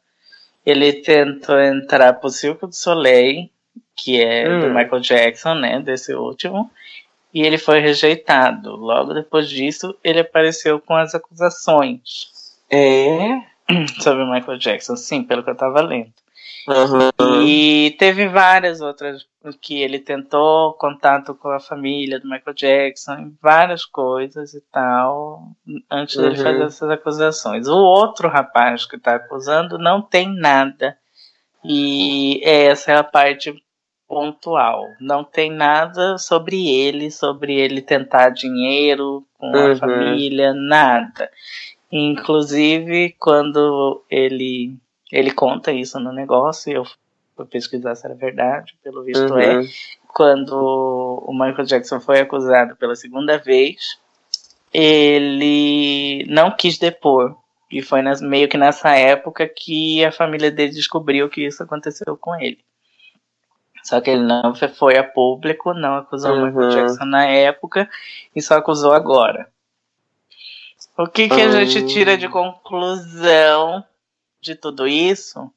Ele 0.66 0.92
tentou 0.92 1.58
entrar 1.58 2.12
pro 2.14 2.28
Circo 2.28 2.66
do 2.66 2.74
Soleil 2.74 3.48
que 3.98 4.22
é 4.22 4.48
hum. 4.48 4.60
do 4.60 4.68
Michael 4.68 5.00
Jackson, 5.00 5.54
né, 5.54 5.80
desse 5.80 6.14
último, 6.14 6.70
e 7.34 7.42
ele 7.42 7.58
foi 7.58 7.80
rejeitado. 7.80 8.76
Logo 8.76 9.12
depois 9.12 9.50
disso, 9.50 9.94
ele 10.02 10.20
apareceu 10.20 10.80
com 10.80 10.94
as 10.94 11.14
acusações. 11.14 12.54
É? 12.70 13.42
Sobre 14.00 14.22
o 14.22 14.30
Michael 14.30 14.58
Jackson, 14.58 14.96
sim, 14.96 15.24
pelo 15.24 15.42
que 15.42 15.50
eu 15.50 15.56
tava 15.56 15.82
lendo. 15.82 16.12
Uhum. 16.68 17.42
E 17.42 17.96
teve 17.98 18.28
várias 18.28 18.80
outras 18.80 19.26
que 19.60 19.80
ele 19.80 19.98
tentou 19.98 20.74
contato 20.74 21.34
com 21.34 21.48
a 21.48 21.58
família 21.58 22.20
do 22.20 22.28
Michael 22.28 22.54
Jackson, 22.54 23.32
várias 23.40 23.86
coisas 23.86 24.52
e 24.52 24.60
tal, 24.70 25.52
antes 25.90 26.16
uhum. 26.16 26.22
dele 26.22 26.36
fazer 26.36 26.62
essas 26.62 26.90
acusações. 26.90 27.66
O 27.66 27.76
outro 27.76 28.28
rapaz 28.28 28.84
que 28.84 28.96
está 28.96 29.14
acusando 29.14 29.78
não 29.78 30.02
tem 30.02 30.28
nada. 30.28 30.96
E 31.64 32.40
essa 32.44 32.92
é 32.92 32.96
a 32.96 33.04
parte 33.04 33.54
pontual. 34.08 34.86
Não 34.98 35.22
tem 35.22 35.50
nada 35.50 36.16
sobre 36.16 36.68
ele, 36.68 37.10
sobre 37.10 37.54
ele 37.54 37.82
tentar 37.82 38.30
dinheiro 38.30 39.24
com 39.38 39.46
uhum. 39.46 39.72
a 39.72 39.76
família, 39.76 40.54
nada. 40.54 41.30
Inclusive, 41.92 43.14
quando 43.18 44.02
ele, 44.10 44.74
ele 45.12 45.30
conta 45.30 45.70
isso 45.70 46.00
no 46.00 46.12
negócio, 46.12 46.72
eu 46.72 46.84
fui 47.36 47.46
pesquisar 47.46 47.94
se 47.94 48.06
era 48.06 48.14
verdade, 48.14 48.74
pelo 48.82 49.04
visto 49.04 49.32
uhum. 49.32 49.38
é. 49.38 49.60
Quando 50.08 50.54
o 51.26 51.32
Michael 51.32 51.66
Jackson 51.66 52.00
foi 52.00 52.20
acusado 52.20 52.74
pela 52.76 52.96
segunda 52.96 53.36
vez, 53.36 53.98
ele 54.72 56.24
não 56.28 56.50
quis 56.50 56.78
depor. 56.78 57.36
E 57.70 57.82
foi 57.82 58.00
nas, 58.00 58.22
meio 58.22 58.48
que 58.48 58.56
nessa 58.56 58.96
época 58.96 59.46
que 59.46 60.02
a 60.02 60.10
família 60.10 60.50
dele 60.50 60.72
descobriu 60.72 61.28
que 61.28 61.46
isso 61.46 61.62
aconteceu 61.62 62.16
com 62.16 62.34
ele. 62.34 62.58
Só 63.82 64.00
que 64.00 64.10
ele 64.10 64.22
não 64.22 64.54
foi 64.54 64.98
a 64.98 65.04
público, 65.04 65.72
não 65.72 65.96
acusou 65.96 66.32
uhum. 66.32 66.42
o 66.42 66.46
Michael 66.46 66.70
Jackson 66.70 67.04
na 67.04 67.26
época 67.26 67.88
e 68.34 68.42
só 68.42 68.54
acusou 68.54 68.92
agora. 68.92 69.48
O 70.96 71.06
que, 71.06 71.28
que 71.28 71.34
uhum. 71.34 71.48
a 71.48 71.64
gente 71.64 71.86
tira 71.86 72.18
de 72.18 72.28
conclusão 72.28 73.84
de 74.40 74.54
tudo 74.56 74.86
isso? 74.86 75.50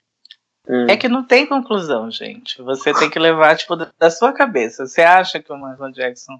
Uhum. 0.67 0.85
É 0.87 0.95
que 0.95 1.09
não 1.09 1.23
tem 1.23 1.47
conclusão, 1.47 2.11
gente. 2.11 2.61
Você 2.61 2.93
tem 2.93 3.09
que 3.09 3.17
levar, 3.17 3.57
tipo, 3.57 3.75
da 3.75 4.11
sua 4.11 4.31
cabeça. 4.31 4.85
Você 4.85 5.01
acha 5.01 5.39
que 5.39 5.51
o 5.51 5.57
Michael 5.57 5.91
Jackson 5.91 6.39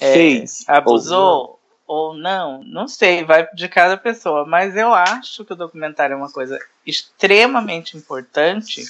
é, 0.00 0.44
abusou 0.66 1.60
ou, 1.86 2.08
ou 2.08 2.14
não? 2.14 2.64
Não 2.64 2.88
sei, 2.88 3.24
vai 3.24 3.48
de 3.54 3.68
cada 3.68 3.96
pessoa. 3.96 4.44
Mas 4.44 4.76
eu 4.76 4.92
acho 4.92 5.44
que 5.44 5.52
o 5.52 5.56
documentário 5.56 6.14
é 6.14 6.16
uma 6.16 6.32
coisa 6.32 6.58
extremamente 6.84 7.96
importante 7.96 8.84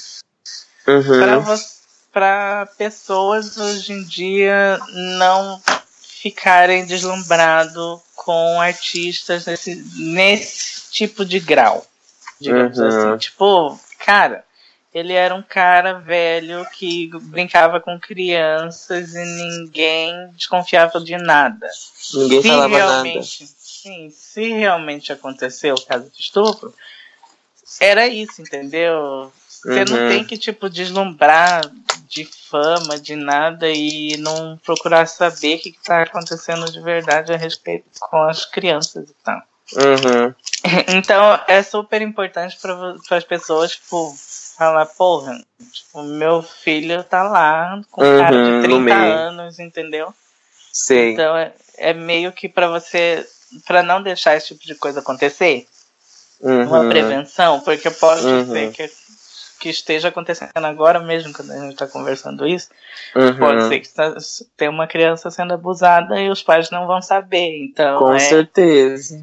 uhum. 0.88 1.20
para 1.20 1.38
você 1.38 1.81
para 2.12 2.66
pessoas 2.76 3.56
hoje 3.56 3.92
em 3.92 4.04
dia 4.04 4.78
não 5.18 5.60
ficarem 6.22 6.86
deslumbrados 6.86 8.00
com 8.14 8.60
artistas 8.60 9.46
nesse, 9.46 9.74
nesse 9.96 10.90
tipo 10.90 11.24
de 11.24 11.40
grau. 11.40 11.84
Digamos 12.40 12.78
uhum. 12.78 12.86
assim. 12.86 13.18
Tipo, 13.18 13.80
cara, 13.98 14.44
ele 14.94 15.14
era 15.14 15.34
um 15.34 15.42
cara 15.42 15.94
velho 15.94 16.66
que 16.72 17.10
brincava 17.22 17.80
com 17.80 17.98
crianças 17.98 19.14
e 19.14 19.24
ninguém 19.24 20.28
desconfiava 20.32 21.00
de 21.00 21.16
nada. 21.16 21.68
Ninguém 22.14 22.42
se 22.42 22.48
falava 22.48 22.76
realmente, 22.76 23.42
nada. 23.42 23.54
Sim, 23.58 24.10
se 24.10 24.52
realmente 24.52 25.12
aconteceu 25.12 25.74
o 25.74 25.84
caso 25.84 26.08
de 26.10 26.20
estupro, 26.20 26.72
era 27.80 28.06
isso, 28.06 28.42
entendeu? 28.42 29.32
Você 29.62 29.78
uhum. 29.80 29.84
não 29.84 30.08
tem 30.08 30.24
que, 30.24 30.36
tipo, 30.36 30.68
deslumbrar 30.68 31.70
de 32.08 32.24
fama, 32.24 32.98
de 32.98 33.14
nada 33.14 33.68
e 33.70 34.16
não 34.18 34.58
procurar 34.64 35.06
saber 35.06 35.56
o 35.56 35.58
que 35.60 35.70
está 35.70 36.02
acontecendo 36.02 36.70
de 36.70 36.80
verdade 36.80 37.32
a 37.32 37.36
respeito 37.36 37.84
com 38.00 38.22
as 38.22 38.44
crianças 38.44 39.08
e 39.08 39.14
tal. 39.24 39.42
Uhum. 39.76 40.34
Então 40.94 41.40
é 41.48 41.60
super 41.62 42.00
importante 42.02 42.56
para 42.60 43.16
as 43.16 43.24
pessoas, 43.24 43.72
tipo, 43.72 44.14
falar, 44.56 44.86
porra, 44.86 45.42
tipo, 45.72 46.02
meu 46.02 46.40
filho 46.42 47.02
tá 47.02 47.24
lá 47.24 47.80
com 47.90 48.04
uhum, 48.04 48.18
cara 48.18 48.60
de 48.60 48.62
30 48.62 48.94
anos, 48.94 49.58
entendeu? 49.58 50.14
Sim. 50.72 51.12
Então 51.12 51.36
é, 51.36 51.52
é 51.78 51.92
meio 51.92 52.30
que 52.32 52.48
para 52.48 52.68
você, 52.68 53.26
para 53.66 53.82
não 53.82 54.02
deixar 54.02 54.36
esse 54.36 54.48
tipo 54.48 54.64
de 54.64 54.74
coisa 54.74 55.00
acontecer. 55.00 55.66
Uhum. 56.42 56.64
uma 56.64 56.88
prevenção, 56.88 57.60
porque 57.60 57.88
pode 57.88 58.26
Uhum. 58.26 58.50
ser 58.50 58.72
que, 58.72 58.90
que 59.62 59.70
esteja 59.70 60.08
acontecendo 60.08 60.50
agora 60.56 60.98
mesmo, 60.98 61.32
quando 61.32 61.52
a 61.52 61.58
gente 61.58 61.72
está 61.72 61.86
conversando 61.86 62.46
isso, 62.46 62.68
Uhum. 63.14 63.36
pode 63.38 63.62
ser 63.68 63.78
que 63.80 63.88
tá- 63.94 64.16
tem 64.56 64.68
uma 64.68 64.86
criança 64.88 65.30
sendo 65.30 65.54
abusada 65.54 66.20
e 66.20 66.28
os 66.28 66.42
pais 66.42 66.70
não 66.70 66.86
vão 66.86 67.00
saber. 67.00 67.62
Então, 67.64 67.98
Com 68.00 68.12
é, 68.14 68.18
certeza. 68.18 69.22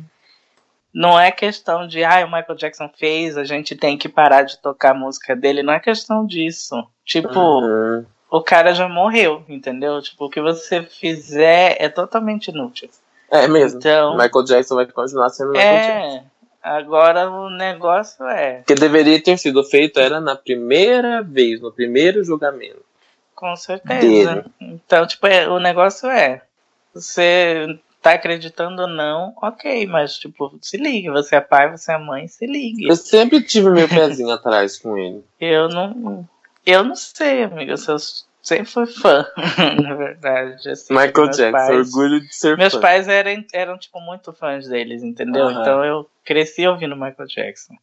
não 0.94 1.20
é 1.20 1.30
questão 1.32 1.86
de, 1.88 2.04
ah, 2.04 2.24
o 2.26 2.32
Michael 2.32 2.56
Jackson 2.56 2.90
fez, 2.98 3.38
a 3.38 3.44
gente 3.44 3.76
tem 3.76 3.98
que 3.98 4.08
parar 4.08 4.44
de 4.44 4.58
tocar 4.60 4.92
a 4.92 4.98
música 4.98 5.36
dele, 5.36 5.62
não 5.62 5.74
é 5.74 5.80
questão 5.80 6.26
disso. 6.26 6.88
Tipo, 7.06 7.38
Uhum. 7.40 8.06
o 8.32 8.42
cara 8.42 8.74
já 8.74 8.88
morreu, 8.88 9.44
entendeu? 9.50 10.02
Tipo, 10.02 10.26
o 10.26 10.30
que 10.30 10.40
você 10.42 10.82
fizer 10.84 11.76
é 11.80 11.90
totalmente 11.90 12.48
inútil. 12.48 12.90
É 13.32 13.48
mesmo. 13.48 13.78
Então, 13.80 14.14
Michael 14.18 14.44
Jackson 14.46 14.76
vai 14.76 14.86
continuar 14.88 15.30
sendo 15.30 15.52
Michael 15.52 15.76
Jackson. 15.78 16.26
Agora 16.62 17.30
o 17.30 17.50
negócio 17.50 18.26
é, 18.26 18.60
O 18.62 18.66
que 18.66 18.76
deveria 18.76 19.22
ter 19.22 19.38
sido 19.38 19.64
feito 19.64 20.00
era 20.00 20.20
na 20.20 20.36
primeira 20.36 21.22
vez, 21.24 21.62
no 21.62 21.72
primeiro 21.72 22.24
julgamento. 22.24 22.84
com 23.34 23.56
certeza. 23.56 24.02
Dele. 24.02 24.46
Então, 24.60 25.08
tipo, 25.08 25.26
é, 25.26 25.48
o 25.48 25.60
negócio 25.60 26.10
é, 26.10 26.42
você 26.94 27.80
tá 28.02 28.14
acreditando 28.14 28.82
ou 28.82 28.88
não, 28.88 29.34
ok, 29.42 29.86
mas 29.86 30.18
tipo, 30.18 30.58
se 30.62 30.78
ligue, 30.78 31.10
você 31.10 31.36
é 31.36 31.42
pai, 31.42 31.70
você 31.72 31.94
é 31.94 31.98
mãe, 31.98 32.28
se 32.28 32.46
ligue. 32.46 32.88
Eu 32.88 32.96
sempre 32.96 33.42
tive 33.42 33.70
meu 33.70 33.88
pezinho 33.88 34.32
atrás 34.32 34.78
com 34.78 34.98
ele. 34.98 35.24
Eu 35.40 35.70
não, 35.70 36.28
eu 36.66 36.84
não 36.84 36.96
sei, 36.96 37.44
amiga, 37.44 37.74
eu 37.74 37.78
sempre 38.42 38.66
fui 38.66 38.86
fã, 38.88 39.26
na 39.84 39.96
verdade. 39.96 40.70
assim, 40.70 40.94
Michael 40.94 41.26
meus 41.26 41.38
Jackson, 41.38 41.52
pais- 41.52 41.96
orgulho 41.96 42.22
de 42.22 42.36
ser 42.36 42.58
Meus 42.58 42.74
fã. 42.74 42.80
pais 42.82 43.08
eram, 43.08 43.46
eram, 43.54 43.78
tipo, 43.78 44.00
muito 44.02 44.32
fãs 44.34 44.68
deles, 44.68 45.04
entendeu? 45.04 45.48
Aham. 45.48 45.62
Então 45.62 45.84
eu 45.86 46.10
cresci 46.26 46.66
ouvindo 46.68 46.96
Michael 46.96 47.28
Jackson. 47.28 47.76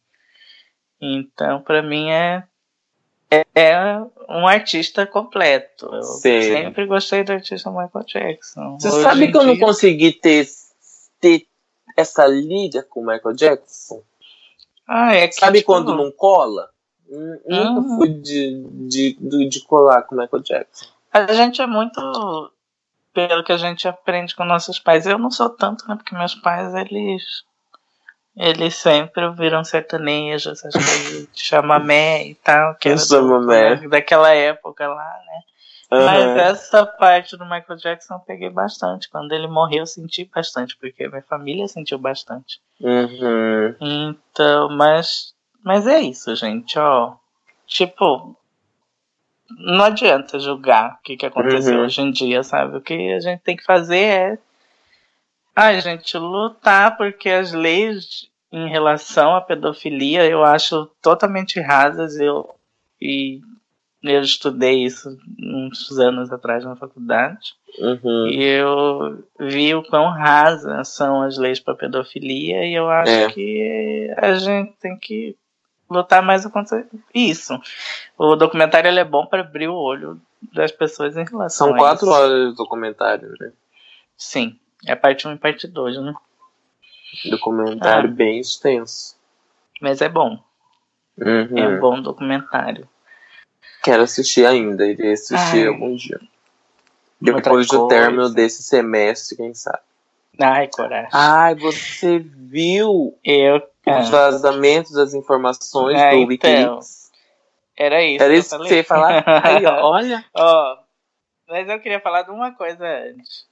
Então, 0.99 1.61
pra 1.61 1.81
mim, 1.83 2.09
é, 2.09 2.43
é, 3.29 3.45
é 3.55 3.99
um 4.29 4.47
artista 4.47 5.05
completo. 5.05 5.85
Eu 5.93 6.01
Sim. 6.03 6.41
sempre 6.41 6.85
gostei 6.85 7.23
do 7.23 7.33
artista 7.33 7.69
Michael 7.69 8.05
Jackson. 8.05 8.77
Você 8.79 8.87
Hoje 8.89 9.03
sabe 9.03 9.31
que 9.31 9.37
eu 9.37 9.43
não 9.43 9.57
consegui 9.57 10.11
ter, 10.13 10.47
ter 11.19 11.45
essa 11.95 12.25
liga 12.25 12.81
com 12.83 13.01
o 13.01 13.05
Michael 13.05 13.35
Jackson? 13.35 14.01
Ah, 14.87 15.13
é 15.13 15.27
que, 15.27 15.35
Sabe 15.35 15.59
tipo, 15.59 15.71
quando 15.71 15.93
não 15.95 16.11
cola? 16.11 16.69
Hum, 17.09 17.39
Nunca 17.47 17.79
Ah. 17.93 17.95
fui 17.97 18.09
de, 18.09 18.63
de, 18.87 19.47
de, 19.49 19.61
colar 19.65 20.03
com 20.03 20.15
o 20.15 20.17
Michael 20.17 20.43
Jackson. 20.43 20.85
A 21.13 21.31
gente 21.33 21.61
é 21.61 21.67
muito 21.67 22.51
pelo 23.13 23.43
que 23.43 23.51
a 23.51 23.57
gente 23.57 23.87
aprende 23.87 24.35
com 24.35 24.43
nossos 24.45 24.77
pais. 24.79 25.05
Eu 25.07 25.17
não 25.17 25.31
sou 25.31 25.49
tanto, 25.49 25.87
né? 25.87 25.95
Porque 25.95 26.15
meus 26.15 26.35
pais, 26.35 26.73
eles. 26.75 27.23
Eles 28.35 28.75
sempre 28.75 29.25
ouviram 29.25 29.63
sertanejo, 29.63 30.51
essas 30.51 30.71
coisas 30.75 31.27
de 31.33 31.41
chamamé 31.41 32.27
e 32.27 32.35
tal. 32.35 32.75
Que 32.75 32.89
era 32.89 32.97
do- 33.07 33.89
daquela 33.89 34.29
época 34.31 34.87
lá, 34.87 35.19
né? 35.25 35.41
Mas 35.89 36.21
Aham. 36.23 36.37
essa 36.37 36.85
parte 36.85 37.35
do 37.37 37.45
Michael 37.45 37.77
Jackson 37.79 38.15
eu 38.15 38.19
peguei 38.19 38.49
bastante. 38.49 39.09
Quando 39.09 39.31
ele 39.31 39.47
morreu, 39.47 39.79
eu 39.79 39.85
senti 39.87 40.25
bastante, 40.25 40.77
porque 40.77 41.07
minha 41.07 41.21
família 41.23 41.67
sentiu 41.67 41.97
bastante. 41.97 42.59
Uhum. 42.81 43.75
Então, 43.79 44.69
mas. 44.69 45.33
Mas 45.67 45.85
é 45.85 45.99
isso, 45.99 46.33
gente, 46.35 46.79
ó. 46.79 47.13
Tipo. 47.67 48.35
Não 49.49 49.83
adianta 49.85 50.39
julgar 50.39 50.95
o 50.99 51.03
que, 51.03 51.15
que 51.17 51.25
aconteceu 51.25 51.77
Uhum. 51.79 51.85
hoje 51.85 52.01
em 52.01 52.11
dia, 52.11 52.43
sabe? 52.43 52.77
O 52.77 52.81
que 52.81 52.93
a 53.13 53.19
gente 53.19 53.41
tem 53.41 53.55
que 53.55 53.63
fazer 53.63 53.97
é. 53.97 54.37
A 55.55 55.77
gente 55.79 56.17
lutar, 56.17 56.95
porque 56.97 57.29
as 57.29 57.51
leis 57.51 58.29
em 58.51 58.69
relação 58.69 59.35
à 59.35 59.41
pedofilia 59.41 60.25
eu 60.25 60.43
acho 60.43 60.85
totalmente 61.01 61.59
rasas. 61.59 62.17
Eu, 62.19 62.49
e 63.01 63.41
eu 64.03 64.21
estudei 64.21 64.83
isso 64.85 65.17
uns 65.41 65.97
anos 65.97 66.31
atrás 66.31 66.63
na 66.63 66.75
faculdade. 66.75 67.55
Uhum. 67.79 68.27
E 68.27 68.43
eu 68.43 69.23
vi 69.39 69.73
o 69.75 69.83
quão 69.83 70.09
rasas 70.11 70.89
são 70.89 71.21
as 71.23 71.37
leis 71.37 71.59
para 71.59 71.73
pedofilia 71.75 72.65
e 72.65 72.73
eu 72.73 72.89
acho 72.89 73.11
É. 73.11 73.27
que 73.31 74.13
a 74.17 74.33
gente 74.35 74.73
tem 74.79 74.97
que 74.97 75.35
lutar 75.89 76.21
mais 76.21 76.45
contra 76.47 76.85
isso. 77.13 77.59
O 78.17 78.35
documentário 78.35 78.87
ele 78.89 78.99
é 78.99 79.05
bom 79.05 79.25
para 79.25 79.41
abrir 79.41 79.67
o 79.67 79.75
olho 79.75 80.19
das 80.53 80.71
pessoas 80.71 81.15
em 81.17 81.23
relação 81.25 81.67
São 81.67 81.75
a 81.75 81.79
quatro 81.79 82.05
isso. 82.07 82.15
horas 82.15 82.49
de 82.51 82.55
documentário, 82.55 83.33
né? 83.39 83.51
Sim, 84.17 84.57
é 84.85 84.95
parte 84.95 85.27
1 85.27 85.33
e 85.33 85.37
parte 85.37 85.67
2, 85.67 85.97
né? 86.01 86.13
Documentário 87.29 88.09
Ah. 88.09 88.13
bem 88.13 88.39
extenso. 88.39 89.15
Mas 89.81 90.01
é 90.01 90.09
bom, 90.09 90.39
Uhum. 91.17 91.57
é 91.57 91.67
um 91.67 91.79
bom 91.79 92.01
documentário. 92.01 92.87
Quero 93.83 94.03
assistir 94.03 94.45
ainda, 94.45 94.85
irei 94.85 95.13
assistir 95.13 95.61
Ai. 95.61 95.67
algum 95.67 95.95
dia. 95.95 96.19
Depois 97.21 97.67
do 97.67 97.87
término 97.87 98.29
desse 98.29 98.61
semestre, 98.61 99.37
quem 99.37 99.53
sabe. 99.53 99.79
Ai, 100.39 100.67
coragem. 100.67 101.09
Ai, 101.13 101.55
você 101.55 102.19
viu 102.19 103.17
Eu. 103.23 103.61
Os 103.89 104.07
Ah, 104.07 104.11
vazamentos 104.31 104.91
das 104.93 105.13
informações 105.13 105.99
Ah, 105.99 106.09
do 106.11 106.15
então. 106.17 106.27
Wikileaks? 106.27 107.11
era 107.75 108.03
isso. 108.03 108.23
Era 108.23 108.33
isso 108.35 108.57
que 108.57 108.67
você 108.67 108.75
ia 108.77 108.83
falar? 108.83 109.23
Aí, 109.43 109.65
ó, 109.65 109.89
olha. 109.91 110.25
Ó, 110.33 110.77
mas 111.47 111.67
eu 111.69 111.79
queria 111.79 111.99
falar 111.99 112.23
de 112.23 112.31
uma 112.31 112.51
coisa 112.51 112.85
antes. 112.85 113.45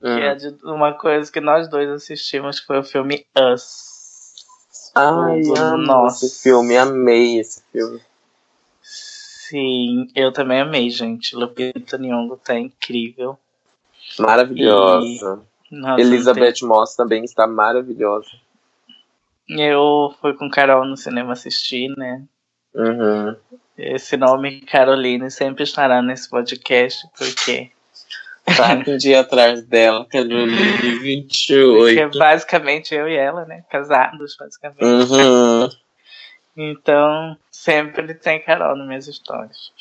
Que 0.00 0.08
é 0.08 0.32
Hum. 0.32 0.36
de 0.36 0.64
uma 0.64 0.92
coisa 0.94 1.30
que 1.30 1.40
nós 1.40 1.68
dois 1.68 1.88
assistimos, 1.90 2.58
que 2.60 2.66
foi 2.66 2.78
o 2.78 2.84
filme 2.84 3.24
Us. 3.38 3.92
Ai, 4.94 5.40
Nossa. 5.86 6.26
esse 6.26 6.42
filme, 6.42 6.76
amei 6.76 7.38
esse 7.38 7.62
filme. 7.72 8.00
Sim, 8.82 10.08
eu 10.14 10.32
também 10.32 10.60
amei, 10.60 10.90
gente. 10.90 11.36
Lupita 11.36 11.98
Nyong'o 11.98 12.36
tá 12.36 12.58
incrível. 12.58 13.38
Maravilhosa. 14.18 15.42
Nossa, 15.70 16.00
Elizabeth 16.00 16.62
Moss 16.62 16.94
também 16.96 17.24
está 17.24 17.46
maravilhosa. 17.46 18.28
Eu 19.48 20.14
fui 20.20 20.34
com 20.34 20.48
Carol 20.50 20.84
no 20.84 20.96
cinema 20.96 21.32
assistir, 21.32 21.88
né? 21.96 22.22
Uhum. 22.74 23.36
Esse 23.76 24.16
nome, 24.16 24.60
Caroline, 24.62 25.30
sempre 25.30 25.64
estará 25.64 26.00
nesse 26.02 26.28
podcast, 26.30 27.06
porque, 27.18 27.70
Tá 28.56 28.74
um 28.74 28.96
dia 28.96 29.20
atrás 29.20 29.62
dela, 29.66 30.04
que 30.10 30.16
é 30.18 30.24
do 30.24 30.34
porque 30.36 30.98
28. 30.98 32.18
basicamente 32.18 32.94
eu 32.94 33.08
e 33.08 33.14
ela, 33.14 33.44
né? 33.44 33.64
Casados, 33.70 34.36
basicamente. 34.36 34.82
Uhum. 34.82 35.68
Então, 36.56 37.36
sempre 37.50 38.14
tem 38.14 38.40
Carol 38.42 38.76
nas 38.76 38.86
minhas 38.86 39.06
histórias. 39.08 39.72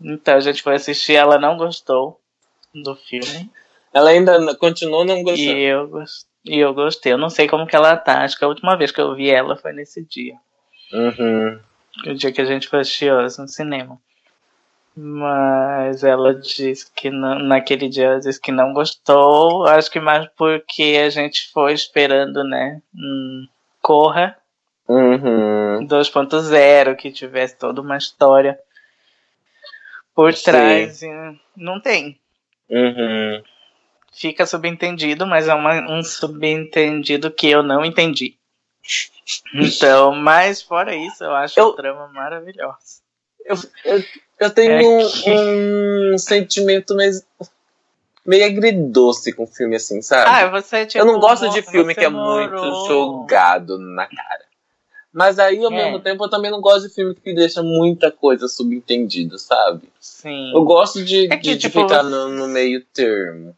Então, 0.00 0.36
a 0.36 0.40
gente 0.40 0.62
foi 0.62 0.74
assistir, 0.74 1.14
ela 1.14 1.38
não 1.38 1.56
gostou 1.56 2.20
do 2.74 2.94
filme. 2.96 3.50
Ela 3.94 4.10
ainda 4.10 4.54
continuou 4.56 5.04
não 5.04 5.22
gostando. 5.22 5.50
E 5.58 5.62
eu, 5.64 5.88
gos- 5.88 6.26
e 6.44 6.58
eu 6.58 6.74
gostei. 6.74 7.12
Eu 7.12 7.18
não 7.18 7.30
sei 7.30 7.48
como 7.48 7.66
que 7.66 7.76
ela 7.76 7.96
tá. 7.96 8.22
Acho 8.22 8.38
que 8.38 8.44
a 8.44 8.48
última 8.48 8.76
vez 8.76 8.90
que 8.90 9.00
eu 9.00 9.14
vi 9.14 9.30
ela 9.30 9.56
foi 9.56 9.72
nesse 9.72 10.04
dia. 10.04 10.34
Uhum. 10.92 11.58
O 12.06 12.14
dia 12.14 12.32
que 12.32 12.40
a 12.40 12.44
gente 12.44 12.68
foi 12.68 12.80
assistir 12.80 13.12
no 13.12 13.48
cinema. 13.48 13.98
Mas 14.94 16.04
ela 16.04 16.34
disse 16.34 16.90
que 16.94 17.10
não, 17.10 17.38
naquele 17.38 17.88
dia 17.88 18.06
ela 18.06 18.20
disse 18.20 18.40
que 18.40 18.52
não 18.52 18.72
gostou. 18.72 19.66
Acho 19.66 19.90
que 19.90 20.00
mais 20.00 20.28
porque 20.36 21.00
a 21.02 21.08
gente 21.08 21.50
foi 21.52 21.72
esperando, 21.72 22.44
né? 22.44 22.80
Um 22.94 23.46
Corra 23.80 24.36
Uhum. 24.88 25.86
2.0, 25.86 26.96
que 26.96 27.10
tivesse 27.10 27.56
toda 27.56 27.80
uma 27.80 27.96
história 27.96 28.58
por 30.14 30.34
trás. 30.34 31.02
E 31.02 31.08
não 31.56 31.80
tem. 31.80 32.18
Uhum. 32.68 33.42
Fica 34.12 34.44
subentendido, 34.46 35.26
mas 35.26 35.48
é 35.48 35.54
uma- 35.54 35.90
um 35.90 36.02
subentendido 36.02 37.30
que 37.30 37.48
eu 37.50 37.62
não 37.62 37.84
entendi. 37.84 38.36
Então, 39.54 40.14
mas 40.14 40.60
fora 40.60 40.94
isso, 40.94 41.22
eu 41.24 41.32
acho 41.34 41.58
Eu- 41.58 41.70
a 41.70 41.76
trama 41.76 42.08
maravilhosa. 42.08 43.00
Eu, 43.44 43.56
eu, 43.84 44.04
eu 44.40 44.50
tenho 44.50 44.72
É 44.72 44.82
um- 44.82 45.10
que- 45.10 45.30
um, 46.14 46.18
sentimento 46.18 46.94
meio, 46.94 47.12
meio 48.24 48.46
agridoce 48.46 49.32
com 49.32 49.46
filme 49.46 49.76
assim, 49.76 50.00
sabe? 50.02 50.28
Ah, 50.30 50.48
você 50.48 50.86
tipo, 50.86 50.98
eu 51.02 51.06
não 51.06 51.18
gosto 51.18 51.48
de 51.50 51.62
filme 51.62 51.94
que 51.94 52.04
é 52.04 52.08
morou- 52.08 52.60
muito 52.62 52.86
jogado 52.86 53.78
na 53.78 54.06
cara. 54.06 54.44
Mas 55.12 55.38
aí, 55.38 55.58
ao 55.64 55.70
É. 55.72 55.74
mesmo 55.84 56.00
tempo, 56.00 56.24
eu 56.24 56.30
também 56.30 56.50
não 56.50 56.60
gosto 56.60 56.88
de 56.88 56.94
filme 56.94 57.14
que 57.14 57.34
deixa 57.34 57.62
muita 57.62 58.10
coisa 58.10 58.48
subentendida, 58.48 59.36
sabe? 59.38 59.88
Sim. 60.00 60.52
Eu 60.54 60.64
gosto 60.64 61.04
de, 61.04 61.26
É 61.26 61.36
que, 61.36 61.42
de, 61.50 61.56
de 61.56 61.58
tipo, 61.68 61.82
ficar 61.82 62.02
no, 62.02 62.28
no 62.28 62.48
meio 62.48 62.82
termo. 62.94 63.54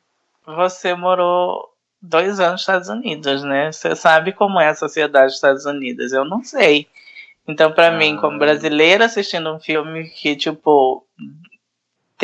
Você 0.47 0.95
morou 0.95 1.69
dois 2.01 2.39
anos 2.39 2.53
nos 2.53 2.61
Estados 2.63 2.89
Unidos, 2.89 3.43
né? 3.43 3.73
Você 3.73 3.97
sabe 3.97 4.33
como 4.33 4.61
é 4.61 4.69
a 4.69 4.75
sociedade 4.75 5.27
dos 5.27 5.35
Estados 5.37 5.65
Unidos. 5.65 6.13
Eu 6.13 6.25
não 6.25 6.43
sei. 6.45 6.87
Então, 7.49 7.73
pra 7.73 7.89
Ah. 7.89 7.91
mim, 7.99 8.17
como 8.17 8.39
brasileira 8.39 9.05
assistindo 9.07 9.53
um 9.55 9.61
filme 9.61 10.05
que, 10.11 10.37
tipo, 10.37 11.07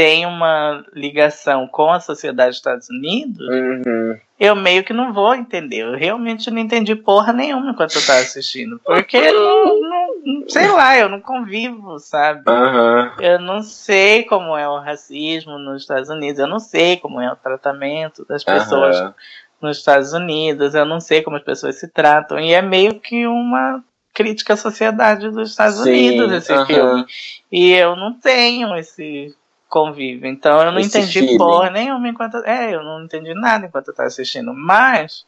tem 0.01 0.24
uma 0.24 0.82
ligação 0.94 1.68
com 1.68 1.92
a 1.92 2.01
sociedade 2.01 2.48
dos 2.53 2.57
Estados 2.57 2.88
Unidos, 2.88 3.46
Uhum. 3.46 4.18
eu 4.38 4.57
meio 4.57 4.82
que 4.82 4.94
não 4.94 5.12
vou 5.12 5.34
entender. 5.34 5.80
Eu 5.80 5.92
realmente 5.94 6.51
não 6.51 6.59
entendi 6.59 6.94
porra 6.96 7.34
nenhuma 7.34 7.70
enquanto 7.70 7.96
eu 7.96 8.07
tava 8.07 8.20
assistindo. 8.20 8.80
Porque 8.82 9.30
não, 9.30 9.80
não- 10.24 10.48
sei 10.48 10.68
lá, 10.68 10.96
eu 10.96 11.11
não 11.11 11.20
convivo, 11.20 11.98
sabe? 11.98 12.44
Aham. 12.48 13.12
Eu 13.20 13.38
não 13.40 13.62
sei 13.62 14.24
como 14.24 14.57
é 14.57 14.66
o 14.66 14.78
racismo 14.78 15.59
nos 15.59 15.82
Estados 15.82 16.09
Unidos, 16.09 16.38
eu 16.38 16.46
não 16.46 16.59
sei 16.59 16.96
como 16.96 17.20
é 17.20 17.30
o 17.30 17.36
tratamento 17.36 18.24
das 18.26 18.42
pessoas 18.42 18.96
Aham. 18.96 19.14
nos 19.61 19.76
Estados 19.76 20.14
Unidos, 20.14 20.74
eu 20.74 20.86
não 20.86 20.98
sei 20.98 21.20
como 21.20 21.36
as 21.36 21.42
pessoas 21.42 21.78
se 21.78 21.86
tratam, 21.88 22.40
e 22.40 22.55
é 22.55 22.62
meio 22.62 22.94
que 22.98 23.26
uma 23.26 23.84
crítica 24.14 24.55
à 24.55 24.57
sociedade 24.57 25.28
dos 25.28 25.51
Estados 25.51 25.76
Sim, 25.82 25.90
Unidos 25.90 26.32
esse 26.32 26.66
filme. 26.66 27.05
E 27.53 27.72
eu 27.72 27.94
não 27.96 28.14
tenho 28.14 28.74
esse 28.76 29.34
convívio, 29.70 30.28
então 30.28 30.60
eu 30.62 30.72
não 30.72 30.80
Esse 30.80 30.98
entendi 30.98 31.20
feeling. 31.20 31.38
porra 31.38 31.70
nenhuma 31.70 32.08
enquanto. 32.08 32.36
É, 32.44 32.74
eu 32.74 32.82
não 32.82 33.04
entendi 33.04 33.32
nada 33.32 33.66
enquanto 33.66 33.88
eu 33.88 33.94
tava 33.94 34.08
assistindo, 34.08 34.52
mas. 34.52 35.24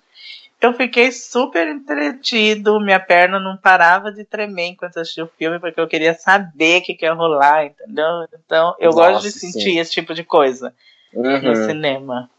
Eu 0.61 0.73
fiquei 0.75 1.11
super 1.11 1.67
entretido, 1.67 2.79
minha 2.79 3.01
perna 3.01 3.41
não 3.41 3.57
parava 3.57 4.13
de 4.13 4.25
tremer 4.25 4.67
enquanto 4.67 4.95
eu 4.95 5.03
assistia 5.03 5.25
o 5.25 5.33
filme, 5.37 5.59
porque 5.59 5.81
eu 5.81 5.89
queria 5.89 6.15
saber 6.15 6.81
o 6.81 6.85
que, 6.85 6.95
que 6.95 7.05
ia 7.05 7.13
rolar, 7.13 7.65
entendeu? 7.65 8.07
Então, 8.33 8.77
eu 8.79 8.93
Nossa, 8.93 9.11
gosto 9.13 9.23
de 9.25 9.33
sentir 9.33 9.73
sim. 9.73 9.79
esse 9.81 9.91
tipo 9.91 10.15
de 10.15 10.23
coisa 10.23 10.73
no 11.13 11.21
Uhum. 11.49 11.55
cinema. 11.57 12.31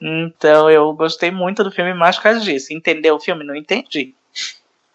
Então 0.00 0.68
eu 0.70 0.92
gostei 0.94 1.30
muito 1.30 1.62
do 1.62 1.70
filme 1.70 1.94
mais 1.94 2.16
por 2.16 2.24
causa 2.24 2.40
disso. 2.40 2.72
Entender 2.72 3.12
o 3.12 3.20
filme? 3.20 3.44
Não 3.44 3.54
entendi. 3.54 4.14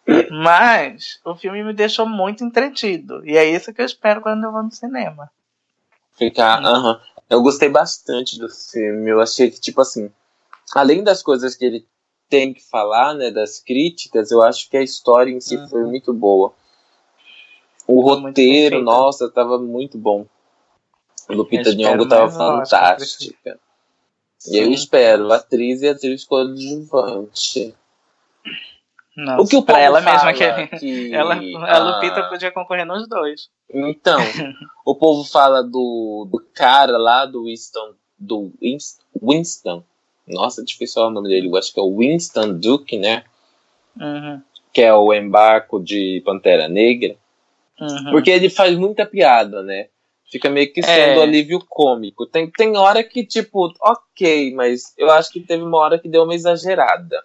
Mas 0.32 1.20
o 1.24 1.36
filme 1.36 1.64
me 1.64 1.74
deixou 1.74 2.06
muito 2.08 2.44
entretido. 2.44 3.26
E 3.26 3.38
é 3.38 3.46
isso 3.46 3.74
que 3.74 3.82
eu 3.82 3.86
espero 3.86 4.20
quando 4.22 4.44
eu 4.44 4.52
vou 4.52 4.64
no 4.64 4.72
cinema. 4.72 5.30
Ficar. 6.16 6.64
Aham. 6.64 7.00
Eu 7.30 7.42
gostei 7.42 7.70
bastante 7.70 8.38
do 8.38 8.48
filme. 8.50 9.10
Eu 9.10 9.20
achei 9.20 9.50
que, 9.50 9.60
tipo 9.60 9.82
assim, 9.82 10.12
além 10.74 11.04
das 11.04 11.22
coisas 11.24 11.56
que 11.56 11.66
ele 11.66 11.86
tem 12.30 12.54
que 12.54 12.64
falar, 12.64 13.14
né, 13.14 13.32
das 13.32 13.60
críticas, 13.60 14.32
eu 14.32 14.42
acho 14.42 14.70
que 14.70 14.78
a 14.78 14.82
história 14.84 15.32
em 15.32 15.40
si 15.40 15.56
Uhum. 15.58 15.68
foi 15.68 15.84
muito 15.86 16.14
boa. 16.14 16.54
O 17.88 18.02
Foi 18.02 18.20
roteiro, 18.22 18.82
nossa, 18.82 19.30
tava 19.30 19.60
muito 19.60 19.98
bom. 19.98 20.26
Lupita 21.30 21.74
Nyong'o 21.74 22.08
tava 22.08 22.32
fantástica. 22.32 23.60
E 24.48 24.58
eu 24.58 24.72
espero, 24.72 25.32
atriz 25.32 25.82
e 25.82 25.88
atriz 25.88 26.24
coadjuvante. 26.24 27.76
Nossa, 29.16 29.42
O 29.44 29.48
que 29.48 29.56
o 29.56 29.62
povo 29.64 29.80
ela 29.80 30.02
mesma 30.02 30.20
fala 30.20 30.34
que, 30.34 30.78
que 30.80 31.14
ela, 31.16 31.36
a 31.36 31.78
Lupita 31.80 32.20
ah, 32.20 32.30
podia 32.30 32.52
concorrer 32.52 32.86
nos 32.86 33.08
dois. 33.08 33.50
Então, 33.74 34.20
o 34.86 34.94
povo 34.96 35.24
fala 35.24 35.64
do, 35.64 36.28
do 36.30 36.40
cara 36.54 36.98
lá 36.98 37.26
do 37.26 37.46
Winston. 37.46 37.94
Do 38.20 38.52
Wins- 38.62 39.00
Winston. 39.22 39.84
Nossa, 40.28 40.64
difícil 40.64 40.96
falar 40.96 41.08
o 41.08 41.12
nome 41.14 41.30
dele. 41.30 41.48
Eu 41.48 41.56
acho 41.58 41.74
que 41.74 41.80
é 41.80 41.84
o 41.84 41.98
Winston 41.98 42.54
Duke, 42.60 42.98
né? 42.98 43.24
Uhum, 44.00 44.42
Que 44.74 44.82
é 44.82 44.94
o 44.94 45.14
embarco 45.14 45.80
de 45.82 46.22
Pantera 46.26 46.68
Negra. 46.68 47.16
uhum. 47.80 48.12
Porque 48.12 48.30
ele 48.32 48.50
faz 48.50 48.76
muita 48.78 49.06
piada, 49.06 49.62
né? 49.64 49.88
Fica 50.30 50.50
meio 50.50 50.74
que 50.74 50.82
sendo 50.82 51.20
É. 51.20 51.24
alívio 51.24 51.64
cômico. 51.70 52.26
Tem, 52.26 52.50
tem 52.50 52.76
hora 52.76 53.04
que, 53.04 53.24
tipo, 53.26 53.72
ok, 53.80 54.54
mas 54.56 54.94
eu 54.98 55.10
acho 55.12 55.32
que 55.32 55.40
teve 55.40 55.64
uma 55.64 55.78
hora 55.78 56.00
que 56.00 56.10
deu 56.10 56.24
uma 56.24 56.34
exagerada. 56.34 57.22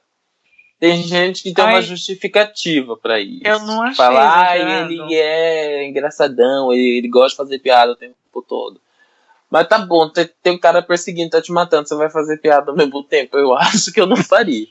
Tem 0.80 1.02
gente 1.02 1.42
que 1.42 1.52
tem 1.52 1.62
uma 1.62 1.74
Ai. 1.74 1.82
justificativa 1.82 2.96
pra 2.96 3.20
isso. 3.20 3.42
Eu 3.44 3.60
não 3.60 3.82
achei 3.82 3.96
Fala, 3.96 4.22
ai, 4.22 4.62
exagerado." 4.62 4.92
ele 4.92 5.14
é 5.14 5.86
engraçadão, 5.86 6.72
ele, 6.72 6.96
ele 6.96 7.08
gosta 7.08 7.30
de 7.30 7.36
fazer 7.36 7.58
piada 7.58 7.92
o 7.92 7.96
tempo 7.96 8.16
todo. 8.48 8.80
Mas 9.50 9.68
tá 9.68 9.78
bom, 9.78 10.08
tem, 10.08 10.30
tem 10.42 10.54
um 10.54 10.58
cara 10.58 10.80
perseguindo, 10.80 11.30
tá 11.30 11.42
te 11.42 11.52
matando, 11.52 11.86
você 11.86 11.94
vai 11.94 12.08
fazer 12.08 12.38
piada 12.38 12.70
ao 12.70 12.76
mesmo 12.76 13.04
tempo? 13.04 13.36
Eu 13.36 13.52
acho 13.58 13.92
que 13.92 14.00
eu 14.00 14.06
não 14.06 14.16
faria. 14.16 14.68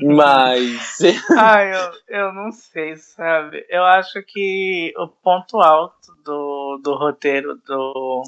Mas. 0.00 1.00
Ai, 1.36 1.72
eu, 2.08 2.20
eu 2.20 2.32
não 2.32 2.52
sei, 2.52 2.96
sabe? 2.96 3.66
Eu 3.68 3.84
acho 3.84 4.22
que 4.22 4.94
o 4.96 5.08
ponto 5.08 5.60
alto 5.60 6.14
do, 6.24 6.80
do 6.84 6.94
roteiro 6.94 7.56
do, 7.66 8.22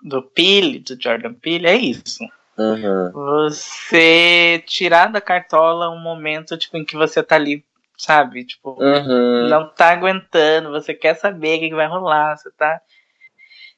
do 0.00 0.22
Peele, 0.22 0.78
do 0.78 1.00
Jordan 1.00 1.34
Peele, 1.34 1.66
é 1.66 1.76
isso. 1.76 2.24
Uhum. 2.58 3.10
Você 3.12 4.62
tirar 4.66 5.10
da 5.10 5.20
cartola 5.20 5.90
um 5.90 5.98
momento 5.98 6.56
tipo, 6.56 6.76
em 6.76 6.84
que 6.84 6.96
você 6.96 7.22
tá 7.22 7.36
ali, 7.36 7.64
sabe? 7.96 8.44
Tipo, 8.44 8.76
Uhum. 8.78 9.48
não 9.48 9.68
tá 9.68 9.90
aguentando, 9.90 10.70
você 10.70 10.92
quer 10.94 11.14
saber 11.14 11.56
o 11.56 11.60
que, 11.60 11.68
que 11.70 11.74
vai 11.74 11.86
rolar, 11.86 12.36
você 12.36 12.50
tá. 12.50 12.80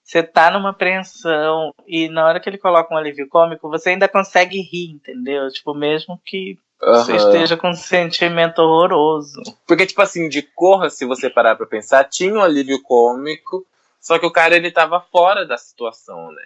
Você 0.03 0.23
tá 0.23 0.51
numa 0.51 0.71
apreensão 0.71 1.73
e 1.87 2.09
na 2.11 2.27
hora 2.27 2.39
que 2.39 2.49
ele 2.49 2.59
coloca 2.59 2.93
um 2.93 2.99
alívio 2.99 3.27
cômico, 3.27 3.71
você 3.71 3.91
ainda 3.91 4.07
consegue 4.07 4.61
rir, 4.61 4.91
entendeu? 4.91 5.51
Tipo, 5.51 5.73
mesmo 5.73 6.21
que 6.23 6.59
você 6.79 7.17
esteja 7.17 7.57
com 7.57 7.71
um 7.71 7.75
sentimento 7.75 8.59
horroroso. 8.59 9.41
Porque, 9.67 9.87
tipo 9.87 10.03
assim, 10.03 10.29
de 10.29 10.43
Corra, 10.43 10.91
se 10.91 11.07
você 11.07 11.31
parar 11.31 11.57
pra 11.57 11.65
pensar, 11.65 12.05
tinha 12.05 12.35
um 12.35 12.43
alívio 12.43 12.83
cômico, 12.83 13.67
só 13.99 14.19
que 14.19 14.27
o 14.27 14.31
cara, 14.31 14.55
ele 14.55 14.71
tava 14.71 15.01
fora 15.01 15.47
da 15.47 15.57
situação, 15.57 16.31
né? 16.33 16.45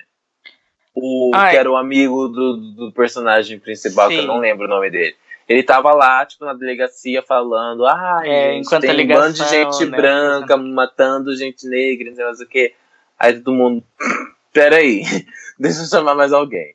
O 0.95 1.31
Ai. 1.35 1.53
que 1.53 1.57
era 1.57 1.71
o 1.71 1.77
amigo 1.77 2.29
do, 2.29 2.57
do 2.57 2.93
personagem 2.93 3.59
principal, 3.59 4.09
que 4.09 4.17
eu 4.17 4.23
Sim. 4.23 4.27
não 4.27 4.39
lembro 4.39 4.67
o 4.67 4.69
nome 4.69 4.91
dele. 4.91 5.15
Ele 5.49 5.63
tava 5.63 5.95
lá, 5.95 6.27
tipo, 6.27 6.45
na 6.45 6.53
delegacia 6.53 7.23
falando, 7.23 7.87
ah, 7.87 8.21
É, 8.23 8.53
gente, 8.53 8.67
enquanto 8.67 8.83
tem 8.83 8.91
um 8.91 9.09
bando 9.09 9.33
de 9.33 9.43
ligação, 9.43 9.73
gente 9.73 9.91
né, 9.91 9.97
branca 9.97 10.57
matando 10.57 11.37
gente 11.37 11.67
negra, 11.67 12.09
não 12.11 12.17
sei 12.17 12.25
mais 12.25 12.41
o 12.41 12.47
que. 12.47 12.75
Aí 13.19 13.35
todo 13.35 13.55
mundo, 13.55 13.83
peraí, 14.53 15.03
deixa 15.59 15.83
eu 15.83 15.87
chamar 15.87 16.15
mais 16.15 16.33
alguém. 16.33 16.75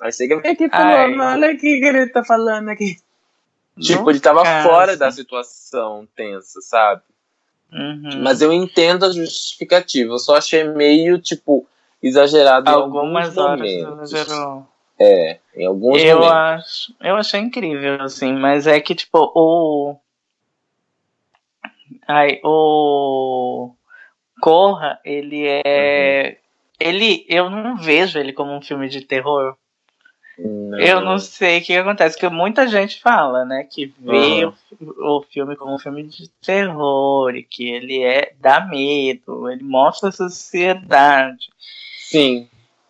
Aí 0.00 0.12
chega, 0.12 0.40
vem 0.40 0.52
aqui 0.52 0.64
Ai. 0.64 0.70
falando, 0.70 1.22
olha 1.22 1.50
aqui 1.52 1.78
que 1.78 1.86
ele 1.86 2.06
tá 2.08 2.24
falando 2.24 2.68
aqui. 2.70 2.96
Tipo, 3.78 4.10
ele 4.10 4.20
tava 4.20 4.42
caso. 4.42 4.68
fora 4.68 4.96
da 4.96 5.10
situação 5.10 6.06
tensa, 6.16 6.60
sabe? 6.60 7.02
Uhum. 7.72 8.22
Mas 8.22 8.42
eu 8.42 8.52
entendo 8.52 9.06
a 9.06 9.12
justificativa. 9.12 10.12
Eu 10.12 10.18
só 10.18 10.36
achei 10.36 10.64
meio, 10.64 11.18
tipo, 11.18 11.66
exagerado 12.02 12.70
Algumas 12.70 13.36
em 13.36 13.38
alguns 13.38 13.38
horas 13.38 13.72
momentos. 13.72 14.12
exagerou. 14.12 14.66
É, 14.98 15.38
em 15.56 15.66
alguns 15.66 16.02
Eu 16.02 16.20
momentos. 16.20 16.36
acho, 16.36 16.94
eu 17.00 17.16
achei 17.16 17.40
incrível, 17.40 18.02
assim, 18.02 18.32
mas 18.34 18.66
é 18.66 18.78
que, 18.80 18.94
tipo, 18.94 19.18
o. 19.34 19.96
Ai, 22.06 22.40
o. 22.44 23.72
Corra, 24.40 24.98
ele 25.04 25.46
é. 25.46 26.38
Ele, 26.78 27.26
eu 27.28 27.50
não 27.50 27.76
vejo 27.76 28.18
ele 28.18 28.32
como 28.32 28.52
um 28.52 28.62
filme 28.62 28.88
de 28.88 29.02
terror. 29.02 29.54
Não. 30.38 30.78
Eu 30.78 31.00
não 31.02 31.18
sei 31.18 31.58
o 31.58 31.62
que 31.62 31.76
acontece, 31.76 32.16
porque 32.16 32.34
muita 32.34 32.66
gente 32.66 32.98
fala, 33.00 33.44
né, 33.44 33.64
que 33.64 33.92
vê 33.98 34.44
Aham. 34.44 34.54
o, 34.80 35.18
o 35.18 35.22
filme 35.22 35.54
como 35.56 35.74
um 35.74 35.78
filme 35.78 36.02
de 36.04 36.28
terror 36.40 37.34
e 37.34 37.42
que 37.42 37.68
ele 37.68 38.02
é 38.02 38.32
dá 38.40 38.60
medo, 38.60 39.50
ele 39.50 39.62
mostra 39.62 40.08
a 40.08 40.12
sociedade. 40.12 41.50
Sim. 42.10 42.48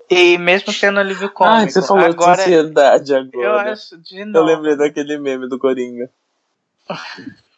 E 0.09 0.37
mesmo 0.39 0.73
sendo 0.73 0.99
alívio 0.99 1.31
cômico, 1.31 1.57
Ai, 1.57 1.71
você 1.71 1.83
falou 1.83 2.05
agora 2.05 2.37
de 2.37 2.43
sociedade 2.43 3.13
eu 3.13 3.19
agora. 3.19 3.73
acho 3.73 3.97
de 3.99 4.21
Eu 4.21 4.27
novo. 4.27 4.47
lembrei 4.47 4.77
daquele 4.77 5.19
meme 5.19 5.49
do 5.49 5.59
Coringa. 5.59 6.11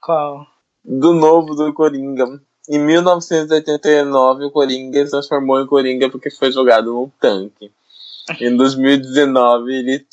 Qual? 0.01 0.47
Do 0.85 1.15
novo 1.15 1.55
do 1.55 1.73
Coringa. 1.73 2.41
Em 2.69 2.79
1989, 2.79 4.45
o 4.45 4.51
Coringa 4.51 5.05
se 5.05 5.11
transformou 5.13 5.61
em 5.61 5.67
Coringa 5.67 6.11
porque 6.11 6.31
foi 6.31 6.53
jogado 6.53 6.93
num 6.93 7.11
tanque. 7.21 7.71
Em 8.41 8.57
2019, 8.57 9.73
ele, 9.75 10.07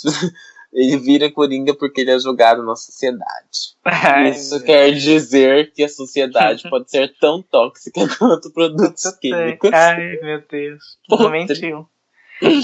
ele 0.71 0.97
vira 0.97 1.31
Coringa 1.31 1.73
porque 1.73 2.01
ele 2.01 2.11
é 2.11 2.19
jogado 2.19 2.63
na 2.63 2.75
sociedade. 2.75 3.75
Ai, 3.83 4.29
Isso 4.29 4.63
quer 4.63 4.91
dizer 4.91 5.71
que 5.73 5.83
a 5.83 5.89
sociedade 5.89 6.63
pode 6.69 6.89
ser 6.91 7.13
tão 7.19 7.41
tóxica 7.41 8.01
quanto 8.17 8.51
produtos 8.51 9.03
químicos. 9.19 9.71
Ai, 9.73 10.17
meu 10.21 10.43
Deus. 10.49 10.83
Não 11.09 11.29
mentiu. 11.29 11.87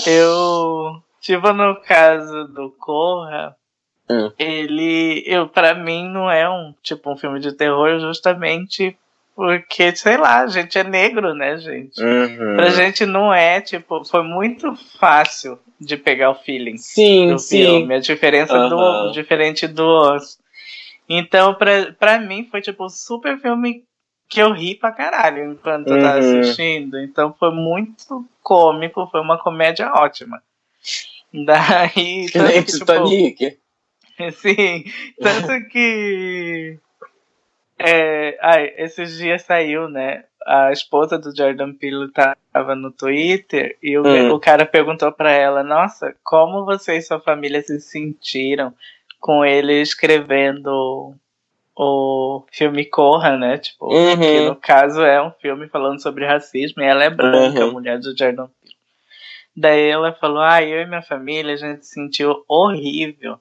Eu, 0.08 1.02
tipo, 1.20 1.52
no 1.54 1.76
caso 1.82 2.48
do 2.50 2.72
Corra, 2.72 3.56
Hum. 4.08 4.32
ele, 4.38 5.24
eu, 5.26 5.50
pra 5.50 5.74
mim, 5.74 6.08
não 6.08 6.30
é 6.30 6.48
um, 6.48 6.76
tipo, 6.84 7.12
um 7.12 7.18
filme 7.18 7.40
de 7.40 7.52
terror 7.54 8.00
justamente 8.00 8.96
porque, 9.36 9.96
sei 9.96 10.18
lá, 10.18 10.42
a 10.42 10.48
gente 10.48 10.78
é 10.78 10.84
negro, 10.84 11.34
né, 11.36 11.58
gente? 11.58 12.02
Uhum. 12.02 12.56
Pra 12.56 12.70
gente 12.70 13.06
não 13.06 13.34
é, 13.34 13.60
tipo, 13.60 14.04
foi 14.06 14.24
muito 14.24 14.74
fácil 14.98 15.60
de 15.80 15.98
pegar 15.98 16.30
o 16.32 16.36
feeling. 16.36 16.78
Sim, 16.78 17.28
do 17.34 17.38
sim. 17.38 17.62
filme, 17.64 17.96
a 17.96 18.00
diferença 18.00 18.70
do 18.70 18.80
Aham. 18.80 19.12
diferente 19.12 19.68
do 19.68 19.86
osso. 19.86 20.38
Então, 21.08 21.54
pra, 21.54 21.92
pra 22.00 22.18
mim, 22.20 22.48
foi 22.50 22.62
tipo 22.62 22.86
um 22.86 22.90
super 22.90 23.38
filme 23.40 23.84
que 24.28 24.42
eu 24.42 24.52
ri 24.54 24.74
pra 24.74 24.92
caralho 24.92 25.52
enquanto 25.52 25.88
eu 25.90 26.02
tava 26.02 26.20
Uhum. 26.20 26.40
assistindo. 26.40 26.98
Então 27.00 27.36
foi 27.38 27.52
muito 27.52 28.26
cômico, 28.42 29.08
foi 29.12 29.22
uma 29.22 29.38
comédia 29.38 29.92
ótima. 29.94 30.42
Daí, 31.34 32.28
Que 32.32 32.40
nem 32.40 32.64
tanto 32.64 32.66
que, 32.66 32.72
tipo, 32.72 32.86
Titanic. 32.86 33.58
Sim, 34.38 34.86
tanto 35.22 35.68
que. 35.70 36.80
É, 37.78 38.38
ai, 38.42 38.74
esses 38.78 39.18
dias 39.18 39.42
saiu, 39.44 39.90
né? 39.90 40.24
a 40.48 40.72
esposa 40.72 41.18
do 41.18 41.36
Jordan 41.36 41.74
Peele 41.74 42.12
tava 42.54 42.76
no 42.76 42.92
Twitter 42.92 43.76
e 43.82 43.98
o, 43.98 44.04
Hum. 44.06 44.32
o 44.34 44.40
cara 44.40 44.64
perguntou 44.64 45.12
pra 45.12 45.32
ela, 45.32 45.64
nossa, 45.64 46.16
como 46.24 46.64
você 46.64 46.98
e 46.98 47.02
sua 47.02 47.20
família 47.20 47.64
se 47.64 47.80
sentiram 47.82 48.72
com 49.20 49.44
ele 49.44 49.82
escrevendo 49.82 51.16
o 51.76 52.46
filme 52.52 52.86
Corra, 52.86 53.36
né? 53.38 53.58
Tipo, 53.58 53.88
Uhum. 53.92 54.18
que 54.20 54.40
no 54.42 54.56
caso 54.56 55.02
é 55.02 55.20
um 55.20 55.32
filme 55.32 55.68
falando 55.68 56.00
sobre 56.00 56.28
racismo 56.28 56.84
e 56.84 56.86
ela 56.86 57.04
é 57.04 57.10
branca, 57.10 57.64
a 57.64 57.66
Uhum. 57.66 57.74
mulher 57.74 57.98
do 58.00 58.16
Jordan 58.16 58.46
Peele. 58.62 58.76
Daí 59.58 59.90
ela 59.90 60.14
falou, 60.14 60.44
ah, 60.44 60.62
eu 60.62 60.82
e 60.82 60.86
minha 60.86 61.02
família, 61.02 61.54
a 61.54 61.58
gente 61.58 61.88
se 61.88 61.94
sentiu 61.94 62.44
horrível. 62.48 63.40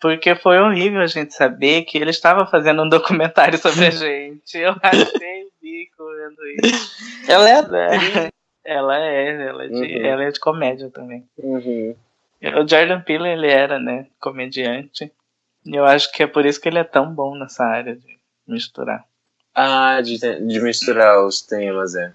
Porque 0.00 0.34
foi 0.34 0.58
horrível 0.58 1.00
a 1.00 1.06
gente 1.06 1.34
saber 1.34 1.82
que 1.82 1.96
ele 1.96 2.10
estava 2.10 2.46
fazendo 2.46 2.82
um 2.82 2.88
documentário 2.88 3.58
sobre 3.58 3.86
a 3.86 3.90
gente. 3.90 4.56
Eu 4.58 4.74
achei 4.82 5.44
o 5.44 5.50
bico 5.60 6.04
vendo 6.04 6.66
isso. 6.66 6.96
Ela 7.30 7.48
é 7.48 7.62
né? 7.68 8.28
Ela 8.64 8.98
é, 8.98 9.46
ela 9.46 9.64
é, 9.64 9.68
de, 9.68 9.74
Uhum. 9.74 10.06
ela 10.06 10.24
é 10.24 10.30
de 10.30 10.40
comédia 10.40 10.90
também. 10.90 11.24
Uhum. 11.38 11.94
O 12.42 12.68
Jordan 12.68 13.00
Peele, 13.00 13.28
ele 13.28 13.48
era, 13.48 13.78
né, 13.78 14.06
comediante. 14.20 15.10
E 15.64 15.74
eu 15.74 15.84
acho 15.84 16.12
que 16.12 16.22
é 16.22 16.26
por 16.26 16.44
isso 16.44 16.60
que 16.60 16.68
ele 16.68 16.78
é 16.78 16.84
tão 16.84 17.12
bom 17.12 17.36
nessa 17.36 17.64
área 17.64 17.96
de 17.96 18.18
misturar. 18.46 19.04
Ah, 19.54 20.00
de, 20.02 20.18
de 20.18 20.60
misturar 20.60 21.24
os 21.24 21.40
temas, 21.42 21.94
é. 21.94 22.12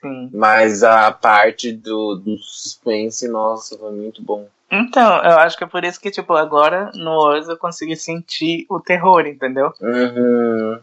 Sim. 0.00 0.30
Mas 0.32 0.82
a 0.82 1.10
parte 1.12 1.72
do, 1.72 2.16
do 2.16 2.36
suspense, 2.38 3.26
nossa, 3.28 3.78
foi 3.78 3.92
muito 3.92 4.20
bom. 4.22 4.48
Então, 4.74 5.16
eu 5.22 5.38
acho 5.40 5.56
que 5.58 5.64
é 5.64 5.66
por 5.66 5.84
isso 5.84 6.00
que, 6.00 6.10
tipo, 6.10 6.32
agora 6.32 6.90
no 6.94 7.10
Oz 7.12 7.46
eu 7.46 7.58
consegui 7.58 7.94
sentir 7.94 8.64
o 8.70 8.80
terror, 8.80 9.26
entendeu? 9.26 9.70
Uhum. 9.80 10.80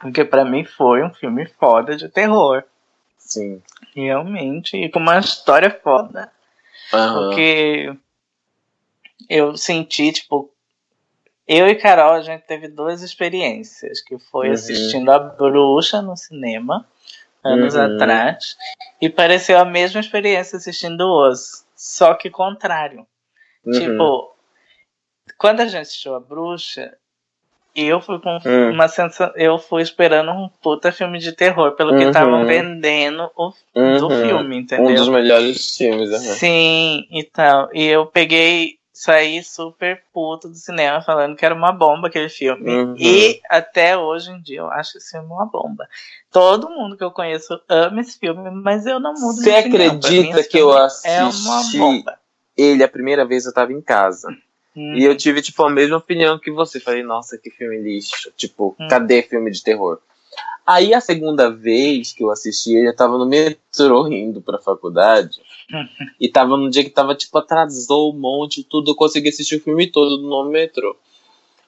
Porque 0.00 0.24
pra 0.24 0.44
mim 0.44 0.64
foi 0.64 1.02
um 1.02 1.12
filme 1.12 1.46
foda 1.58 1.96
de 1.96 2.08
terror. 2.08 2.62
Sim. 3.18 3.60
Realmente. 3.96 4.76
E 4.76 4.88
com 4.88 5.00
uma 5.00 5.18
história 5.18 5.70
foda. 5.82 6.30
Aham. 6.92 7.14
Porque 7.28 7.92
eu 9.28 9.56
senti, 9.56 10.12
tipo, 10.12 10.48
eu 11.48 11.66
e 11.66 11.74
Carol, 11.74 12.12
a 12.12 12.22
gente 12.22 12.42
teve 12.42 12.68
duas 12.68 13.02
experiências, 13.02 14.00
que 14.00 14.18
foi 14.18 14.48
Uhum. 14.48 14.54
assistindo 14.54 15.10
A 15.10 15.18
Bruxa 15.18 16.00
no 16.00 16.16
cinema, 16.16 16.86
anos 17.44 17.74
Uhum. 17.74 17.96
atrás, 17.96 18.56
e 19.00 19.08
pareceu 19.08 19.58
a 19.58 19.64
mesma 19.64 20.00
experiência 20.00 20.56
assistindo 20.56 21.00
Oz, 21.10 21.64
só 21.74 22.14
que 22.14 22.30
contrário. 22.30 23.04
Uhum. 23.64 23.72
Tipo, 23.72 24.32
quando 25.38 25.60
a 25.60 25.66
gente 25.66 25.82
assistiu 25.82 26.14
A 26.14 26.20
Bruxa, 26.20 26.96
eu 27.74 28.00
fui 28.00 28.18
com 28.20 28.38
Hum. 28.44 28.70
uma 28.70 28.86
sensação, 28.88 29.32
eu 29.36 29.58
fui 29.58 29.82
esperando 29.82 30.30
um 30.30 30.48
puta 30.62 30.92
filme 30.92 31.18
de 31.18 31.32
terror, 31.32 31.72
pelo 31.72 31.96
que 31.96 32.02
Uhum. 32.02 32.08
estavam 32.10 32.46
vendendo 32.46 33.30
o, 33.36 33.52
do 33.74 34.08
Uhum. 34.08 34.20
filme, 34.22 34.56
entendeu? 34.58 34.86
Um 34.90 34.94
dos 34.94 35.08
melhores 35.08 35.76
filmes, 35.76 36.10
aham. 36.10 36.20
Sim, 36.36 37.06
e 37.10 37.24
tal. 37.24 37.70
E 37.72 37.86
eu 37.86 38.04
peguei, 38.06 38.78
saí 38.92 39.42
super 39.42 40.02
puto 40.12 40.48
do 40.48 40.54
cinema 40.54 41.00
falando 41.00 41.34
que 41.34 41.46
era 41.46 41.54
uma 41.54 41.72
bomba 41.72 42.08
aquele 42.08 42.28
filme. 42.28 42.68
Uhum. 42.70 42.94
E 42.98 43.40
até 43.48 43.96
hoje 43.96 44.30
em 44.30 44.40
dia 44.42 44.58
eu 44.58 44.70
acho 44.70 44.98
esse 44.98 45.12
filme 45.12 45.26
uma 45.28 45.46
bomba. 45.46 45.88
Todo 46.30 46.68
mundo 46.68 46.96
que 46.96 47.02
eu 47.04 47.10
conheço 47.10 47.58
ama 47.68 48.02
esse 48.02 48.18
filme, 48.18 48.50
mas 48.50 48.84
eu 48.86 49.00
não 49.00 49.14
mudo 49.14 49.40
Você 49.40 49.50
acredita 49.54 50.42
que 50.44 50.58
eu 50.58 50.72
assisti 50.76 51.08
É 51.08 51.24
uma 51.24 51.62
bomba. 51.78 52.18
Ele 52.62 52.84
a 52.84 52.88
primeira 52.88 53.24
vez 53.24 53.44
eu 53.46 53.52
tava 53.52 53.72
em 53.72 53.80
casa. 53.80 54.28
Hum. 54.76 54.94
E 54.94 55.04
eu 55.04 55.16
tive, 55.16 55.42
tipo, 55.42 55.62
a 55.64 55.70
mesma 55.70 55.98
opinião 55.98 56.38
que 56.38 56.50
você. 56.50 56.80
Falei, 56.80 57.02
nossa, 57.02 57.36
que 57.36 57.50
filme 57.50 57.78
lixo. 57.78 58.30
Tipo, 58.36 58.74
Hum. 58.80 58.88
cadê 58.88 59.22
filme 59.22 59.50
de 59.50 59.62
terror? 59.62 59.98
Aí 60.66 60.94
a 60.94 61.00
segunda 61.00 61.50
vez 61.50 62.12
que 62.12 62.22
eu 62.22 62.30
assisti, 62.30 62.74
ele 62.74 62.92
tava 62.92 63.18
no 63.18 63.26
metrô 63.26 64.06
indo 64.08 64.40
pra 64.40 64.58
faculdade. 64.58 65.40
e 66.20 66.28
tava 66.28 66.56
no 66.56 66.70
dia 66.70 66.84
que 66.84 66.90
tava, 66.90 67.14
tipo, 67.14 67.36
atrasou 67.36 68.14
um 68.14 68.18
monte, 68.18 68.62
tudo. 68.64 68.92
Eu 68.92 68.94
consegui 68.94 69.28
assistir 69.28 69.56
o 69.56 69.60
filme 69.60 69.86
todo 69.90 70.22
no 70.22 70.44
metrô. 70.50 70.96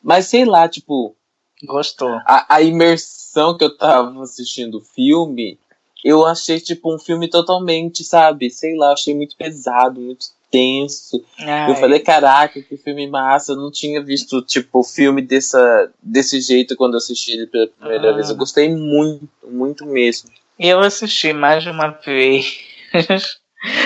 Mas 0.03 0.27
sei 0.27 0.45
lá, 0.45 0.69
tipo, 0.69 1.17
Gostou. 1.65 2.11
a, 2.27 2.47
a 2.57 2.63
imersão 2.63 3.57
que 3.57 3.65
eu 3.65 3.77
tava 3.77 4.23
assistindo 4.23 4.79
o 4.79 4.81
filme, 4.81 5.59
eu 6.05 6.25
achei, 6.27 6.61
tipo, 6.61 6.95
um 6.95 6.99
filme 6.99 7.29
totalmente, 7.29 8.05
sabe? 8.05 8.51
Sei 8.51 8.77
lá, 8.77 8.93
achei 8.93 9.15
muito 9.15 9.37
pesado, 9.37 10.01
muito 10.01 10.27
tenso. 10.55 11.17
Eu 11.41 11.49
Ai, 11.49 11.77
falei, 11.77 11.99
caraca, 11.99 12.63
que 12.63 12.77
filme 12.77 13.09
massa. 13.09 13.53
Eu 13.53 13.57
não 13.57 13.73
tinha 13.73 14.01
visto, 14.03 14.41
tipo, 14.43 14.85
filme 14.85 15.21
dessa, 15.21 15.91
desse 16.01 16.41
jeito 16.41 16.77
quando 16.77 16.95
eu 16.95 16.99
assisti 16.99 17.33
ele 17.33 17.47
pela 17.49 17.67
primeira 17.67 18.11
Ah. 18.11 18.13
vez. 18.15 18.31
Eu 18.31 18.37
gostei 18.37 18.69
muito, 18.73 19.29
muito 19.43 19.85
mesmo. 19.85 20.31
eu 20.59 20.79
assisti 20.81 21.33
mais 21.33 21.65
de 21.65 21.71
uma 21.71 21.89
vez. 21.89 22.59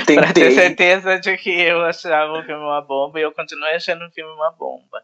pra 0.06 0.32
ter 0.34 0.50
certeza 0.52 1.18
de 1.18 1.36
que 1.38 1.50
eu 1.50 1.80
achava 1.82 2.32
o 2.38 2.42
filme 2.44 2.60
uma 2.62 2.82
bomba 2.82 3.18
e 3.18 3.22
eu 3.22 3.32
continuo 3.32 3.64
achando 3.68 4.04
o 4.04 4.10
filme 4.10 4.30
uma 4.32 4.50
bomba. 4.50 5.02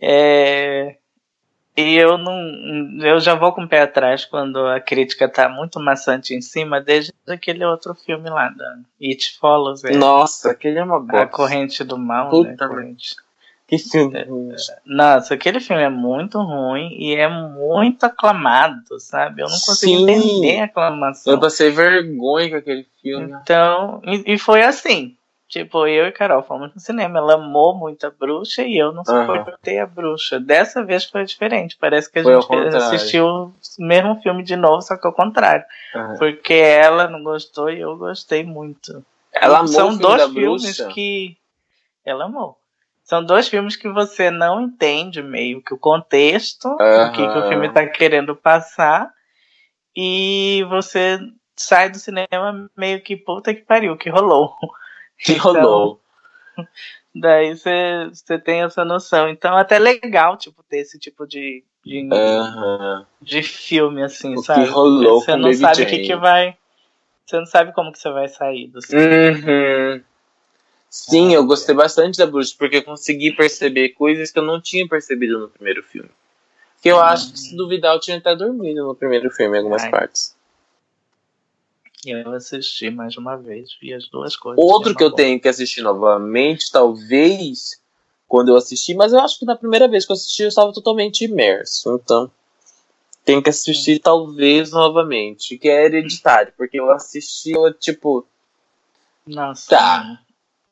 É, 0.00 0.96
E 1.76 1.96
eu 1.96 2.18
não. 2.18 3.02
Eu 3.02 3.18
já 3.18 3.34
vou 3.34 3.52
com 3.52 3.64
o 3.64 3.68
pé 3.68 3.82
atrás 3.82 4.24
quando 4.26 4.58
a 4.66 4.78
crítica 4.78 5.26
tá 5.28 5.48
muito 5.48 5.80
maçante 5.80 6.34
em 6.34 6.42
cima, 6.42 6.80
desde 6.80 7.12
aquele 7.26 7.64
outro 7.64 7.94
filme 7.94 8.28
lá, 8.28 8.50
da 8.50 8.78
It 9.00 9.38
Follows, 9.38 9.82
é, 9.84 9.96
Nossa, 9.96 10.50
aquele 10.50 10.78
é 10.78 10.84
uma 10.84 10.96
A 10.96 11.00
bosta. 11.00 11.26
Corrente 11.28 11.82
do 11.82 11.96
Mal, 11.96 12.28
Puta 12.28 12.50
né? 12.50 12.56
Corrente. 12.58 13.16
Que 13.66 13.78
filme. 13.78 14.18
É, 14.18 14.24
ruim. 14.24 14.54
Nossa, 14.84 15.32
aquele 15.32 15.58
filme 15.58 15.82
é 15.82 15.88
muito 15.88 16.38
ruim 16.42 16.94
e 16.98 17.14
é 17.14 17.26
muito 17.26 18.04
aclamado, 18.04 19.00
sabe? 19.00 19.40
Eu 19.40 19.48
não 19.48 19.58
consigo 19.60 19.96
Sim. 19.96 20.10
entender 20.10 20.60
a 20.60 20.64
aclamação. 20.64 21.32
Eu 21.32 21.40
passei 21.40 21.70
vergonha 21.70 22.50
com 22.50 22.56
aquele 22.56 22.86
filme. 23.00 23.34
Então, 23.42 24.02
e, 24.04 24.34
e 24.34 24.38
foi 24.38 24.62
assim. 24.62 25.16
Tipo, 25.52 25.86
eu 25.86 26.06
e 26.06 26.12
Carol 26.12 26.42
fomos 26.42 26.74
no 26.74 26.80
cinema. 26.80 27.18
Ela 27.18 27.34
amou 27.34 27.74
muito 27.74 28.06
a 28.06 28.10
bruxa 28.10 28.62
e 28.62 28.78
eu 28.78 28.90
não 28.90 29.04
suportei 29.04 29.78
a 29.78 29.84
bruxa. 29.84 30.40
Dessa 30.40 30.82
vez 30.82 31.04
foi 31.04 31.26
diferente. 31.26 31.76
Parece 31.78 32.10
que 32.10 32.20
a 32.20 32.22
Foi 32.22 32.40
gente 32.40 32.74
assistiu 32.74 33.26
o 33.26 33.52
mesmo 33.78 34.18
filme 34.22 34.42
de 34.42 34.56
novo, 34.56 34.80
só 34.80 34.96
que 34.96 35.06
ao 35.06 35.12
contrário. 35.12 35.62
Aham. 35.94 36.16
Porque 36.16 36.54
ela 36.54 37.06
não 37.06 37.22
gostou 37.22 37.70
e 37.70 37.80
eu 37.80 37.98
gostei 37.98 38.42
muito. 38.42 39.04
Ela 39.30 39.58
amou 39.58 39.68
São 39.68 39.94
dois 39.94 40.22
filmes 40.22 40.62
bruxa? 40.62 40.88
que. 40.88 41.36
Ela 42.02 42.24
amou. 42.24 42.56
São 43.04 43.22
dois 43.22 43.46
filmes 43.46 43.76
que 43.76 43.90
você 43.90 44.30
não 44.30 44.58
entende 44.58 45.22
meio 45.22 45.60
que 45.60 45.74
o 45.74 45.78
contexto, 45.78 46.66
o 46.66 47.12
que, 47.12 47.28
que 47.28 47.38
o 47.38 47.48
filme 47.50 47.68
tá 47.68 47.86
querendo 47.86 48.34
passar, 48.34 49.10
e 49.94 50.64
você 50.70 51.18
sai 51.54 51.90
do 51.90 51.98
cinema 51.98 52.70
meio 52.74 53.02
que 53.02 53.18
puta 53.18 53.52
que 53.54 53.60
pariu, 53.60 53.98
que 53.98 54.08
rolou. 54.08 54.54
Que 55.24 55.32
Então, 55.32 55.52
rolou. 55.52 56.00
Daí 57.14 57.54
você 57.56 58.38
tem 58.38 58.62
essa 58.62 58.84
noção. 58.84 59.28
Então 59.28 59.56
é 59.56 59.60
até 59.60 59.78
legal, 59.78 60.36
tipo, 60.36 60.62
ter 60.62 60.78
esse 60.78 60.98
tipo 60.98 61.26
de, 61.26 61.62
de, 61.84 62.08
de 63.20 63.42
filme, 63.42 64.02
assim, 64.02 64.32
O 64.32 64.40
que 64.40 64.46
sabe? 64.46 64.68
rolou 64.68 65.20
você 65.20 65.36
não 65.36 65.50
Baby 65.50 65.56
sabe 65.56 65.82
o 65.82 65.86
que, 65.86 65.98
que 66.00 66.16
vai. 66.16 66.56
Você 67.26 67.38
não 67.38 67.46
sabe 67.46 67.72
como 67.72 67.92
que 67.92 67.98
você 67.98 68.10
vai 68.10 68.28
sair 68.28 68.68
do. 68.68 68.78
Uhum. 68.78 70.02
Sim, 70.90 71.30
Ah, 71.30 71.36
eu 71.36 71.46
gostei 71.46 71.74
bastante 71.74 72.18
da 72.18 72.26
bruxa, 72.26 72.54
porque 72.58 72.76
eu 72.76 72.82
consegui 72.82 73.32
perceber 73.32 73.90
coisas 73.90 74.30
que 74.30 74.38
eu 74.38 74.42
não 74.42 74.60
tinha 74.60 74.86
percebido 74.86 75.38
no 75.38 75.48
primeiro 75.48 75.82
filme. 75.82 76.10
Que 76.82 76.90
eu 76.90 77.00
acho 77.00 77.32
que 77.32 77.38
se 77.38 77.56
duvidar 77.56 77.94
eu 77.94 78.00
tinha 78.00 78.18
até 78.18 78.34
dormido 78.36 78.86
no 78.86 78.94
primeiro 78.94 79.30
filme 79.30 79.56
em 79.56 79.60
algumas 79.60 79.84
Ai. 79.84 79.90
partes. 79.90 80.36
Eu 82.04 82.32
assisti 82.32 82.90
mais 82.90 83.16
uma 83.16 83.36
vez, 83.36 83.76
vi 83.80 83.94
as 83.94 84.08
duas 84.08 84.36
coisas. 84.36 84.62
Outro 84.62 84.94
que 84.94 85.04
eu 85.04 85.12
tenho 85.12 85.40
que 85.40 85.48
assistir 85.48 85.82
novamente, 85.82 86.70
talvez, 86.70 87.80
quando 88.26 88.48
eu 88.48 88.56
assisti, 88.56 88.92
mas 88.92 89.12
eu 89.12 89.20
acho 89.20 89.38
que 89.38 89.44
na 89.44 89.54
primeira 89.54 89.86
vez 89.86 90.04
que 90.04 90.10
eu 90.10 90.14
assisti 90.14 90.42
eu 90.42 90.48
estava 90.48 90.72
totalmente 90.72 91.24
imerso. 91.24 92.00
Então, 92.02 92.30
tenho 93.24 93.40
que 93.40 93.50
assistir 93.50 94.00
talvez 94.00 94.72
novamente, 94.72 95.56
que 95.56 95.68
é 95.68 95.84
hereditário, 95.84 96.52
porque 96.56 96.80
eu 96.80 96.90
assisti, 96.90 97.52
eu, 97.52 97.72
tipo, 97.72 98.26
Nossa. 99.24 99.70
Tá. 99.70 100.18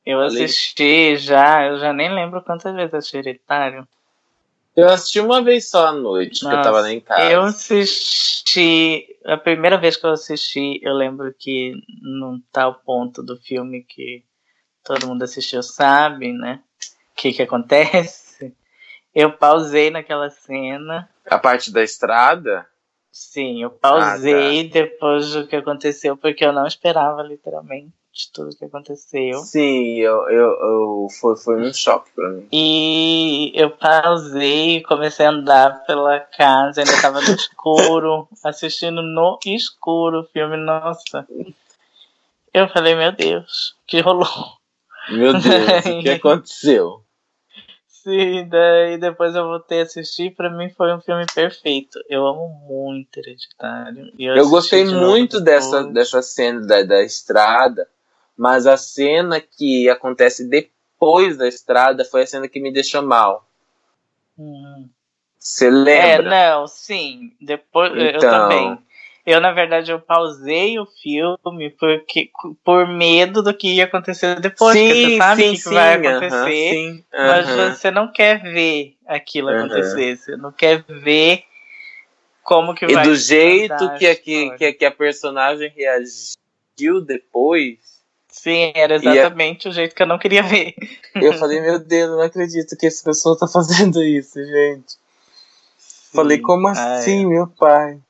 Eu 0.05 0.21
assisti 0.23 1.17
já, 1.17 1.67
eu 1.67 1.79
já 1.79 1.93
nem 1.93 2.13
lembro 2.13 2.43
quantas 2.43 2.75
vezes 2.75 2.95
assisti 2.95 3.19
Hereditário. 3.19 3.87
Eu 4.81 4.89
assisti 4.89 5.21
uma 5.21 5.43
vez 5.43 5.69
só 5.69 5.89
à 5.89 5.93
noite, 5.93 6.41
que 6.41 6.47
eu 6.47 6.63
tava 6.63 6.81
lá 6.81 6.93
em 6.93 7.01
casa. 7.01 7.31
Eu 7.31 7.43
assisti. 7.43 9.07
A 9.25 9.37
primeira 9.37 9.79
vez 9.79 9.97
que 9.97 10.07
eu 10.07 10.11
assisti, 10.11 10.81
eu 10.83 10.93
lembro 10.95 11.33
que 11.39 11.75
num 12.03 12.41
tal 12.53 12.75
ponto 12.75 13.23
do 13.23 13.37
filme 13.37 13.83
que 13.83 14.25
todo 14.85 15.07
mundo 15.07 15.23
assistiu 15.23 15.63
sabe, 15.63 16.33
né? 16.33 16.61
O 17.13 17.21
que 17.21 17.33
que 17.33 17.43
acontece? 17.43 18.55
Eu 19.15 19.33
pausei 19.33 19.91
naquela 19.91 20.31
cena. 20.31 21.09
A 21.27 21.39
parte 21.39 21.73
da 21.73 21.83
estrada? 21.83 22.67
Sim, 23.11 23.63
eu 23.63 23.71
pausei 23.71 24.61
ah, 24.61 24.65
tá. 24.65 24.73
depois 24.73 25.33
do 25.33 25.47
que 25.47 25.57
aconteceu, 25.57 26.17
porque 26.17 26.45
eu 26.45 26.53
não 26.53 26.67
esperava, 26.67 27.23
literalmente, 27.23 27.93
tudo 28.33 28.57
que 28.57 28.65
aconteceu. 28.65 29.39
Sim, 29.39 29.97
eu, 29.97 30.29
eu, 30.29 30.51
eu 30.51 31.07
foi, 31.21 31.37
foi 31.37 31.61
um 31.61 31.73
choque 31.73 32.11
pra 32.15 32.29
mim. 32.29 32.49
E 32.53 33.53
eu 33.55 33.71
pausei, 33.71 34.83
comecei 34.83 35.27
a 35.27 35.31
andar 35.31 35.85
pela 35.87 36.21
casa, 36.21 36.81
ainda 36.81 37.01
tava 37.01 37.21
no 37.21 37.35
escuro, 37.35 38.29
assistindo 38.45 39.03
no 39.03 39.39
escuro 39.47 40.21
o 40.21 40.27
filme, 40.27 40.57
nossa. 40.57 41.27
Eu 42.53 42.69
falei, 42.69 42.95
meu 42.95 43.13
Deus, 43.13 43.77
o 43.83 43.87
que 43.87 44.01
rolou? 44.01 44.27
Meu 45.09 45.33
Deus, 45.33 45.87
o 45.87 46.03
que 46.03 46.11
aconteceu? 46.11 47.05
Sim, 48.03 48.49
daí 48.49 48.97
depois 48.97 49.35
eu 49.35 49.45
voltei 49.45 49.81
a 49.81 49.83
assistir. 49.83 50.35
Pra 50.35 50.49
mim 50.49 50.71
foi 50.71 50.95
um 50.95 51.01
filme 51.01 51.27
perfeito. 51.35 52.01
Eu 52.09 52.27
amo 52.27 52.49
muito 52.67 53.19
Hereditário. 53.19 54.11
Eu, 54.19 54.37
eu 54.37 54.49
gostei 54.49 54.85
de 54.85 54.95
muito 54.95 55.39
dessa, 55.41 55.85
dessa 55.85 56.23
cena 56.23 56.67
da, 56.67 56.83
da 56.83 57.03
estrada, 57.03 57.87
mas 58.41 58.67
a 58.67 58.79
cena 58.79 59.39
que 59.39 59.87
acontece 59.91 60.49
depois 60.49 61.37
da 61.37 61.47
estrada 61.47 62.07
foi 62.07 62.23
a 62.23 62.27
cena 62.27 62.49
que 62.49 62.59
me 62.59 62.73
deixou 62.73 63.03
mal. 63.03 63.47
Você 65.39 65.69
hum. 65.69 65.83
lembra? 65.83 66.35
É, 66.35 66.51
não, 66.55 66.67
sim. 66.67 67.35
Depois 67.39 67.93
então, 67.93 68.07
eu 68.07 68.19
também. 68.19 68.79
Eu, 69.27 69.43
na 69.43 69.53
verdade, 69.53 69.93
eu 69.93 70.01
pausei 70.01 70.79
o 70.79 70.87
filme 70.87 71.69
porque, 71.79 72.31
por 72.65 72.89
medo 72.89 73.43
do 73.43 73.53
que 73.53 73.75
ia 73.75 73.85
acontecer 73.85 74.41
depois. 74.41 74.73
Sim, 74.73 74.89
porque 74.89 75.11
você 75.11 75.17
sabe 75.19 75.43
o 75.43 75.51
que, 75.51 75.57
sim, 75.59 75.75
vai 75.75 75.95
acontecer. 75.95 76.35
Uh 76.35 76.41
-huh, 76.41 76.49
sim, 76.49 76.91
uh 77.13 77.17
-huh. 77.19 77.27
Mas 77.27 77.79
você 77.79 77.91
não 77.91 78.11
quer 78.11 78.43
ver 78.43 78.97
aquilo 79.07 79.49
uh 79.49 79.53
-huh. 79.53 79.67
acontecer. 79.67 80.17
Você 80.17 80.37
não 80.39 80.51
quer 80.51 80.83
ver 80.89 81.45
como 82.43 82.75
que 82.75 82.87
e 82.87 82.95
vai 82.95 83.05
E 83.05 83.07
do 83.07 83.15
jeito 83.15 83.95
que 83.99 84.07
a, 84.07 84.17
que, 84.17 84.73
que 84.73 84.85
a 84.87 84.91
personagem 84.91 85.71
reagiu 85.77 87.03
depois. 87.05 88.00
Sim, 88.31 88.73
era 88.75 88.95
exatamente 88.95 89.67
a... 89.67 89.71
o 89.71 89.75
jeito 89.75 89.95
que 89.95 90.03
eu 90.03 90.07
não 90.07 90.19
queria 90.19 90.43
ver. 90.43 90.75
Eu 91.15 91.33
falei, 91.35 91.61
meu 91.61 91.79
Deus, 91.79 92.11
não 92.11 92.23
acredito 92.23 92.77
que 92.77 92.87
essa 92.87 93.05
pessoa 93.05 93.39
tá 93.39 93.47
fazendo 93.47 94.03
isso, 94.05 94.43
gente. 94.45 94.93
Sim. 95.77 96.17
Falei, 96.17 96.39
como 96.41 96.69
assim, 96.69 97.25
Ai. 97.25 97.27
meu 97.27 97.47
pai? 97.47 98.01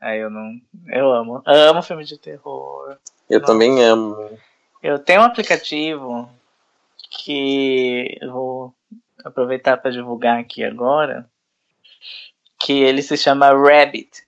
Aí 0.00 0.20
eu 0.20 0.28
não. 0.28 0.60
Eu 0.88 1.10
amo. 1.10 1.42
Amo 1.46 1.82
filme 1.82 2.04
de 2.04 2.18
terror. 2.18 2.98
Eu 3.28 3.40
Nossa. 3.40 3.52
também 3.52 3.82
amo. 3.82 4.38
Eu 4.82 4.98
tenho 4.98 5.22
um 5.22 5.24
aplicativo 5.24 6.28
que 7.10 8.18
eu 8.20 8.30
vou 8.30 8.74
aproveitar 9.24 9.78
para 9.78 9.90
divulgar 9.90 10.38
aqui 10.38 10.62
agora. 10.62 11.26
Que 12.60 12.82
ele 12.82 13.00
se 13.00 13.16
chama 13.16 13.48
Rabbit. 13.48 14.22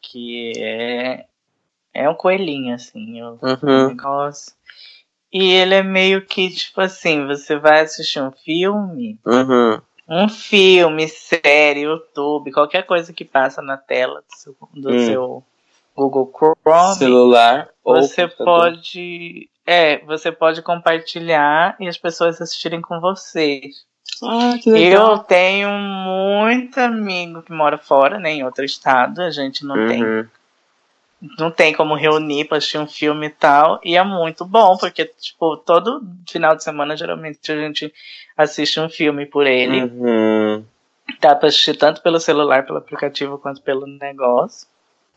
Que 0.00 0.52
é. 0.56 1.26
É 1.94 2.08
um 2.08 2.14
coelhinho, 2.14 2.74
assim. 2.74 3.20
Eu, 3.20 3.38
uhum. 3.42 3.88
negócio. 3.88 4.52
E 5.32 5.50
ele 5.50 5.74
é 5.74 5.82
meio 5.82 6.24
que 6.26 6.50
tipo 6.50 6.80
assim: 6.80 7.26
você 7.26 7.56
vai 7.56 7.80
assistir 7.80 8.20
um 8.20 8.32
filme. 8.32 9.18
Uhum 9.24 9.80
um 10.08 10.28
filme, 10.28 11.08
série, 11.08 11.82
YouTube, 11.82 12.52
qualquer 12.52 12.84
coisa 12.84 13.12
que 13.12 13.24
passa 13.24 13.62
na 13.62 13.76
tela 13.76 14.20
do 14.20 14.36
seu, 14.36 14.56
do 14.74 14.90
hum. 14.90 15.06
seu 15.06 15.44
Google 15.96 16.30
Chrome, 16.34 16.94
celular, 16.96 17.68
você 17.84 18.28
pode, 18.28 19.48
é, 19.66 20.04
você 20.04 20.32
pode 20.32 20.60
compartilhar 20.62 21.76
e 21.80 21.88
as 21.88 21.96
pessoas 21.96 22.40
assistirem 22.40 22.80
com 22.80 23.00
você. 23.00 23.62
Ah, 24.22 24.58
que 24.62 24.70
legal. 24.70 25.12
Eu 25.12 25.18
tenho 25.20 25.70
muito 25.70 26.78
amigo 26.78 27.42
que 27.42 27.52
mora 27.52 27.78
fora, 27.78 28.18
né, 28.18 28.32
em 28.32 28.44
outro 28.44 28.64
estado, 28.64 29.22
a 29.22 29.30
gente 29.30 29.64
não 29.64 29.76
uhum. 29.76 29.88
tem 29.88 30.30
não 31.38 31.50
tem 31.50 31.72
como 31.72 31.94
reunir 31.94 32.46
para 32.46 32.58
assistir 32.58 32.78
um 32.78 32.86
filme 32.86 33.26
e 33.26 33.30
tal. 33.30 33.80
E 33.84 33.96
é 33.96 34.02
muito 34.02 34.44
bom, 34.44 34.76
porque, 34.76 35.04
tipo, 35.04 35.56
todo 35.56 36.02
final 36.28 36.56
de 36.56 36.64
semana, 36.64 36.96
geralmente, 36.96 37.52
a 37.52 37.56
gente 37.56 37.92
assiste 38.36 38.80
um 38.80 38.88
filme 38.88 39.24
por 39.24 39.46
ele. 39.46 39.84
Uhum. 39.84 40.64
Dá 41.20 41.34
pra 41.34 41.48
assistir 41.48 41.76
tanto 41.76 42.02
pelo 42.02 42.18
celular, 42.18 42.66
pelo 42.66 42.78
aplicativo, 42.78 43.38
quanto 43.38 43.62
pelo 43.62 43.86
negócio. 43.86 44.66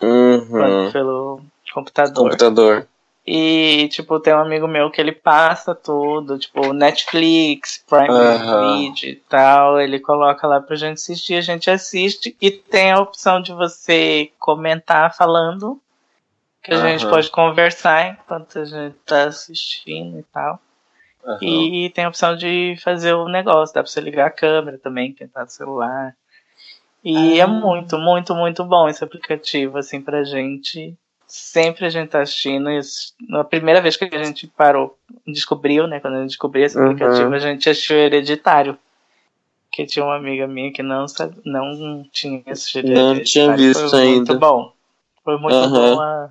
Uhum. 0.01 0.47
Quanto 0.47 0.93
pelo 0.93 1.41
computador. 1.73 2.23
Computador. 2.23 2.87
E, 3.27 3.89
tipo, 3.89 4.19
tem 4.19 4.35
um 4.35 4.41
amigo 4.41 4.67
meu 4.67 4.91
que 4.91 5.01
ele 5.01 5.11
passa 5.11 5.73
tudo, 5.73 6.37
tipo, 6.37 6.71
Netflix, 6.71 7.83
Prime 7.89 8.09
uhum. 8.09 8.77
Video 8.77 9.09
e 9.09 9.15
tal. 9.15 9.81
Ele 9.81 9.99
coloca 9.99 10.45
lá 10.45 10.61
pra 10.61 10.75
gente 10.75 10.97
assistir, 10.97 11.33
a 11.33 11.41
gente 11.41 11.71
assiste. 11.71 12.37
E 12.39 12.51
tem 12.51 12.91
a 12.91 13.01
opção 13.01 13.41
de 13.41 13.51
você 13.51 14.29
comentar 14.37 15.15
falando 15.15 15.81
que 16.66 16.74
a 16.74 16.78
uhum. 16.78 16.84
gente 16.84 17.07
pode 17.07 17.30
conversar 17.30 18.13
enquanto 18.13 18.57
a 18.57 18.66
gente 18.66 18.95
tá 19.05 19.26
assistindo 19.26 20.20
e 20.20 20.24
tal. 20.24 20.59
Uhum. 21.24 21.38
E 21.41 21.89
tem 21.91 22.05
a 22.05 22.09
opção 22.09 22.36
de 22.36 22.76
fazer 22.84 23.13
o 23.13 23.30
negócio, 23.30 23.74
dá 23.74 23.84
pra 23.84 23.91
você 23.91 24.01
ligar 24.01 24.26
a 24.26 24.32
câmera 24.32 24.80
também, 24.80 25.13
quem 25.13 25.28
tá 25.28 25.43
no 25.43 25.49
celular. 25.49 26.16
E 27.03 27.39
é 27.39 27.45
muito, 27.45 27.99
muito, 27.99 28.34
muito 28.34 28.63
bom 28.63 28.89
esse 28.89 29.03
aplicativo, 29.03 29.78
assim, 29.78 30.01
pra 30.01 30.24
gente. 30.24 30.97
Sempre 31.28 31.86
a 31.86 31.89
gente 31.89 32.09
tá 32.09 32.22
assistindo. 32.22 32.68
Isso, 32.72 33.13
na 33.30 33.43
primeira 33.43 33.80
vez 33.80 33.95
que 33.95 34.05
a 34.05 34.24
gente 34.24 34.47
parou, 34.47 34.97
descobriu, 35.28 35.86
né? 35.86 35.99
Quando 35.99 36.16
a 36.16 36.22
gente 36.22 36.30
descobriu 36.30 36.66
esse 36.66 36.80
aplicativo, 36.80 37.28
uhum. 37.28 37.34
a 37.36 37.39
gente 37.39 37.70
achou 37.70 37.95
hereditário. 37.95 38.76
Que 39.72 39.86
tinha 39.86 40.03
uma 40.03 40.16
amiga 40.16 40.47
minha 40.47 40.72
que 40.72 40.82
não, 40.82 41.07
sabe, 41.07 41.36
não 41.45 42.03
tinha 42.11 42.41
assistido. 42.47 42.89
Não 42.89 43.22
tinha 43.22 43.55
visto 43.55 43.88
Foi 43.89 44.01
ainda. 44.01 44.16
Muito 44.16 44.39
bom. 44.39 44.74
Foi 45.24 45.38
muito 45.38 45.55
uhum. 45.55 45.70
bom 45.70 46.01
a, 46.01 46.30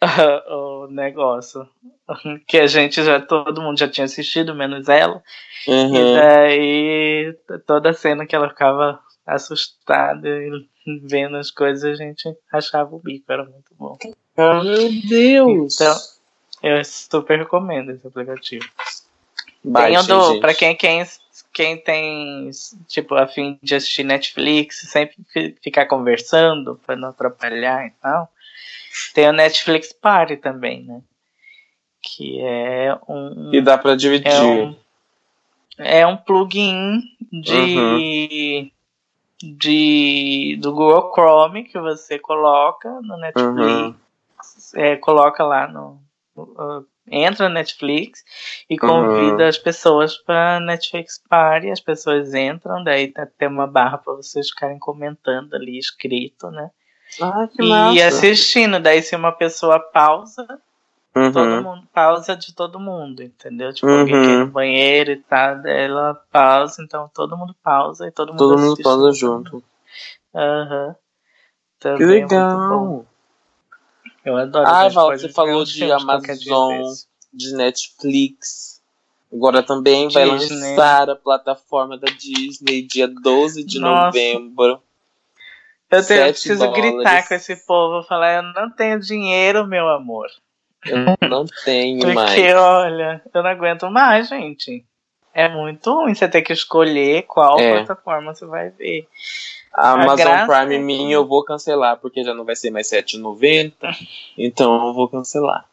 o 0.48 0.86
negócio. 0.88 1.68
Que 2.46 2.58
a 2.58 2.66
gente 2.66 3.04
já, 3.04 3.20
todo 3.20 3.62
mundo 3.62 3.78
já 3.78 3.88
tinha 3.88 4.04
assistido, 4.04 4.52
menos 4.52 4.88
ela. 4.88 5.22
Uhum. 5.68 5.94
E 5.94 6.14
daí, 6.14 7.38
toda 7.64 7.90
a 7.90 7.94
cena 7.94 8.26
que 8.26 8.34
ela 8.34 8.48
ficava 8.48 8.98
assustada 9.24 10.28
vendo 11.04 11.36
as 11.36 11.52
coisas, 11.52 11.84
a 11.84 11.94
gente 11.94 12.28
achava 12.52 12.96
o 12.96 12.98
bico, 12.98 13.30
era 13.30 13.44
muito 13.44 13.72
bom. 13.78 13.96
Oh, 14.36 14.64
meu 14.64 14.90
Deus! 15.08 15.74
Então, 15.74 15.96
eu 16.62 16.84
super 16.84 17.38
recomendo 17.38 17.92
esse 17.92 18.06
aplicativo. 18.06 18.68
Baixem, 19.62 20.06
tem 20.06 20.16
do, 20.16 20.40
pra 20.40 20.54
quem, 20.54 20.74
quem, 20.74 21.04
quem 21.52 21.76
tem, 21.76 22.50
tipo, 22.86 23.14
a 23.14 23.26
fim 23.26 23.58
de 23.62 23.74
assistir 23.74 24.04
Netflix, 24.04 24.80
sempre 24.88 25.16
ficar 25.62 25.86
conversando 25.86 26.80
pra 26.86 26.96
não 26.96 27.08
atrapalhar 27.08 27.86
e 27.86 27.90
tal. 28.00 28.30
Tem 29.14 29.28
o 29.28 29.32
Netflix 29.32 29.92
Party 29.92 30.36
também, 30.36 30.84
né? 30.84 31.00
Que 32.02 32.40
é 32.40 32.98
um. 33.08 33.50
E 33.52 33.60
dá 33.60 33.76
pra 33.76 33.94
dividir. 33.94 34.32
É 34.32 34.40
um, 34.40 34.76
é 35.78 36.06
um 36.06 36.16
plugin 36.16 37.02
de. 37.32 37.78
Uhum. 37.78 38.70
De, 39.42 40.58
do 40.60 40.70
Google 40.70 41.10
Chrome 41.14 41.64
que 41.64 41.80
você 41.80 42.18
coloca 42.18 43.00
no 43.00 43.16
Netflix, 43.16 43.54
uhum. 43.56 43.94
é, 44.74 44.96
coloca 44.96 45.42
lá 45.42 45.66
no, 45.66 45.98
uh, 46.36 46.86
entra 47.10 47.48
na 47.48 47.56
Netflix 47.56 48.24
e 48.68 48.78
convida 48.78 49.42
uhum. 49.42 49.48
as 49.48 49.58
pessoas 49.58 50.16
para 50.16 50.60
Netflix 50.60 51.20
Party. 51.28 51.70
As 51.70 51.80
pessoas 51.80 52.32
entram, 52.34 52.82
daí 52.84 53.12
tem 53.36 53.48
uma 53.48 53.66
barra 53.66 53.98
para 53.98 54.14
vocês 54.14 54.50
ficarem 54.50 54.78
comentando 54.78 55.54
ali 55.54 55.78
escrito, 55.78 56.50
né? 56.50 56.70
Ah, 57.20 57.48
que 57.48 57.66
massa. 57.66 57.98
E 57.98 58.02
assistindo, 58.02 58.78
daí 58.78 59.02
se 59.02 59.16
uma 59.16 59.32
pessoa 59.32 59.80
pausa, 59.80 60.46
uhum. 61.16 61.32
todo 61.32 61.62
mundo 61.62 61.88
pausa 61.92 62.36
de 62.36 62.54
todo 62.54 62.78
mundo, 62.78 63.22
entendeu? 63.22 63.72
Tipo, 63.72 63.88
uhum. 63.88 64.00
alguém 64.00 64.22
quer 64.22 64.30
ir 64.30 64.38
no 64.38 64.46
banheiro 64.46 65.10
e 65.10 65.16
tal, 65.16 65.66
ela 65.66 66.14
pausa, 66.30 66.82
então 66.82 67.10
todo 67.12 67.36
mundo 67.36 67.54
pausa 67.62 68.06
e 68.06 68.12
todo 68.12 68.28
mundo 68.28 68.38
Todo 68.38 68.58
mundo 68.58 68.82
pausa 68.82 69.12
junto. 69.12 69.62
Aham. 70.34 70.86
Uhum. 70.88 70.94
Que 71.80 71.88
é 71.88 72.06
legal. 72.06 73.06
Eu 74.24 74.36
adoro. 74.36 74.66
Ah, 74.66 74.88
Val, 74.88 75.10
você 75.10 75.28
falou 75.28 75.64
de 75.64 75.90
Amazon, 75.90 76.82
de 77.32 77.54
Netflix. 77.54 78.80
Agora 79.32 79.62
também 79.62 80.08
Disney. 80.08 80.26
vai 80.26 80.38
lançar 80.38 81.10
a 81.10 81.16
plataforma 81.16 81.96
da 81.96 82.10
Disney 82.10 82.82
dia 82.82 83.06
12 83.06 83.64
de 83.64 83.78
Nossa. 83.78 84.06
novembro. 84.06 84.82
Eu, 85.90 86.06
tenho, 86.06 86.20
eu 86.20 86.32
preciso 86.32 86.58
dólares. 86.66 86.82
gritar 86.82 87.28
com 87.28 87.34
esse 87.34 87.56
povo, 87.66 88.06
falar, 88.06 88.36
eu 88.36 88.42
não 88.42 88.70
tenho 88.70 89.00
dinheiro, 89.00 89.66
meu 89.66 89.88
amor. 89.88 90.28
Eu 90.86 91.28
não 91.28 91.44
tenho 91.64 92.00
Porque, 92.00 92.14
mais. 92.14 92.30
Porque, 92.30 92.52
olha, 92.52 93.22
eu 93.32 93.42
não 93.42 93.50
aguento 93.50 93.90
mais, 93.90 94.28
gente. 94.28 94.84
É 95.32 95.48
muito 95.48 95.92
ruim 95.92 96.14
você 96.14 96.28
ter 96.28 96.42
que 96.42 96.52
escolher 96.52 97.22
qual 97.22 97.58
é. 97.58 97.84
plataforma 97.84 98.34
você 98.34 98.46
vai 98.46 98.70
ver. 98.70 99.06
A 99.72 99.92
Amazon 99.92 100.26
graça... 100.26 100.66
Prime 100.66 100.78
minha 100.78 101.14
eu 101.14 101.26
vou 101.26 101.44
cancelar, 101.44 101.96
porque 101.98 102.24
já 102.24 102.34
não 102.34 102.44
vai 102.44 102.56
ser 102.56 102.70
mais 102.70 102.90
R$7,90. 102.90 103.72
então 104.36 104.88
eu 104.88 104.94
vou 104.94 105.08
cancelar. 105.08 105.64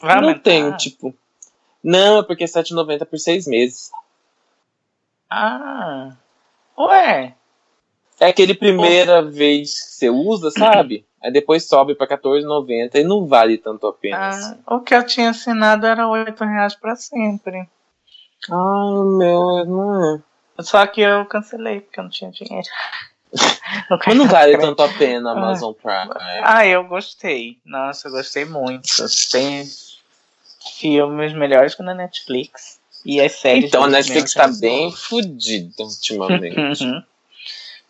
Vai 0.00 0.16
não 0.16 0.28
aumentar? 0.28 0.42
tenho, 0.42 0.76
tipo. 0.76 1.14
Não, 1.82 2.18
é 2.18 2.22
porque 2.22 2.44
é 2.44 2.46
R$7,90 2.46 3.04
por 3.04 3.18
seis 3.18 3.46
meses. 3.46 3.90
Ah. 5.28 6.12
Ué. 6.78 7.34
É 8.20 8.26
aquele 8.26 8.54
primeira 8.54 9.22
vez 9.22 9.80
que 9.80 9.90
você 9.94 10.10
usa, 10.10 10.50
sabe? 10.50 11.04
Aí 11.22 11.32
depois 11.32 11.66
sobe 11.66 11.94
pra 11.94 12.06
R$14,90 12.06 12.96
e 12.96 13.04
não 13.04 13.26
vale 13.26 13.58
tanto 13.58 13.86
a 13.86 13.92
pena. 13.92 14.30
Ah, 14.30 14.74
o 14.74 14.80
que 14.80 14.94
eu 14.94 15.04
tinha 15.04 15.30
assinado 15.30 15.86
era 15.86 16.06
R$ 16.06 16.34
reais 16.38 16.74
pra 16.74 16.96
sempre. 16.96 17.68
Ah, 18.50 19.02
meu, 19.18 19.64
não 19.64 20.14
é. 20.14 20.22
Só 20.62 20.86
que 20.86 21.00
eu 21.00 21.24
cancelei 21.26 21.80
porque 21.80 21.98
eu 22.00 22.04
não 22.04 22.10
tinha 22.10 22.30
dinheiro. 22.30 22.68
Mas 24.06 24.16
não 24.16 24.28
vale 24.28 24.58
tanto 24.58 24.82
a 24.82 24.88
pena 24.88 25.30
a 25.30 25.32
Amazon 25.32 25.72
Prime. 25.72 26.10
Ah, 26.42 26.66
eu 26.66 26.84
gostei. 26.84 27.58
Nossa, 27.64 28.08
eu 28.08 28.12
gostei 28.12 28.44
muito. 28.44 28.88
Tem 29.30 29.64
filmes 30.78 31.32
melhores 31.32 31.74
que 31.74 31.82
na 31.82 31.94
Netflix. 31.94 32.80
E 33.04 33.20
as 33.20 33.32
séries. 33.32 33.64
Então 33.64 33.84
a 33.84 33.88
Netflix 33.88 34.34
tá 34.34 34.48
bem 34.60 34.92
fodida 34.92 35.82
ultimamente. 35.82 36.84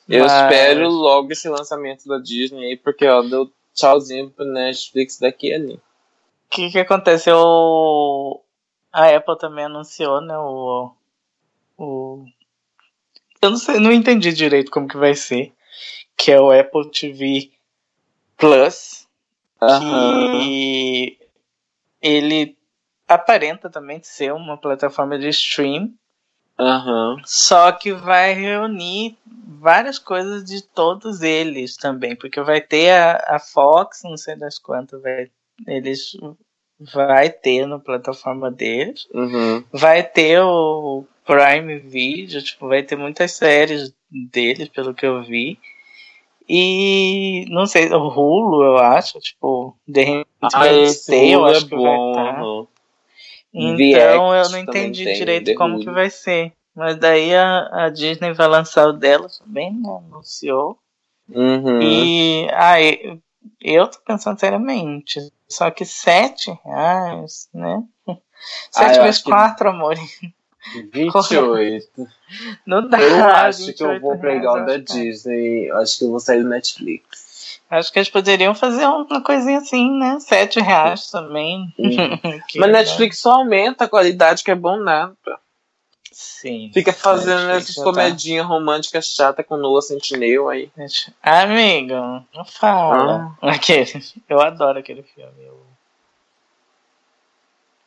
eu 0.09 0.25
Mas... 0.25 0.33
espero 0.33 0.89
logo 0.89 1.33
esse 1.33 1.49
lançamento 1.49 2.09
da 2.09 2.19
Disney 2.19 2.67
aí, 2.67 2.77
porque 2.77 3.07
ó, 3.07 3.23
deu 3.23 3.51
tchauzinho 3.75 4.31
pro 4.31 4.45
Netflix 4.45 5.19
daqui 5.19 5.49
e 5.49 5.55
ali. 5.55 5.75
O 5.75 5.81
que 6.51 6.71
que 6.71 6.79
aconteceu? 6.79 8.41
A 8.93 9.09
Apple 9.09 9.39
também 9.39 9.65
anunciou, 9.65 10.21
né, 10.21 10.37
o, 10.37 10.93
o 11.79 12.27
eu 13.43 13.51
não 13.51 13.57
sei, 13.57 13.81
não 13.81 13.93
entendi 13.93 14.33
direito 14.33 14.71
como 14.71 14.87
que 14.87 14.97
vai 14.97 15.15
ser, 15.15 15.53
que 16.17 16.31
é 16.31 16.41
o 16.41 16.53
Apple 16.53 16.91
TV 16.91 17.51
Plus, 18.37 19.09
uhum. 19.61 20.41
que 20.41 21.19
ele 22.01 22.57
aparenta 23.09 23.69
também 23.69 24.01
ser 24.03 24.33
uma 24.33 24.57
plataforma 24.57 25.19
de 25.19 25.29
stream, 25.29 25.93
uhum. 26.59 27.17
só 27.25 27.73
que 27.73 27.93
vai 27.93 28.33
reunir 28.33 29.19
várias 29.27 29.99
coisas 29.99 30.45
de 30.45 30.63
todos 30.63 31.21
eles 31.23 31.77
também, 31.77 32.15
porque 32.15 32.41
vai 32.41 32.61
ter 32.61 32.91
a, 32.91 33.37
a 33.37 33.39
Fox, 33.41 34.03
não 34.05 34.17
sei 34.17 34.37
das 34.37 34.59
quantas, 34.59 35.03
vai, 35.03 35.31
eles 35.67 36.17
vai 36.93 37.31
ter 37.31 37.67
na 37.67 37.79
plataforma 37.79 38.51
deles, 38.51 39.07
uhum. 39.13 39.65
vai 39.73 40.03
ter 40.03 40.41
o 40.41 41.05
Prime 41.25 41.79
Video, 41.79 42.43
tipo, 42.43 42.69
vai 42.69 42.83
ter 42.83 42.97
muitas 42.97 43.33
séries 43.33 43.95
deles, 44.11 44.69
pelo 44.69 44.95
que 44.95 45.07
eu 45.07 45.23
vi. 45.23 45.59
E 46.49 47.47
não 47.49 47.67
sei, 47.67 47.89
o 47.93 48.09
Hulu, 48.09 48.63
eu 48.63 48.79
acho, 48.79 49.19
tipo, 49.21 49.77
de 49.87 50.03
repente 50.03 50.29
ah, 50.55 50.67
eu 50.67 51.47
é 51.47 51.51
acho 51.51 51.67
que 51.67 51.77
bom. 51.77 52.15
vai 52.15 52.31
estar. 52.31 52.43
Então 53.55 54.35
eu 54.35 54.49
não 54.51 54.59
entendi 54.59 55.05
direito 55.15 55.55
como 55.55 55.79
que 55.79 55.91
vai 55.91 56.11
ser. 56.11 56.53
Mas 56.75 56.97
daí 56.97 57.35
a, 57.35 57.85
a, 57.85 57.89
Disney 57.91 58.33
vai 58.33 58.49
lançar 58.49 58.89
o 58.89 58.93
dela 58.93 59.29
também, 59.39 59.73
né? 59.73 60.03
Anunciou. 60.11 60.79
Uhum. 61.29 61.83
E 61.83 62.49
aí, 62.53 63.21
eu 63.61 63.87
tô 63.89 63.99
pensando 64.01 64.41
seriamente. 64.41 65.21
Só 65.47 65.71
que 65.71 65.85
sete 65.85 66.51
reais, 66.65 67.49
né? 67.53 67.85
Sete 68.73 68.99
ah, 68.99 69.03
vezes 69.05 69.23
quatro, 69.23 69.71
que... 69.71 69.77
amor. 69.77 69.97
28. 70.93 72.09
Não 72.67 72.89
dá. 72.89 73.01
Eu 73.01 73.25
acho 73.25 73.73
que 73.73 73.83
eu 73.83 74.01
vou 74.01 74.19
pegar 74.19 74.63
o 74.63 74.67
da 74.67 74.77
Disney. 74.77 75.71
Acho 75.73 75.99
que 75.99 76.05
eu 76.05 76.11
vou 76.11 76.21
sair 76.21 76.43
do 76.43 76.49
Netflix. 76.49 77.61
Acho 77.69 77.93
que 77.93 77.99
eles 77.99 78.11
poderiam 78.11 78.55
fazer 78.55 78.87
uma 78.87 79.23
coisinha 79.23 79.59
assim, 79.59 79.91
né? 79.99 80.19
Sete 80.21 80.61
reais 80.61 81.11
também. 81.11 81.73
Mas 82.57 82.71
Netflix 82.71 83.19
só 83.19 83.33
aumenta 83.33 83.85
a 83.85 83.89
qualidade, 83.89 84.45
que 84.45 84.51
é 84.51 84.55
bom 84.55 84.77
nada. 84.77 85.17
Sim. 86.13 86.71
Fica 86.75 86.93
fazendo 86.93 87.51
essas 87.51 87.75
tá. 87.75 87.83
comedinhas 87.83 88.47
tá. 88.47 88.53
românticas 88.53 89.07
chata 89.07 89.43
com 89.43 89.57
Noah 89.57 89.81
Sentinel 89.81 90.51
aí. 90.51 90.71
Amigo, 91.23 91.95
não 92.35 92.45
fala. 92.45 93.35
Ah. 93.41 93.53
Aquele. 93.53 93.91
Eu 94.29 94.41
adoro 94.41 94.79
aquele 94.79 95.03
filme. 95.03 95.33
Eu 95.43 95.72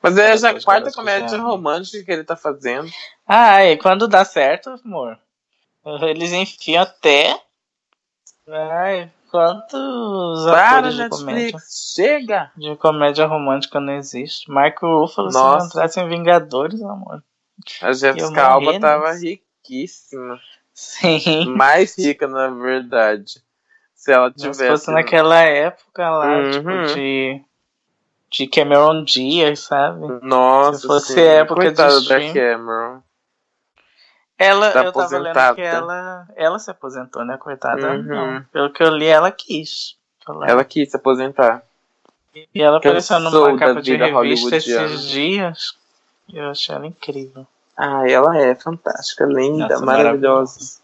mas 0.05 0.17
é 0.19 0.37
já 0.37 0.51
a 0.51 0.61
quarta 0.61 0.91
comédia 0.91 1.39
romântica 1.39 2.03
que 2.03 2.11
ele 2.11 2.23
tá 2.23 2.35
fazendo. 2.35 2.87
Ah, 3.27 3.65
e 3.65 3.75
quando 3.75 4.07
dá 4.07 4.23
certo, 4.23 4.69
amor? 4.85 5.17
Eles 6.03 6.31
enfiam 6.31 6.83
até. 6.83 7.39
Ai, 8.47 9.11
quantos 9.31 10.45
Para, 10.45 10.91
de 10.91 10.97
Netflix, 10.97 11.19
comédia? 11.19 11.59
Chega! 11.95 12.51
De 12.55 12.75
comédia 12.75 13.25
romântica 13.25 13.79
não 13.79 13.93
existe. 13.93 14.49
Marco 14.51 14.85
Ruffalo 14.85 15.31
se 15.31 15.37
não 15.37 15.65
entrasse 15.65 15.99
em 15.99 16.07
Vingadores, 16.07 16.79
amor. 16.83 17.23
A 17.81 17.91
Jessica 17.91 18.45
Alba 18.45 18.79
tava 18.79 19.11
riquíssima. 19.13 20.39
Sim. 20.71 21.45
Mais 21.55 21.97
rica, 21.97 22.27
na 22.27 22.49
verdade. 22.49 23.41
Se 23.95 24.11
ela 24.11 24.29
tivesse. 24.29 24.59
Se 24.59 24.67
fosse 24.67 24.91
naquela 24.91 25.39
época 25.41 26.07
lá, 26.07 26.37
uhum. 26.37 26.51
tipo, 26.51 26.93
de 26.93 27.41
de 28.35 28.47
Cameron 28.47 29.05
Diaz, 29.05 29.61
sabe? 29.61 30.19
Nossa, 30.21 30.79
se 30.79 30.87
fosse 30.87 31.13
sim. 31.13 31.21
época 31.21 31.61
Coitada 31.61 32.01
de 32.01 32.09
da 32.09 32.19
Cameron. 32.33 33.01
Ela, 34.37 34.71
tá 34.71 34.83
eu 34.83 34.91
tava 34.91 35.17
lendo 35.17 35.55
que 35.55 35.61
ela, 35.61 36.27
ela 36.35 36.59
se 36.59 36.69
aposentou, 36.69 37.23
né, 37.23 37.37
coitada? 37.37 37.93
Uhum. 37.93 38.03
Não, 38.03 38.43
pelo 38.51 38.69
que 38.73 38.83
eu 38.83 38.89
li, 38.89 39.05
ela 39.05 39.31
quis. 39.31 39.95
Ela 40.45 40.65
quis 40.65 40.91
se 40.91 40.97
aposentar. 40.97 41.63
E 42.53 42.61
ela 42.61 42.77
apareceu 42.77 43.21
numa 43.21 43.57
capa 43.57 43.81
de 43.81 43.95
revista 43.95 44.57
esses 44.57 45.03
dias. 45.03 45.77
Eu 46.33 46.49
achei 46.49 46.75
ela 46.75 46.85
incrível. 46.85 47.47
Ah, 47.77 48.09
ela 48.09 48.37
é 48.37 48.53
fantástica, 48.55 49.25
linda, 49.25 49.69
Nossa, 49.69 49.85
maravilhosa. 49.85 50.81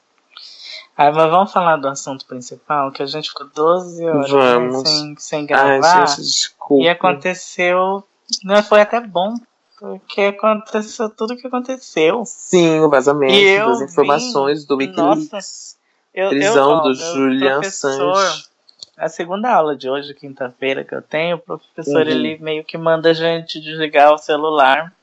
Ah, 0.97 1.11
mas 1.11 1.31
vamos 1.31 1.51
falar 1.51 1.77
do 1.77 1.87
assunto 1.87 2.25
principal, 2.25 2.91
que 2.91 3.01
a 3.01 3.05
gente 3.05 3.29
ficou 3.29 3.47
12 3.47 4.05
horas 4.05 4.83
né, 4.83 4.85
sem, 4.85 5.15
sem 5.17 5.45
gravar. 5.45 6.01
Ai, 6.01 6.07
gente, 6.07 6.21
desculpa. 6.21 6.83
E 6.83 6.89
aconteceu. 6.89 8.03
Não, 8.43 8.61
foi 8.61 8.81
até 8.81 8.99
bom. 8.99 9.35
Porque 9.79 10.21
aconteceu 10.21 11.09
tudo 11.09 11.33
o 11.33 11.37
que 11.37 11.47
aconteceu. 11.47 12.23
Sim, 12.25 12.81
o 12.81 12.89
vazamento 12.89 13.33
das 13.67 13.81
informações 13.81 14.63
do 14.63 14.77
Wikileaks. 14.77 15.75
Eu, 16.13 16.29
prisão 16.29 16.77
eu, 16.77 16.81
do 16.83 16.93
Julian 16.93 17.59
Assange. 17.59 18.51
A 18.95 19.09
segunda 19.09 19.51
aula 19.51 19.75
de 19.75 19.89
hoje, 19.89 20.13
quinta-feira, 20.13 20.83
que 20.83 20.93
eu 20.93 21.01
tenho, 21.01 21.37
o 21.37 21.39
professor 21.39 22.05
uhum. 22.05 22.11
ele 22.11 22.37
meio 22.37 22.63
que 22.63 22.77
manda 22.77 23.09
a 23.09 23.13
gente 23.13 23.59
desligar 23.59 24.13
o 24.13 24.17
celular. 24.19 24.93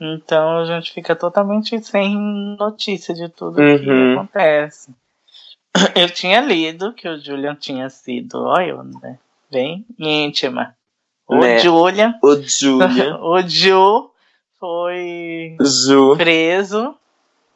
Então 0.00 0.58
a 0.58 0.64
gente 0.64 0.92
fica 0.92 1.14
totalmente 1.14 1.78
sem 1.84 2.16
notícia 2.58 3.14
de 3.14 3.28
tudo 3.28 3.60
uhum. 3.60 3.78
que 3.78 3.90
acontece. 3.90 4.94
Eu 5.94 6.08
tinha 6.10 6.40
lido 6.40 6.92
que 6.94 7.08
o 7.08 7.18
Julian 7.18 7.54
tinha 7.54 7.88
sido, 7.90 8.42
olha, 8.42 8.82
né, 8.82 9.18
bem 9.50 9.84
íntima. 9.98 10.74
O 11.28 11.36
né? 11.36 11.58
Julian. 11.58 12.18
O 12.22 12.36
Julian. 12.36 13.18
o 13.22 13.40
Ju 13.42 14.10
foi 14.58 15.56
Ju. 15.60 16.16
preso. 16.16 16.96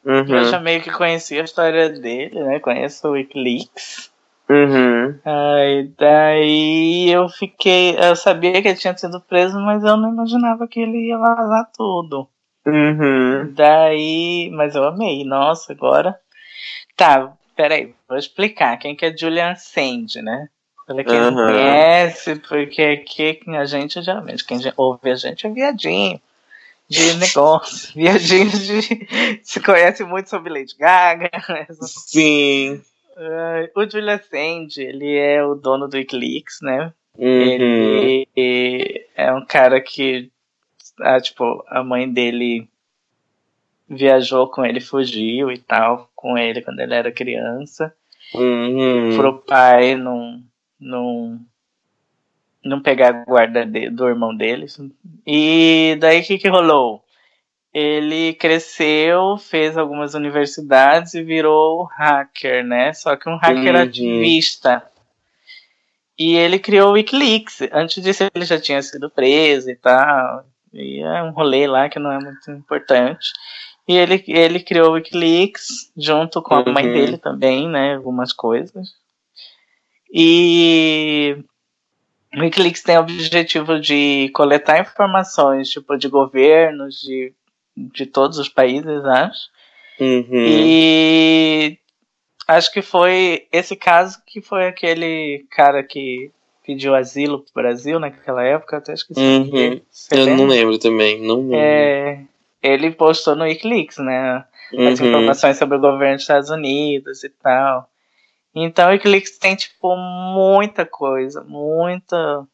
Uhum. 0.05 0.35
Eu 0.37 0.45
já 0.45 0.59
meio 0.59 0.81
que 0.81 0.91
conhecia 0.91 1.41
a 1.41 1.45
história 1.45 1.89
dele, 1.89 2.41
né? 2.43 2.59
Conheço 2.59 3.07
o 3.07 3.11
Wikileaks. 3.11 4.11
Uhum. 4.47 5.19
Aí, 5.25 5.91
daí 5.97 7.09
eu 7.09 7.27
fiquei. 7.27 7.97
Eu 7.97 8.15
sabia 8.15 8.61
que 8.61 8.67
ele 8.67 8.77
tinha 8.77 8.95
sido 8.95 9.19
preso, 9.19 9.59
mas 9.59 9.83
eu 9.83 9.97
não 9.97 10.13
imaginava 10.13 10.67
que 10.67 10.79
ele 10.79 11.07
ia 11.07 11.17
vazar 11.17 11.69
tudo. 11.75 12.29
Uhum. 12.65 13.53
Daí. 13.53 14.49
Mas 14.53 14.75
eu 14.75 14.83
amei. 14.83 15.23
Nossa, 15.23 15.73
agora. 15.73 16.19
Tá, 16.95 17.33
peraí, 17.55 17.93
vou 18.07 18.17
explicar. 18.17 18.77
Quem 18.77 18.95
que 18.95 19.05
é 19.05 19.15
Julian 19.15 19.55
Sand, 19.55 20.21
né? 20.21 20.47
Para 20.85 21.03
quem 21.03 21.19
uhum. 21.19 21.31
não 21.31 21.47
conhece, 21.47 22.35
porque 22.47 22.81
aqui 22.81 23.39
a 23.47 23.65
gente 23.65 24.01
geralmente, 24.03 24.45
quem 24.45 24.59
ouve 24.77 25.09
a 25.09 25.15
gente 25.15 25.47
é 25.47 25.49
viadinho 25.49 26.21
de 26.87 27.13
negócio, 27.17 27.91
viadinho 27.95 28.51
de. 28.51 29.39
se 29.43 29.59
conhece 29.61 30.03
muito 30.03 30.29
sobre 30.29 30.53
Lady 30.53 30.75
Gaga. 30.77 31.31
Sim. 31.81 32.81
Uh, 33.17 33.79
o 33.79 33.89
Julian 33.89 34.19
Sand, 34.19 34.77
ele 34.77 35.17
é 35.17 35.43
o 35.43 35.55
dono 35.55 35.87
do 35.87 35.97
Wikileaks, 35.97 36.59
né? 36.61 36.93
Uhum. 37.17 38.27
Ele 38.35 39.07
é 39.15 39.31
um 39.33 39.45
cara 39.45 39.81
que, 39.81 40.29
ah, 40.99 41.19
tipo, 41.19 41.63
a 41.67 41.83
mãe 41.83 42.11
dele 42.11 42.67
viajou 43.87 44.47
com 44.49 44.65
ele, 44.65 44.79
fugiu 44.79 45.51
e 45.51 45.57
tal, 45.57 46.09
com 46.15 46.37
ele 46.37 46.61
quando 46.61 46.79
ele 46.79 46.93
era 46.93 47.11
criança. 47.11 47.93
Uhum. 48.33 49.15
Pro 49.15 49.39
pai 49.39 49.95
não, 49.95 50.41
não, 50.79 51.39
não 52.63 52.81
pegar 52.81 53.09
a 53.09 53.23
guarda 53.23 53.65
de, 53.65 53.89
do 53.89 54.07
irmão 54.07 54.35
dele. 54.35 54.65
E 55.25 55.95
daí 55.99 56.21
o 56.21 56.23
que, 56.23 56.37
que 56.37 56.49
rolou? 56.49 57.03
Ele 57.73 58.33
cresceu, 58.33 59.37
fez 59.37 59.77
algumas 59.77 60.13
universidades 60.13 61.13
e 61.13 61.21
virou 61.21 61.83
hacker, 61.83 62.63
né? 62.63 62.93
Só 62.93 63.15
que 63.15 63.29
um 63.29 63.35
hacker 63.35 63.75
uhum. 63.75 63.81
ativista. 63.81 64.83
E 66.17 66.35
ele 66.35 66.57
criou 66.57 66.91
o 66.91 66.93
Wikileaks. 66.93 67.59
Antes 67.73 68.01
disso, 68.01 68.23
ele 68.33 68.45
já 68.45 68.59
tinha 68.59 68.81
sido 68.81 69.09
preso 69.09 69.69
e 69.69 69.75
tal. 69.75 70.45
E 70.75 70.99
é 71.01 71.23
um 71.23 71.31
rolê 71.31 71.65
lá 71.67 71.89
que 71.89 71.99
não 71.99 72.11
é 72.11 72.19
muito 72.19 72.51
importante. 72.51 73.31
E 73.87 73.95
ele, 73.95 74.23
ele 74.27 74.59
criou 74.59 74.89
o 74.89 74.93
Wikileaks 74.93 75.91
junto 75.95 76.41
com 76.41 76.55
a 76.55 76.65
mãe 76.65 76.87
Uhum. 76.87 76.93
dele 76.93 77.17
também, 77.17 77.69
né? 77.69 77.95
Algumas 77.95 78.33
coisas. 78.33 78.89
E 80.11 81.37
o 82.35 82.39
Wikileaks 82.41 82.81
tem 82.83 82.97
o 82.97 83.01
objetivo 83.01 83.79
de 83.79 84.29
coletar 84.33 84.79
informações, 84.79 85.69
tipo, 85.69 85.97
de 85.97 86.07
governos, 86.07 86.99
de, 86.99 87.33
de 87.75 88.05
todos 88.05 88.37
os 88.37 88.49
países, 88.49 89.05
acho. 89.05 89.49
Uhum. 89.99 90.45
E 90.47 91.77
acho 92.47 92.71
que 92.71 92.81
foi 92.81 93.47
esse 93.51 93.75
caso 93.75 94.21
que 94.25 94.41
foi 94.41 94.67
aquele 94.67 95.45
cara 95.51 95.83
que 95.83 96.31
pediu 96.65 96.95
asilo 96.95 97.39
pro 97.39 97.53
Brasil 97.63 97.99
naquela 97.99 98.43
época, 98.43 98.77
até 98.77 98.93
esqueci. 98.93 99.19
Uhum. 99.19 99.81
Eu 100.11 100.25
não 100.25 100.35
lembra? 100.37 100.55
lembro 100.55 100.79
também, 100.79 101.21
não 101.21 101.41
lembro. 101.41 101.55
É, 101.57 102.19
ele 102.63 102.91
postou 102.91 103.35
no 103.35 103.43
Wikileaks, 103.43 103.97
né? 103.99 104.43
As 104.73 104.99
Uhum. 104.99 105.07
informações 105.07 105.57
sobre 105.57 105.77
o 105.77 105.81
governo 105.81 106.15
dos 106.15 106.23
Estados 106.23 106.49
Unidos 106.49 107.23
e 107.23 107.29
tal. 107.29 107.89
Então 108.53 108.87
o 108.89 108.91
Wikileaks 108.91 109.37
tem, 109.37 109.55
tipo, 109.55 109.95
muita 109.95 110.85
coisa, 110.85 111.43
muita. 111.43 112.45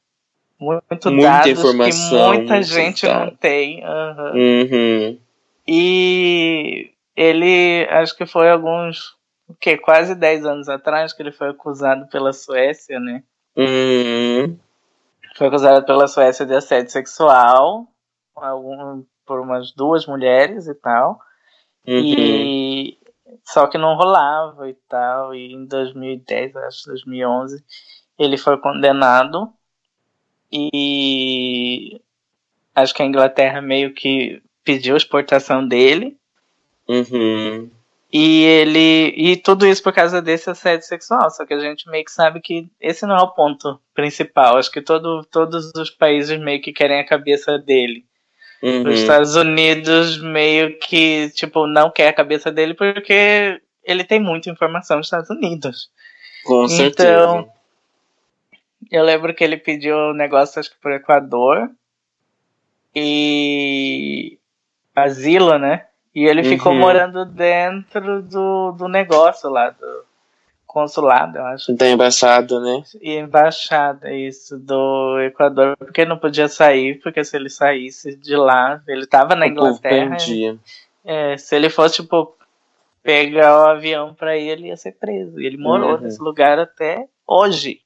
Muito 0.59 1.09
Muita 1.09 1.27
dados 1.31 1.51
informação, 1.51 2.31
que 2.31 2.37
muita 2.37 2.61
gente 2.61 3.07
não 3.07 3.13
dados. 3.25 3.39
tem. 3.39 3.83
aham. 3.83 4.31
Uhum. 4.35 5.17
E 5.67 6.91
ele, 7.15 7.87
acho 7.89 8.15
que 8.15 8.25
foi 8.27 8.49
alguns, 8.49 9.15
o 9.47 9.55
quê? 9.59 9.77
Quase 9.77 10.13
10 10.13 10.45
anos 10.45 10.69
atrás 10.69 11.13
que 11.13 11.21
ele 11.23 11.31
foi 11.31 11.49
acusado 11.49 12.07
pela 12.07 12.31
Suécia, 12.33 12.99
né? 12.99 13.23
Uhum. 13.55 14.57
Foi 15.35 15.47
acusado 15.47 15.85
pela 15.85 16.07
Suécia 16.07 16.45
de 16.45 16.53
assédio 16.53 16.91
sexual, 16.91 17.87
algum, 18.35 19.03
por 19.25 19.39
umas 19.39 19.71
duas 19.71 20.05
mulheres 20.05 20.67
e 20.67 20.75
tal. 20.75 21.19
Uhum. 21.87 21.93
E 21.93 22.97
só 23.43 23.67
que 23.67 23.77
não 23.77 23.95
rolava 23.95 24.69
e 24.69 24.73
tal. 24.87 25.33
E 25.33 25.53
em 25.53 25.65
2010, 25.65 26.55
acho 26.55 26.85
2011, 26.87 27.63
ele 28.17 28.37
foi 28.37 28.57
condenado. 28.57 29.51
E 30.51 32.01
acho 32.75 32.93
que 32.93 33.01
a 33.01 33.05
Inglaterra 33.05 33.61
meio 33.61 33.93
que 33.93 34.41
pediu 34.63 34.95
a 34.95 34.97
exportação 34.97 35.65
dele. 35.65 36.17
Uhum. 36.87 37.69
E 38.11 38.43
ele. 38.43 39.13
E 39.15 39.37
tudo 39.37 39.65
isso 39.65 39.81
por 39.81 39.93
causa 39.93 40.21
desse 40.21 40.49
assédio 40.49 40.85
sexual. 40.85 41.29
Só 41.29 41.45
que 41.45 41.53
a 41.53 41.59
gente 41.59 41.89
meio 41.89 42.03
que 42.03 42.11
sabe 42.11 42.41
que 42.41 42.67
esse 42.79 43.05
não 43.05 43.15
é 43.15 43.21
o 43.21 43.31
ponto 43.31 43.79
principal. 43.93 44.57
Acho 44.57 44.69
que 44.69 44.81
todo, 44.81 45.23
todos 45.31 45.71
os 45.75 45.89
países 45.89 46.37
meio 46.37 46.61
que 46.61 46.73
querem 46.73 46.99
a 46.99 47.05
cabeça 47.05 47.57
dele. 47.57 48.05
Uhum. 48.61 48.89
Os 48.89 48.99
Estados 48.99 49.35
Unidos 49.35 50.21
meio 50.21 50.77
que, 50.79 51.29
tipo, 51.31 51.65
não 51.65 51.89
quer 51.89 52.09
a 52.09 52.13
cabeça 52.13 52.51
dele 52.51 52.73
porque 52.73 53.59
ele 53.83 54.03
tem 54.03 54.19
muita 54.19 54.49
informação 54.49 54.97
nos 54.97 55.07
Estados 55.07 55.29
Unidos. 55.29 55.89
Com 56.43 56.67
certeza. 56.67 57.09
Então, 57.09 57.49
eu 58.91 59.03
lembro 59.03 59.33
que 59.33 59.43
ele 59.43 59.57
pediu 59.57 59.95
um 59.95 60.13
negócio, 60.13 60.59
acho 60.59 60.69
que 60.69 60.79
pro 60.81 60.93
Equador. 60.93 61.69
E. 62.93 64.37
Asilo, 64.93 65.57
né? 65.57 65.85
E 66.13 66.25
ele 66.25 66.43
ficou 66.43 66.73
Uhum. 66.73 66.79
morando 66.79 67.25
dentro 67.25 68.21
do, 68.21 68.71
do 68.73 68.87
negócio 68.87 69.49
lá, 69.49 69.69
do 69.69 70.03
consulado, 70.67 71.37
eu 71.37 71.45
acho. 71.45 71.73
Da 71.75 71.87
embaixada, 71.89 72.59
né? 72.59 72.83
E 73.01 73.15
embaixada, 73.17 74.13
isso, 74.13 74.57
do 74.57 75.19
Equador, 75.21 75.75
porque 75.77 76.05
não 76.05 76.17
podia 76.17 76.47
sair, 76.47 76.99
porque 77.01 77.23
se 77.23 77.35
ele 77.35 77.49
saísse 77.49 78.15
de 78.15 78.35
lá, 78.35 78.81
ele 78.87 79.05
tava 79.05 79.35
na 79.35 79.45
o 79.47 79.49
povo 79.53 79.67
Inglaterra. 79.67 80.09
perdia. 80.17 80.57
É, 81.03 81.35
se 81.37 81.55
ele 81.55 81.69
fosse, 81.69 81.95
tipo, 82.01 82.35
pegar 83.03 83.59
o 83.63 83.69
avião 83.69 84.13
pra 84.13 84.37
ir, 84.37 84.49
ele 84.49 84.67
ia 84.67 84.77
ser 84.77 84.91
preso. 84.93 85.39
E 85.41 85.45
ele 85.45 85.57
morou 85.57 85.95
Uhum. 85.95 86.01
nesse 86.01 86.21
lugar 86.21 86.59
até 86.59 87.07
hoje. 87.27 87.79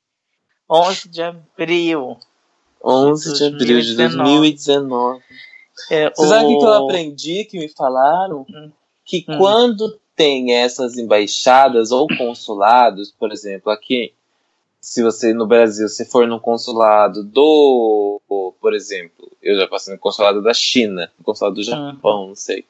11 0.70 1.10
de 1.10 1.22
abril. 1.24 2.18
11 2.84 3.34
de 3.38 3.46
abril 3.46 3.82
de 3.82 3.96
2019. 3.96 5.24
É, 5.90 6.10
Você 6.10 6.28
sabe 6.28 6.54
o 6.54 6.60
que 6.60 6.66
eu 6.66 6.74
aprendi 6.74 7.46
que 7.46 7.60
me 7.60 7.68
falaram? 7.70 8.46
Hum. 8.50 8.72
Que 9.04 9.26
Hum. 9.30 9.38
quando 9.38 10.00
tem 10.16 10.54
essas 10.54 10.98
embaixadas 10.98 11.92
ou 11.92 12.08
consulados, 12.08 13.12
por 13.12 13.32
exemplo, 13.32 13.72
aqui, 13.72 14.14
se 14.80 15.04
você 15.04 15.34
no 15.34 15.46
Brasil, 15.46 15.88
se 15.90 16.06
for 16.06 16.26
no 16.28 16.40
consulado 16.40 17.24
do, 17.24 18.22
por 18.62 18.74
exemplo, 18.74 19.30
eu 19.42 19.58
já 19.58 19.68
passei 19.68 19.94
no 19.94 20.00
consulado 20.00 20.42
da 20.42 20.54
China, 20.54 21.12
no 21.20 21.26
consulado 21.26 21.56
do 21.56 21.64
Japão, 21.64 22.28
não 22.30 22.36
sei. 22.36 22.64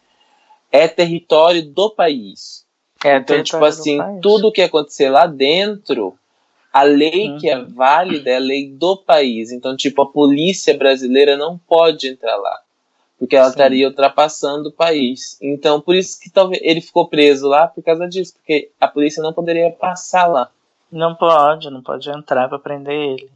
É 0.72 0.88
território 0.88 1.62
do 1.64 1.90
país. 1.90 2.66
É, 3.04 3.18
Então, 3.18 3.44
tipo 3.44 3.64
assim, 3.64 3.98
país. 4.00 4.20
tudo 4.22 4.52
que 4.52 4.62
acontecer 4.62 5.10
lá 5.10 5.28
dentro, 5.28 6.18
a 6.74 6.82
lei 6.84 7.30
Uhum. 7.30 7.38
que 7.38 7.50
é 7.50 7.62
válida 7.64 8.32
é 8.32 8.36
a 8.38 8.40
lei 8.40 8.68
do 8.72 8.98
país. 8.98 9.52
Então, 9.52 9.78
tipo, 9.78 10.02
a 10.02 10.06
polícia 10.12 10.76
brasileira 10.76 11.38
não 11.38 11.58
pode 11.58 12.08
entrar 12.08 12.36
lá. 12.38 12.60
Porque 13.18 13.36
ela 13.36 13.46
Sim. 13.46 13.52
estaria 13.52 13.88
ultrapassando 13.88 14.70
o 14.70 14.74
país. 14.74 15.38
Então, 15.42 15.80
por 15.80 15.96
isso 15.96 16.20
que 16.20 16.30
talvez 16.30 16.62
ele 16.64 16.82
ficou 16.82 17.08
preso 17.08 17.48
lá 17.48 17.68
por 17.68 17.84
causa 17.84 18.08
disso. 18.08 18.34
Porque 18.34 18.72
a 18.80 18.88
polícia 18.88 19.24
não 19.24 19.32
poderia 19.34 19.72
passar 19.72 20.28
lá. 20.28 20.50
Não 20.92 21.16
pode, 21.16 21.70
não 21.70 21.82
pode 21.82 22.10
entrar 22.10 22.48
pra 22.50 22.60
prender 22.60 22.94
ele 22.94 23.30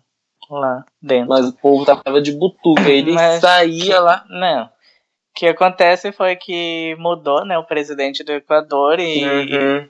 lá 0.50 0.84
dentro. 1.02 1.30
Mas 1.30 1.48
o 1.48 1.54
povo 1.54 1.86
tava 1.86 2.22
de 2.22 2.32
butuca. 2.34 2.90
Ele 2.90 3.14
Mas- 3.14 3.40
saía 3.40 4.00
lá. 4.02 4.26
Não. 4.30 4.66
O 4.66 4.70
que 5.40 5.48
acontece 5.48 6.12
foi 6.12 6.36
que 6.36 6.96
mudou, 7.00 7.46
né, 7.46 7.58
o 7.58 7.64
presidente 7.64 8.24
do 8.24 8.34
Equador 8.34 9.00
e, 9.00 9.24
Uhum. 9.26 9.90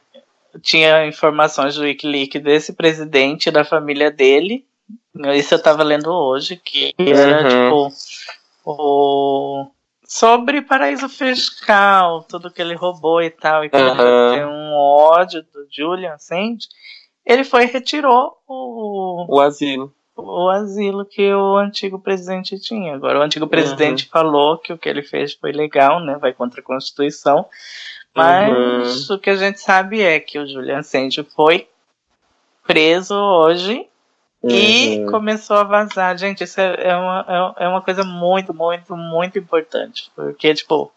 tinha 0.62 1.08
informações 1.08 1.76
do 1.76 1.82
Wikileaks 1.82 2.42
desse 2.44 2.74
presidente 2.74 3.48
e 3.48 3.52
da 3.52 3.64
família 3.66 4.12
dele. 4.12 4.66
Isso 5.36 5.56
eu 5.56 5.62
tava 5.62 5.82
lendo 5.82 6.12
hoje, 6.12 6.58
que 6.64 6.94
era 7.00 7.42
Uhum. 7.44 7.90
tipo 7.90 7.96
o 8.66 9.68
sobre 10.12 10.64
paraíso 10.64 11.08
fiscal, 11.08 12.24
tudo 12.24 12.50
que 12.50 12.60
ele 12.60 12.74
roubou 12.74 13.22
e 13.22 13.30
tal, 13.30 13.64
e 13.64 13.70
que 13.70 13.76
ele 13.76 13.92
Uhum. 13.92 14.32
tem 14.34 14.44
um 14.44 14.74
ódio 14.74 15.44
do 15.44 15.68
Julian 15.72 16.14
Assange. 16.14 16.68
Ele 17.24 17.44
foi 17.44 17.66
e 17.66 17.68
retirou 17.68 18.36
o, 18.48 19.28
O 19.30 19.40
asilo. 19.40 19.94
o 20.18 20.50
asilo 20.50 21.06
que 21.06 21.32
o 21.32 21.58
antigo 21.58 22.00
presidente 22.00 22.60
tinha. 22.60 22.96
Agora, 22.96 23.20
o 23.20 23.22
antigo 23.22 23.46
presidente 23.46 24.06
Uhum. 24.06 24.10
falou 24.10 24.58
que 24.58 24.74
o 24.74 24.80
que 24.80 24.90
ele 24.90 25.04
fez 25.04 25.34
foi 25.36 25.52
legal, 25.52 26.00
né? 26.00 26.18
Vai 26.20 26.34
contra 26.34 26.60
a 26.60 26.64
Constituição. 26.64 27.46
Mas 28.16 29.12
o 29.12 29.20
que 29.20 29.30
a 29.30 29.36
gente 29.36 29.62
sabe 29.62 30.02
é 30.02 30.20
que 30.20 30.40
o 30.40 30.48
Julian 30.48 30.80
Assange 30.80 31.24
foi 31.36 31.68
preso 32.66 33.14
hoje 33.16 33.88
e 34.44 35.00
Uhum. 35.00 35.12
começou 35.12 35.58
a 35.58 35.64
vazar. 35.64 36.18
Gente, 36.18 36.44
isso 36.44 36.60
é, 36.62 36.76
é 36.90 36.96
uma, 36.96 37.56
é, 37.60 37.66
é 37.66 37.68
uma 37.68 37.82
coisa 37.82 38.04
muito, 38.04 38.54
muito, 38.54 38.96
muito 38.96 39.38
importante. 39.38 40.10
Porque, 40.16 40.54
tipo, 40.54 40.92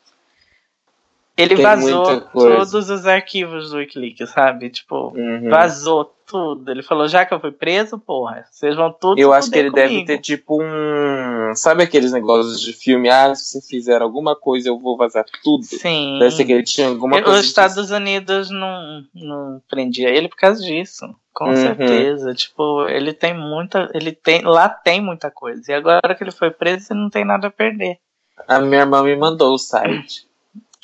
ele 1.36 1.56
Tem 1.56 1.64
vazou 1.64 2.20
todos 2.20 2.74
os 2.90 3.06
arquivos 3.06 3.70
do 3.70 3.78
Wikileaks, 3.78 4.30
sabe? 4.30 4.70
Tipo, 4.70 5.12
Uhum. 5.16 5.48
vazou 5.48 6.14
tudo. 6.26 6.70
Ele 6.70 6.82
falou, 6.82 7.08
já 7.08 7.26
que 7.26 7.34
eu 7.34 7.40
fui 7.40 7.50
preso, 7.50 7.98
porra, 7.98 8.46
vocês 8.50 8.76
vão 8.76 8.92
tudo 8.92 9.18
Eu 9.18 9.32
acho 9.32 9.50
que 9.50 9.58
ele 9.58 9.70
deve 9.70 9.88
comigo." 9.88 10.06
ter 10.06 10.18
tipo 10.18 10.62
um. 10.62 11.54
Sabe 11.54 11.82
aqueles 11.82 12.12
negócios 12.12 12.60
de 12.60 12.72
filme? 12.72 13.10
Ah, 13.10 13.34
se 13.34 13.60
fizer 13.66 14.00
alguma 14.00 14.36
coisa 14.36 14.68
eu 14.68 14.78
vou 14.78 14.96
vazar 14.96 15.24
tudo. 15.42 15.64
Sim. 15.64 16.18
Deve 16.18 16.30
ser 16.30 16.44
que 16.44 16.52
ele 16.52 16.62
tinha 16.62 16.88
alguma 16.88 17.16
Os 17.18 17.22
coisa. 17.24 17.40
Estados 17.40 17.90
Unidos 17.90 18.48
não, 18.50 19.04
não 19.14 19.62
prendia 19.68 20.08
ele 20.10 20.28
por 20.28 20.36
causa 20.36 20.62
disso. 20.62 21.14
Com 21.32 21.46
Uhum. 21.46 21.56
certeza. 21.56 22.34
Tipo, 22.34 22.86
ele 22.88 23.12
tem 23.12 23.32
muita. 23.34 23.90
Ele 23.94 24.12
tem. 24.12 24.42
Lá 24.42 24.68
tem 24.68 25.00
muita 25.00 25.30
coisa. 25.30 25.72
E 25.72 25.74
agora 25.74 26.14
que 26.14 26.22
ele 26.22 26.30
foi 26.30 26.50
preso, 26.50 26.92
ele 26.92 27.00
não 27.00 27.10
tem 27.10 27.24
nada 27.24 27.46
a 27.46 27.50
perder. 27.50 27.98
A 28.46 28.60
minha 28.60 28.80
irmã 28.80 29.02
me 29.02 29.16
mandou 29.16 29.54
o 29.54 29.58
site. 29.58 30.26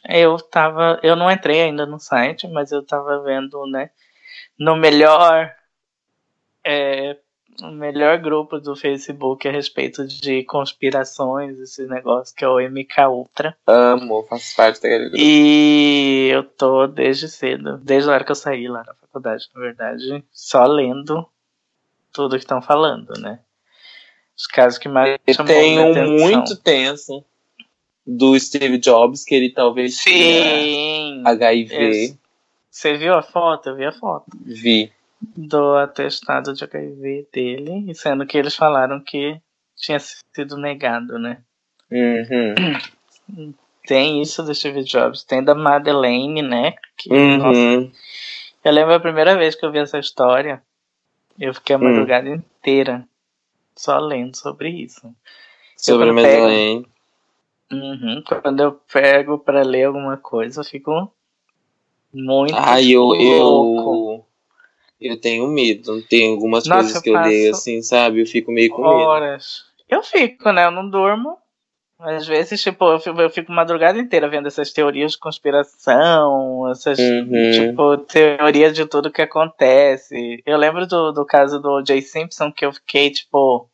Eu 0.08 0.38
tava. 0.38 0.98
Eu 1.02 1.14
não 1.16 1.30
entrei 1.30 1.62
ainda 1.62 1.84
no 1.84 1.98
site, 1.98 2.48
mas 2.48 2.72
eu 2.72 2.82
tava 2.82 3.20
vendo, 3.22 3.66
né? 3.66 3.90
No 4.58 4.74
melhor. 4.76 5.52
É, 6.64 7.16
o 7.62 7.70
melhor 7.70 8.18
grupo 8.18 8.58
do 8.60 8.76
Facebook 8.76 9.46
a 9.48 9.52
respeito 9.52 10.06
de 10.06 10.44
conspirações, 10.44 11.58
esse 11.58 11.86
negócio 11.86 12.34
que 12.34 12.44
é 12.44 12.48
o 12.48 12.60
MK 12.60 13.06
Ultra. 13.08 13.56
Amo, 13.66 14.24
faço 14.28 14.54
parte 14.56 14.80
daquele 14.80 15.04
grupo. 15.08 15.16
E 15.18 16.28
eu 16.32 16.44
tô 16.44 16.86
desde 16.86 17.28
cedo, 17.28 17.78
desde 17.78 18.08
a 18.08 18.12
hora 18.14 18.24
que 18.24 18.30
eu 18.30 18.36
saí 18.36 18.68
lá 18.68 18.84
na 18.86 18.94
faculdade, 18.94 19.48
na 19.54 19.60
verdade, 19.60 20.24
só 20.32 20.64
lendo 20.64 21.26
tudo 22.12 22.36
que 22.36 22.44
estão 22.44 22.62
falando, 22.62 23.12
né? 23.20 23.40
Os 24.36 24.46
casos 24.46 24.78
que 24.78 24.88
mais 24.88 25.18
E 25.26 25.34
chamou 25.34 25.52
tem 25.52 25.78
um 25.78 25.90
atenção. 25.90 26.16
muito 26.16 26.56
tenso 26.56 27.24
do 28.06 28.38
Steve 28.38 28.78
Jobs, 28.78 29.24
que 29.24 29.34
ele 29.34 29.50
talvez 29.50 30.02
tenha 30.02 30.54
Sim! 30.54 31.22
HIV. 31.26 31.74
Esse. 31.74 32.18
Você 32.70 32.96
viu 32.96 33.14
a 33.14 33.22
foto? 33.22 33.70
Eu 33.70 33.74
vi 33.76 33.84
a 33.84 33.92
foto 33.92 34.26
Vi. 34.46 34.92
Do 35.20 35.76
atestado 35.76 36.52
de 36.54 36.64
HIV 36.64 37.28
dele, 37.32 37.90
e 37.90 37.94
sendo 37.94 38.26
que 38.26 38.38
eles 38.38 38.54
falaram 38.54 39.00
que 39.02 39.40
tinha 39.76 39.98
sido 39.98 40.56
negado, 40.56 41.18
né? 41.18 41.42
Uhum. 41.90 43.54
tem 43.86 44.20
isso 44.20 44.42
do 44.42 44.54
Steve 44.54 44.84
Jobs, 44.84 45.24
tem 45.24 45.42
da 45.42 45.54
Madeleine, 45.54 46.42
né? 46.42 46.74
Que, 46.96 47.10
Uhum. 47.12 47.38
nossa, 47.38 47.92
eu 48.64 48.72
lembro 48.72 48.94
a 48.94 49.00
primeira 49.00 49.36
vez 49.36 49.54
que 49.54 49.64
eu 49.64 49.72
vi 49.72 49.78
essa 49.78 49.98
história, 49.98 50.62
eu 51.38 51.54
fiquei 51.54 51.76
a 51.76 51.78
Hum. 51.78 51.84
madrugada 51.84 52.28
inteira 52.28 53.08
só 53.74 53.98
lendo 53.98 54.36
sobre 54.36 54.68
isso. 54.70 55.14
Sobre 55.76 56.10
a 56.10 56.12
Madeleine. 56.12 56.86
Uhum, 57.70 58.22
Quando 58.42 58.60
eu 58.60 58.72
pego 58.72 59.38
pra 59.38 59.62
ler 59.62 59.84
alguma 59.84 60.16
coisa, 60.16 60.60
eu 60.60 60.64
fico 60.64 61.12
muito 62.12 62.56
eu, 62.56 63.04
louco. 63.04 63.94
eu, 63.94 64.17
eu 65.00 65.20
tenho 65.20 65.46
medo. 65.48 66.02
Tem 66.02 66.30
algumas 66.30 66.66
Nossa, 66.66 66.80
coisas 66.80 66.96
eu 66.96 67.02
que 67.02 67.10
eu 67.10 67.20
leio 67.22 67.50
passo 67.52 67.60
assim, 67.62 67.82
sabe? 67.82 68.20
Eu 68.20 68.26
fico 68.26 68.50
meio 68.50 68.70
com 68.70 68.82
medo. 68.82 68.94
Horas. 68.94 69.64
Eu 69.88 70.02
fico, 70.02 70.50
né? 70.52 70.64
Eu 70.66 70.70
não 70.70 70.88
durmo. 70.88 71.36
Às 72.00 72.28
vezes, 72.28 72.62
tipo, 72.62 72.84
eu 72.92 73.00
fico, 73.00 73.20
eu 73.20 73.28
fico 73.28 73.50
madrugada 73.50 73.98
inteira 73.98 74.28
vendo 74.28 74.46
essas 74.46 74.72
teorias 74.72 75.12
de 75.12 75.18
conspiração, 75.18 76.70
essas, 76.70 76.96
Uhum. 76.96 77.50
tipo, 77.50 77.98
teorias 77.98 78.72
de 78.76 78.86
tudo 78.86 79.10
que 79.10 79.20
acontece. 79.22 80.40
Eu 80.46 80.56
lembro 80.56 80.86
do, 80.86 81.10
do 81.10 81.26
caso 81.26 81.60
do 81.60 81.68
O.J. 81.70 82.00
Simpson, 82.02 82.52
que 82.52 82.64
eu 82.64 82.72
fiquei, 82.72 83.10
tipo, 83.10 83.68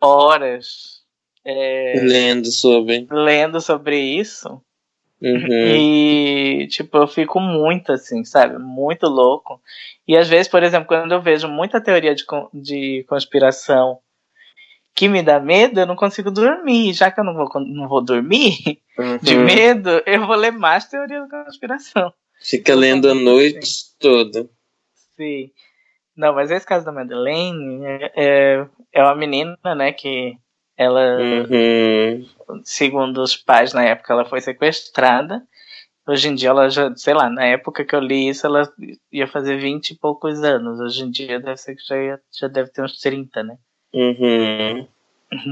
horas 0.00 1.02
é, 1.44 2.00
Lendo 2.02 2.50
sobre. 2.50 3.06
lendo 3.10 3.60
sobre 3.60 3.98
isso. 3.98 4.60
Uhum. 5.22 5.76
E, 5.76 6.66
tipo, 6.68 6.98
eu 6.98 7.06
fico 7.06 7.38
muito 7.38 7.92
assim, 7.92 8.24
sabe? 8.24 8.58
Muito 8.58 9.06
louco. 9.06 9.60
E 10.06 10.16
às 10.16 10.28
vezes, 10.28 10.48
por 10.48 10.62
exemplo, 10.64 10.88
quando 10.88 11.12
eu 11.12 11.22
vejo 11.22 11.46
muita 11.48 11.80
teoria 11.80 12.14
de, 12.14 12.24
de 12.52 13.04
conspiração 13.08 14.00
que 14.94 15.08
me 15.08 15.22
dá 15.22 15.38
medo, 15.38 15.78
eu 15.80 15.86
não 15.86 15.94
consigo 15.96 16.30
dormir. 16.30 16.92
Já 16.92 17.10
que 17.10 17.20
eu 17.20 17.24
não 17.24 17.34
vou, 17.34 17.48
não 17.60 17.88
vou 17.88 18.02
dormir 18.02 18.80
de 19.22 19.36
Uhum. 19.36 19.44
medo, 19.44 20.02
eu 20.04 20.26
vou 20.26 20.36
ler 20.36 20.50
mais 20.52 20.86
teoria 20.86 21.20
da 21.26 21.44
conspiração. 21.44 22.12
Fica 22.40 22.74
lendo 22.74 23.08
a 23.08 23.14
noite 23.14 23.70
toda. 24.00 24.48
Sim. 25.16 25.50
Não, 26.16 26.34
mas 26.34 26.50
esse 26.50 26.66
caso 26.66 26.84
da 26.84 26.92
Madeleine 26.92 27.84
é, 27.86 28.12
é, 28.16 28.66
é 28.92 29.02
uma 29.02 29.14
menina, 29.14 29.56
né, 29.76 29.92
que 29.92 30.36
ela 30.82 31.18
Uhum. 31.20 32.26
segundo 32.64 33.22
os 33.22 33.36
pais 33.36 33.72
na 33.72 33.84
época, 33.84 34.12
ela 34.12 34.24
foi 34.24 34.40
sequestrada. 34.40 35.42
Hoje 36.06 36.28
em 36.28 36.34
dia 36.34 36.48
ela 36.50 36.68
já, 36.68 36.92
sei 36.96 37.14
lá, 37.14 37.30
na 37.30 37.44
época 37.44 37.84
que 37.84 37.94
eu 37.94 38.00
li 38.00 38.28
isso, 38.28 38.44
ela 38.46 38.68
ia 39.12 39.26
fazer 39.28 39.56
20 39.58 39.90
e 39.92 39.98
poucos 39.98 40.42
anos. 40.42 40.80
Hoje 40.80 41.04
em 41.04 41.10
dia 41.10 41.38
deve 41.38 41.56
ser 41.56 41.76
que 41.76 41.82
já, 41.86 41.96
ia- 41.96 42.20
já 42.38 42.48
deve 42.48 42.70
ter 42.70 42.82
uns 42.82 42.98
30, 42.98 43.42
né? 43.42 43.56
Uhum. 43.94 44.86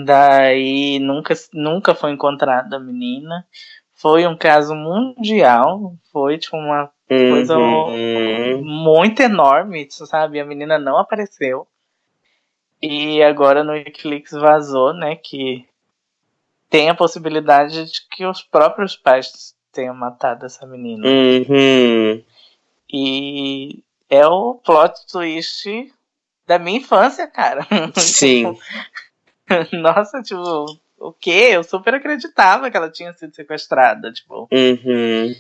Daí 0.05 0.99
nunca, 0.99 1.35
nunca 1.53 1.95
foi 1.95 2.11
encontrada 2.13 2.77
a 2.77 2.81
menina. 2.81 3.47
Foi 3.95 4.27
um 4.27 4.37
caso 4.37 4.75
mundial, 4.75 5.95
foi 6.13 6.39
tipo 6.39 6.57
uma 6.57 6.91
coisa 7.09 7.57
Uhum. 7.59 8.63
muito 8.65 9.21
enorme, 9.21 9.87
sabe? 9.91 10.41
A 10.41 10.45
menina 10.45 10.79
não 10.79 10.99
apareceu. 10.99 11.67
E 12.83 13.23
agora 13.23 13.63
no 13.63 13.73
Wikileaks 13.73 14.33
vazou, 14.33 14.95
né, 14.95 15.17
que 15.17 15.67
tem 16.71 16.89
a 16.89 16.95
possibilidade 16.95 17.85
de 17.85 18.01
que 18.09 18.25
os 18.25 18.43
próprios 18.43 18.97
pais 18.97 19.55
tenham 19.73 19.95
matado 19.95 20.47
essa 20.47 20.67
menina. 20.67 21.07
Uhum. 21.07 22.23
E 22.93 23.83
é 24.09 24.27
o 24.27 24.55
plot 24.55 25.07
twist 25.11 25.93
da 26.47 26.59
minha 26.59 26.79
infância, 26.79 27.27
cara. 27.27 27.67
Sim. 27.97 28.57
Nossa, 29.73 30.23
tipo, 30.23 30.79
o 30.99 31.13
quê? 31.13 31.51
Eu 31.53 31.63
super 31.63 31.95
acreditava 31.95 32.71
que 32.71 32.77
ela 32.77 32.91
tinha 32.91 33.13
sido 33.13 33.35
sequestrada, 33.35 34.13
tipo, 34.13 34.49
Uhum. 34.51 35.35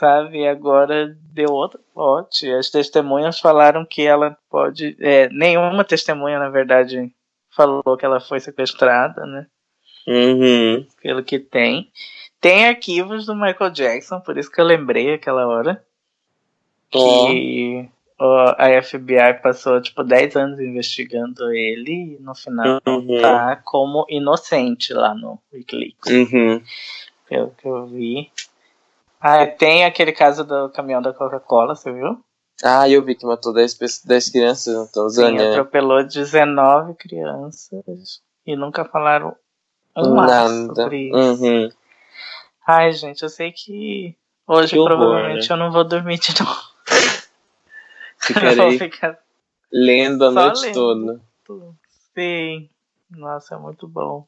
Sabe? 0.00 0.38
E 0.38 0.48
agora 0.48 1.14
deu 1.32 1.50
outro 1.52 1.78
plot. 1.94 2.50
As 2.54 2.70
testemunhas 2.70 3.38
falaram 3.38 3.84
que 3.84 4.02
ela 4.02 4.36
pode. 4.50 4.96
é, 4.98 5.28
nenhuma 5.28 5.84
testemunha, 5.84 6.38
na 6.38 6.48
verdade, 6.48 7.12
falou 7.54 7.96
que 7.96 8.04
ela 8.04 8.18
foi 8.20 8.40
sequestrada, 8.40 9.24
né? 9.26 9.46
Uhum. 10.08 10.86
Pelo 11.02 11.22
que 11.22 11.38
tem. 11.38 11.90
Tem 12.40 12.66
arquivos 12.66 13.26
do 13.26 13.34
Michael 13.36 13.70
Jackson, 13.70 14.18
por 14.20 14.38
isso 14.38 14.50
que 14.50 14.58
eu 14.60 14.64
lembrei 14.64 15.12
aquela 15.14 15.46
hora. 15.46 15.84
Ó. 16.94 17.26
Que 17.28 17.88
a 18.58 18.82
FBI 18.82 19.34
passou, 19.42 19.80
tipo, 19.80 20.02
10 20.02 20.36
anos 20.36 20.60
investigando 20.60 21.52
ele 21.52 22.16
e 22.18 22.22
no 22.22 22.34
final 22.34 22.80
Uhum. 22.86 23.20
tá 23.20 23.56
como 23.64 24.04
inocente 24.10 24.92
lá 24.92 25.14
no 25.14 25.38
Wikileaks, 25.52 26.10
Uhum. 26.12 26.62
pelo 27.28 27.50
que 27.50 27.66
eu 27.68 27.86
vi. 27.86 28.30
Ah, 29.20 29.46
tem 29.46 29.84
aquele 29.84 30.12
caso 30.12 30.44
do 30.44 30.70
caminhão 30.70 31.02
da 31.02 31.12
Coca-Cola, 31.12 31.74
você 31.76 31.92
viu? 31.92 32.22
Ah, 32.62 32.88
eu 32.88 33.02
vi 33.02 33.14
que 33.14 33.26
matou 33.26 33.52
10, 33.52 33.74
pessoas- 33.74 34.04
10 34.04 34.30
crianças 34.30 34.74
na 34.74 34.84
Sim, 34.86 34.92
Tanzânia. 34.92 35.42
né? 35.44 35.50
atropelou 35.50 36.02
19 36.04 36.94
crianças 36.94 38.22
e 38.46 38.56
nunca 38.56 38.84
falaram 38.84 39.34
um 39.96 40.14
Nada. 40.14 40.74
sobre 40.74 41.08
isso. 41.08 41.16
Uhum. 41.44 41.68
Ai, 42.66 42.92
gente, 42.92 43.22
eu 43.22 43.28
sei 43.28 43.52
que 43.52 44.16
hoje 44.46 44.72
Que 44.72 44.78
horror, 44.78 44.96
provavelmente 44.96 45.48
né? 45.48 45.54
eu 45.54 45.58
não 45.58 45.70
vou 45.72 45.84
dormir 45.84 46.18
de 46.18 46.34
novo. 46.42 46.60
Ficarei 48.18 48.78
ficar 48.78 49.18
lendo 49.72 50.24
a 50.24 50.32
Só 50.32 50.40
noite 50.46 50.60
lendo. 50.78 51.20
toda. 51.44 51.74
Sim. 52.14 52.68
Nossa, 53.10 53.54
é 53.54 53.58
muito 53.58 53.88
bom. 53.88 54.26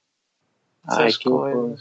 Ai, 0.89 1.07
Essas 1.09 1.19
que 1.19 1.29
horror. 1.29 1.77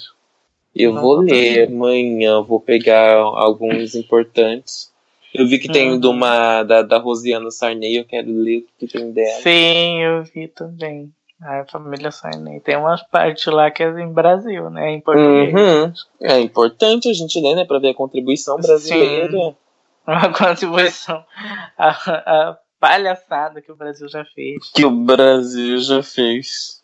Eu 0.76 0.94
vou 0.94 1.18
ler 1.18 1.68
amanhã, 1.68 2.42
vou 2.42 2.60
pegar 2.60 3.16
alguns 3.18 3.94
importantes. 3.96 4.92
Eu 5.34 5.48
vi 5.48 5.60
que 5.60 5.70
tem 5.70 5.92
Uhum. 5.92 6.00
de 6.00 6.08
uma 6.08 6.64
da, 6.64 6.82
da 6.82 6.98
Rosiana 6.98 7.50
Sarney, 7.52 7.98
eu 7.98 8.06
quero 8.06 8.32
ler 8.32 8.60
o 8.60 8.66
que 8.80 8.88
tem 8.88 9.12
dela. 9.12 9.42
Sim, 9.42 10.02
eu 10.02 10.24
vi 10.24 10.48
também. 10.48 11.12
A 11.42 11.66
família 11.66 12.12
Sarney. 12.12 12.60
Tem 12.60 12.76
umas 12.78 13.02
partes 13.02 13.46
lá 13.48 13.72
que 13.72 13.82
é 13.82 13.90
em 14.00 14.14
Brasil, 14.14 14.70
né? 14.70 14.92
Em 14.92 15.02
português. 15.02 15.54
Uhum. 15.54 15.94
É 16.22 16.40
importante 16.40 17.10
a 17.10 17.14
gente 17.14 17.40
ler, 17.40 17.56
né, 17.56 17.66
pra 17.66 17.80
ver 17.80 17.90
a 17.90 17.94
contribuição 17.96 18.58
brasileira. 18.58 19.56
Uma 20.06 20.32
contribuição. 20.38 21.24
A, 21.78 21.90
a 21.90 22.58
palhaçada 22.80 23.62
que 23.62 23.72
o 23.72 23.76
Brasil 23.76 24.08
já 24.10 24.24
fez. 24.26 24.70
Que 24.74 24.86
o 24.86 24.92
Brasil 24.92 25.78
já 25.80 26.04
fez. 26.04 26.81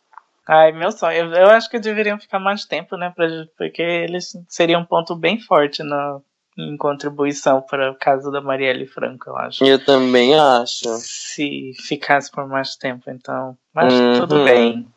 Ai, 0.48 0.72
meu 0.72 0.92
sonho. 0.92 1.18
Eu, 1.18 1.32
eu 1.32 1.50
acho 1.50 1.70
que 1.70 1.78
deveriam 1.80 2.18
ficar 2.18 2.40
mais 2.40 2.66
tempo, 2.66 2.96
né? 2.96 3.12
Pra, 3.16 3.28
porque 3.58 3.82
eles 3.82 4.32
seriam 4.48 4.82
um 4.82 4.86
ponto 4.86 5.16
bem 5.16 5.40
forte 5.40 5.84
na, 5.84 6.20
em 6.58 6.78
contribuição 6.78 7.62
para 7.62 7.92
o 7.92 7.96
caso 7.96 8.32
da 8.32 8.42
Marielle 8.42 8.88
Franco, 8.88 9.30
eu 9.30 9.38
acho. 9.38 9.64
Eu 9.64 9.84
também 9.84 10.34
acho. 10.40 10.90
Se 10.98 11.74
ficasse 11.82 12.32
por 12.32 12.48
mais 12.48 12.76
tempo, 12.76 13.10
então. 13.10 13.58
Mas 13.74 13.94
Uhum. 13.94 14.20
tudo 14.20 14.44
bem 14.44 14.88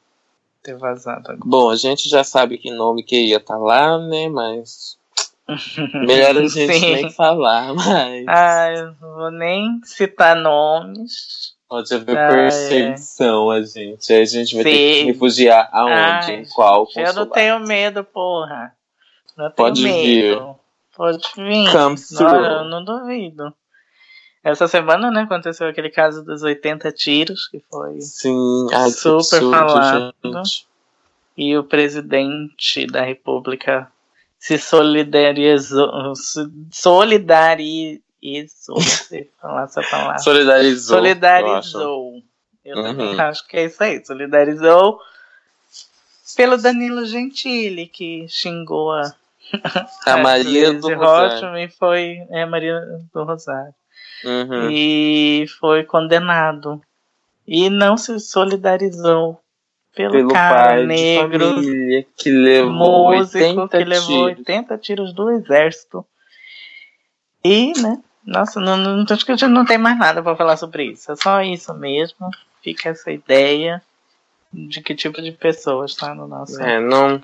ter 0.62 0.76
vazado 0.76 1.32
agora. 1.32 1.40
Bom, 1.44 1.70
a 1.70 1.76
gente 1.76 2.08
já 2.08 2.22
sabe 2.22 2.56
que 2.56 2.70
nome 2.70 3.02
que 3.02 3.16
ia 3.16 3.38
estar 3.38 3.58
lá, 3.58 3.98
né, 3.98 4.28
mas... 4.28 4.98
Melhor 6.06 6.36
a 6.36 6.46
gente 6.46 6.80
nem 6.80 7.10
falar, 7.10 7.74
mas... 7.74 8.24
Ah, 8.28 8.72
eu 8.72 8.86
não 9.00 9.14
vou 9.16 9.30
nem 9.30 9.80
citar 9.84 10.36
nomes. 10.36 11.56
Pode 11.70 11.94
haver 11.94 12.18
Ah, 12.18 12.28
perseguição, 12.28 13.48
a 13.48 13.62
gente. 13.62 14.12
Aí 14.12 14.22
a 14.22 14.24
gente 14.24 14.56
vai 14.56 14.64
ter 14.64 14.70
que 14.72 14.94
Sim. 15.00 15.04
refugiar 15.06 15.68
aonde? 15.72 15.92
Ai, 16.32 16.34
em 16.40 16.48
qual 16.48 16.80
Eu 16.96 17.04
não 17.04 17.04
consulado? 17.04 17.26
tenho 17.30 17.60
medo, 17.60 18.02
porra. 18.02 18.74
Não 19.36 19.44
tenho 19.44 19.54
Pode 19.54 19.82
medo. 19.84 20.56
Pode 20.96 21.28
vir. 21.36 21.70
Come 21.70 21.96
Não, 22.10 22.44
eu 22.44 22.64
não 22.64 22.84
duvido. 22.84 23.54
Essa 24.42 24.66
semana, 24.66 25.12
né, 25.12 25.20
aconteceu 25.22 25.68
aquele 25.68 25.90
caso 25.90 26.24
dos 26.24 26.42
80 26.42 26.90
tiros, 26.90 27.46
que 27.46 27.62
foi. 27.70 28.00
Sim, 28.00 28.66
ai, 28.72 28.90
Super 28.90 29.36
absurdo, 29.36 29.50
falado. 29.52 30.14
gente. 30.24 30.66
E 31.36 31.56
o 31.56 31.62
presidente 31.62 32.84
da 32.88 33.02
República 33.02 33.86
se 34.40 34.58
solidarizou. 34.58 36.16
se 36.16 36.40
Solidarizou. 36.72 38.00
Não 38.22 38.80
sei 38.82 39.30
falar 39.40 39.64
essa 39.64 39.82
palavra. 39.82 40.18
Solidarizou. 40.18 40.98
eu 40.98 41.04
acho. 41.54 41.70
Solidarizou. 41.70 42.22
Eu 42.64 42.76
Uhum. 42.76 43.20
acho 43.20 43.46
que 43.48 43.56
é 43.56 43.64
isso 43.64 43.82
aí. 43.82 44.04
Solidarizou 44.04 45.00
pelo 46.36 46.56
Danilo 46.58 47.04
Gentili, 47.06 47.86
que 47.86 48.26
xingou 48.28 48.92
a, 48.92 49.14
A 50.06 50.16
Maria 50.22 50.72
do 50.74 50.94
Rosário. 50.94 51.56
E 51.58 51.68
foi 51.68 52.18
é, 52.30 52.44
Maria 52.46 52.80
do 53.12 53.24
Rosário. 53.24 53.74
Uhum. 54.24 54.70
E 54.70 55.46
foi 55.58 55.84
condenado. 55.84 56.80
E 57.46 57.68
não 57.70 57.96
se 57.96 58.20
solidarizou 58.20 59.40
pelo, 59.96 60.12
Pelo 60.12 60.28
cara 60.32 60.84
negro, 60.84 61.50
família 61.54 62.06
que 62.16 62.30
levou 62.30 63.10
músico, 63.16 63.38
80 63.62 63.68
que 63.78 63.84
levou 63.84 64.06
tiros. 64.28 64.38
80 64.38 64.78
tiros 64.78 65.12
do 65.14 65.30
exército. 65.30 66.06
E, 67.42 67.72
né? 67.80 67.98
Nossa, 68.24 68.60
não, 68.60 68.76
não, 68.76 69.04
acho 69.08 69.24
que 69.24 69.32
a 69.32 69.36
gente 69.36 69.50
não 69.50 69.64
tem 69.64 69.78
mais 69.78 69.98
nada 69.98 70.22
pra 70.22 70.36
falar 70.36 70.56
sobre 70.56 70.84
isso. 70.84 71.10
É 71.12 71.16
só 71.16 71.42
isso 71.42 71.72
mesmo. 71.74 72.28
Fica 72.62 72.90
essa 72.90 73.10
ideia 73.10 73.80
de 74.52 74.80
que 74.82 74.94
tipo 74.94 75.22
de 75.22 75.32
pessoas 75.32 75.94
tá 75.94 76.14
no 76.14 76.26
nosso. 76.28 76.60
É, 76.62 76.78
não, 76.80 77.20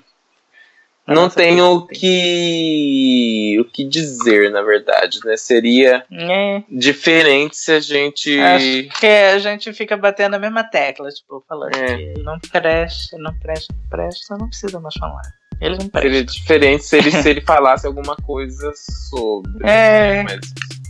Não 1.07 1.29
tenho 1.29 1.65
o 1.73 1.87
que 1.87 3.57
o 3.61 3.65
que 3.65 3.83
dizer, 3.85 4.51
na 4.51 4.61
verdade, 4.61 5.19
né? 5.23 5.37
Seria 5.37 6.03
É, 6.11 6.63
diferente 6.69 7.55
se 7.55 7.71
a 7.71 7.79
gente 7.79 8.39
acho 8.39 8.99
que 8.99 9.05
a 9.07 9.39
gente 9.39 9.71
fica 9.73 9.95
batendo 9.95 10.35
a 10.35 10.39
mesma 10.39 10.63
tecla, 10.63 11.09
tipo, 11.09 11.43
falando 11.47 11.75
É. 11.75 12.13
que 12.13 12.21
não 12.23 12.37
presta, 12.39 13.17
não 13.17 13.33
presta, 13.39 13.73
não 13.73 13.89
presta, 13.89 14.37
não 14.37 14.47
precisa 14.49 14.79
mais 14.79 14.95
falar. 14.95 15.21
Ele 15.61 15.77
não 15.77 15.87
presta. 15.89 16.01
seria 16.09 16.23
diferente 16.23 16.83
se 16.85 16.97
ele, 16.97 17.11
se 17.11 17.29
ele 17.29 17.41
falasse 17.41 17.87
alguma 17.87 18.15
coisa 18.17 18.71
sobre. 19.09 19.65
É, 19.67 20.23
Mas, 20.23 20.39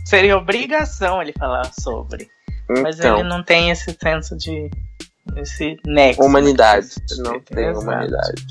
seria 0.08 0.36
obrigação 0.36 1.20
ele 1.20 1.32
falar 1.38 1.70
sobre. 1.78 2.28
Mas 2.82 2.98
então, 2.98 3.18
ele 3.18 3.28
não 3.28 3.42
tem 3.42 3.70
esse 3.70 3.96
senso 4.02 4.36
de. 4.36 4.70
esse 5.36 5.76
nexo. 5.86 6.22
humanidade. 6.22 6.88
Não 7.18 7.40
tem 7.40 7.64
Exato. 7.66 7.80
humanidade. 7.80 8.44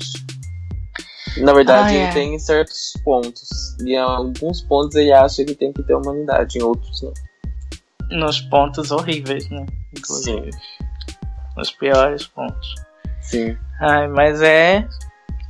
Na 1.38 1.52
verdade, 1.52 1.88
Ai, 1.90 1.96
ele 1.96 2.04
ai. 2.06 2.12
tem 2.12 2.34
em 2.34 2.38
certos 2.38 2.94
pontos. 3.04 3.48
E 3.80 3.92
em 3.92 3.98
alguns 3.98 4.62
pontos 4.62 4.96
ele 4.96 5.12
acha 5.12 5.44
que 5.44 5.54
tem 5.54 5.72
que 5.72 5.82
ter 5.82 5.94
humanidade, 5.94 6.58
em 6.58 6.62
outros 6.62 7.02
não. 7.02 7.12
Nos 8.18 8.40
pontos 8.40 8.90
horríveis, 8.90 9.48
né? 9.50 9.66
Inclusive. 9.96 10.50
Nos 11.56 11.70
piores 11.72 12.26
pontos. 12.26 12.74
Sim. 13.20 13.56
Ai, 13.80 14.08
mas 14.08 14.40
é 14.42 14.88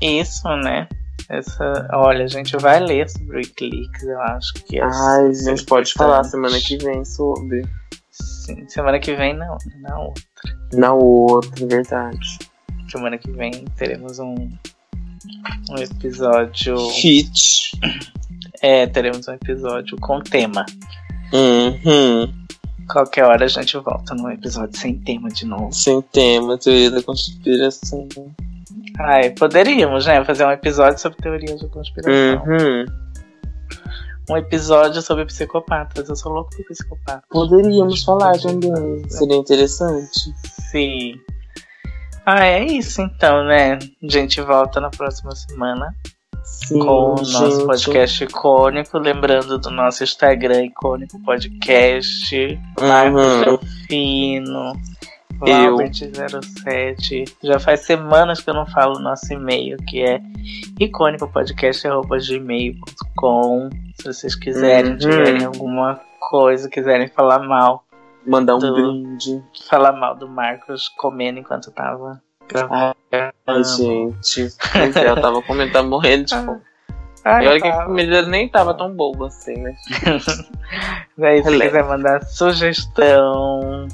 isso, 0.00 0.48
né? 0.56 0.88
Essa, 1.28 1.86
olha, 1.92 2.24
a 2.24 2.28
gente 2.28 2.56
vai 2.56 2.80
ler 2.80 3.08
sobre 3.10 3.36
o 3.36 3.38
Wikileaks, 3.38 4.02
eu 4.02 4.20
acho 4.22 4.54
que 4.54 4.78
é 4.78 4.82
Ai, 4.82 5.26
a 5.26 5.32
gente 5.32 5.64
pode 5.66 5.92
falar 5.92 6.24
semana 6.24 6.58
que 6.58 6.78
vem 6.78 7.04
sobre. 7.04 7.66
Sim, 8.10 8.66
semana 8.66 8.98
que 8.98 9.14
vem 9.14 9.36
não, 9.36 9.58
na 9.82 9.98
outra. 10.00 10.24
Na 10.72 10.94
outra, 10.94 11.66
verdade. 11.66 12.38
Semana 12.90 13.18
que 13.18 13.30
vem 13.30 13.66
teremos 13.76 14.18
um, 14.18 14.34
um 14.34 15.76
episódio. 15.78 16.76
Hit. 16.88 17.78
É, 18.62 18.86
teremos 18.86 19.28
um 19.28 19.34
episódio 19.34 19.98
com 20.00 20.20
tema. 20.20 20.64
Uhum. 21.32 22.32
Qualquer 22.90 23.24
hora 23.24 23.44
a 23.44 23.48
gente 23.48 23.76
volta 23.76 24.14
num 24.14 24.30
episódio 24.30 24.80
sem 24.80 24.98
tema 24.98 25.28
de 25.28 25.44
novo. 25.44 25.70
Sem 25.72 26.00
tema, 26.00 26.56
teoria 26.56 26.90
da 26.90 27.02
conspiração. 27.02 28.08
Ai, 29.00 29.30
poderíamos, 29.30 30.06
né? 30.06 30.24
Fazer 30.24 30.44
um 30.44 30.50
episódio 30.50 30.98
sobre 30.98 31.18
teorias 31.18 31.60
da 31.60 31.68
conspiração. 31.68 32.42
Uhum. 32.44 32.86
Um 34.30 34.36
episódio 34.36 35.00
sobre 35.00 35.24
psicopatas. 35.24 36.08
Eu 36.08 36.16
sou 36.16 36.32
louco 36.32 36.50
por 36.54 36.64
psicopata. 36.66 37.22
Poderíamos 37.30 38.04
falar 38.04 38.38
também. 38.38 39.08
Seria 39.08 39.36
interessante. 39.36 40.34
Sim. 40.70 41.14
Ah, 42.26 42.44
é 42.44 42.64
isso 42.64 43.00
então, 43.00 43.44
né? 43.44 43.74
A 43.74 44.08
gente 44.08 44.40
volta 44.42 44.80
na 44.80 44.90
próxima 44.90 45.34
semana 45.34 45.94
Sim, 46.44 46.78
com 46.80 47.12
o 47.12 47.14
nosso 47.14 47.50
gente. 47.52 47.66
podcast 47.66 48.24
icônico. 48.24 48.98
Lembrando 48.98 49.58
do 49.58 49.70
nosso 49.70 50.04
Instagram 50.04 50.64
icônico 50.64 51.18
podcast. 51.22 52.36
Uhum. 52.78 52.86
Marcos 52.86 53.60
Fino. 53.86 54.72
Eu. 55.46 55.76
Valbert07. 55.76 57.32
Já 57.42 57.58
faz 57.60 57.80
semanas 57.80 58.40
que 58.40 58.50
eu 58.50 58.54
não 58.54 58.66
falo 58.66 58.96
o 58.96 59.00
nosso 59.00 59.32
e-mail, 59.32 59.76
que 59.86 60.02
é 60.02 60.20
icônicopodcast.gmail.com. 60.80 63.70
Se 64.00 64.04
vocês 64.12 64.34
quiserem, 64.34 64.92
Uhum. 64.92 64.98
tiverem 64.98 65.44
alguma 65.44 66.00
coisa, 66.30 66.68
quiserem 66.68 67.08
falar 67.08 67.38
mal, 67.40 67.84
Mandar 68.26 68.56
um 68.56 68.58
Do- 68.58 68.74
brinde. 68.74 69.42
falar 69.70 69.92
mal 69.92 70.14
do 70.14 70.28
Marcos 70.28 70.88
comendo 70.98 71.38
enquanto 71.38 71.70
tava 71.70 72.20
gravando. 72.46 72.94
Ai, 73.46 73.64
gente. 73.64 74.48
É, 74.74 75.08
eu 75.10 75.18
tava 75.20 75.40
comendo, 75.42 75.72
tava 75.72 75.88
morrendo 75.88 76.26
de 76.26 76.34
fome. 76.34 76.60
Ai, 77.24 77.44
E 77.44 77.48
olha 77.48 77.60
que 77.60 77.68
a 77.68 77.84
comida 77.86 78.22
nem 78.22 78.48
tava 78.48 78.74
tão 78.74 78.94
boa 78.94 79.28
assim, 79.28 79.54
né? 79.54 79.74
Daí, 81.16 81.42
se 81.42 81.48
Releve. 81.48 81.70
quiser 81.70 81.84
mandar 81.84 82.22
sugestão. 82.24 83.88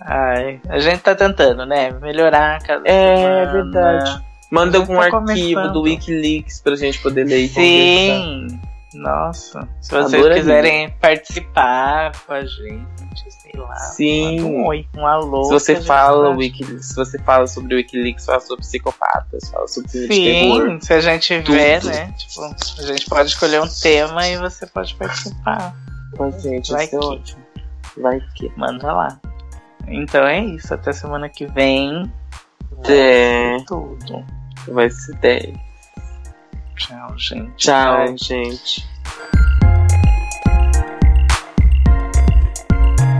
Ai, 0.00 0.60
a 0.68 0.78
gente 0.78 1.00
tá 1.00 1.14
tentando, 1.14 1.64
né? 1.66 1.90
Melhorar 2.00 2.56
a 2.56 2.60
cada 2.60 2.88
É, 2.88 3.16
semana. 3.16 3.52
verdade. 3.52 4.24
Manda 4.50 4.78
algum 4.78 4.96
tá 4.96 5.04
arquivo 5.04 5.20
começando. 5.20 5.72
do 5.72 5.82
Wikileaks 5.82 6.60
pra 6.60 6.74
gente 6.74 7.00
poder 7.02 7.24
ler 7.24 7.44
e. 7.44 7.48
Sim! 7.48 8.60
Nossa, 8.92 9.68
se 9.80 9.90
vocês 9.92 10.14
Adoraria. 10.14 10.34
quiserem 10.40 10.90
participar 11.00 12.10
com 12.26 12.32
a 12.32 12.40
gente, 12.44 13.30
sei 13.30 13.52
lá. 13.60 13.76
Sim. 13.76 14.40
Um 14.42 14.66
oi, 14.66 14.84
um 14.96 15.06
alô. 15.06 15.44
Se 15.44 15.52
você 15.52 15.76
fala 15.80 16.30
Wikileaks, 16.30 16.86
se 16.88 16.96
você 16.96 17.16
fala 17.20 17.46
sobre 17.46 17.74
o 17.74 17.76
Wikileaks, 17.76 18.24
fala 18.26 18.40
sobre 18.40 18.62
psicopatas, 18.62 19.48
fala 19.48 19.68
sobre 19.68 19.90
de 19.90 20.08
terror. 20.08 20.70
Sim, 20.70 20.80
se 20.80 20.92
a 20.94 21.00
gente 21.00 21.42
Tudo. 21.42 21.52
vê, 21.56 21.78
né? 21.84 22.12
Tipo, 22.18 22.42
a 22.44 22.82
gente 22.86 23.06
pode 23.08 23.28
escolher 23.28 23.60
um 23.60 23.68
tema 23.68 24.26
e 24.26 24.36
você 24.38 24.66
pode 24.66 24.92
participar. 24.96 25.72
Mas, 26.18 26.42
gente, 26.42 26.72
Vai 26.72 26.84
isso 26.86 26.96
é 26.96 26.98
que- 26.98 27.06
ótimo. 27.06 27.42
Vai 27.98 28.20
que. 28.34 28.52
Manda 28.56 28.92
lá. 28.92 29.20
Então 29.86 30.26
é 30.26 30.44
isso. 30.44 30.72
Até 30.72 30.92
semana 30.92 31.28
que 31.28 31.46
vem. 31.46 32.10
É, 32.88 33.56
Tudo. 33.66 34.24
vai 34.68 34.88
ser 34.90 35.14
10. 35.16 35.56
Tchau, 36.76 37.18
gente. 37.18 37.52
Tchau, 37.56 38.06
Bye. 38.06 38.16
gente. 38.16 38.88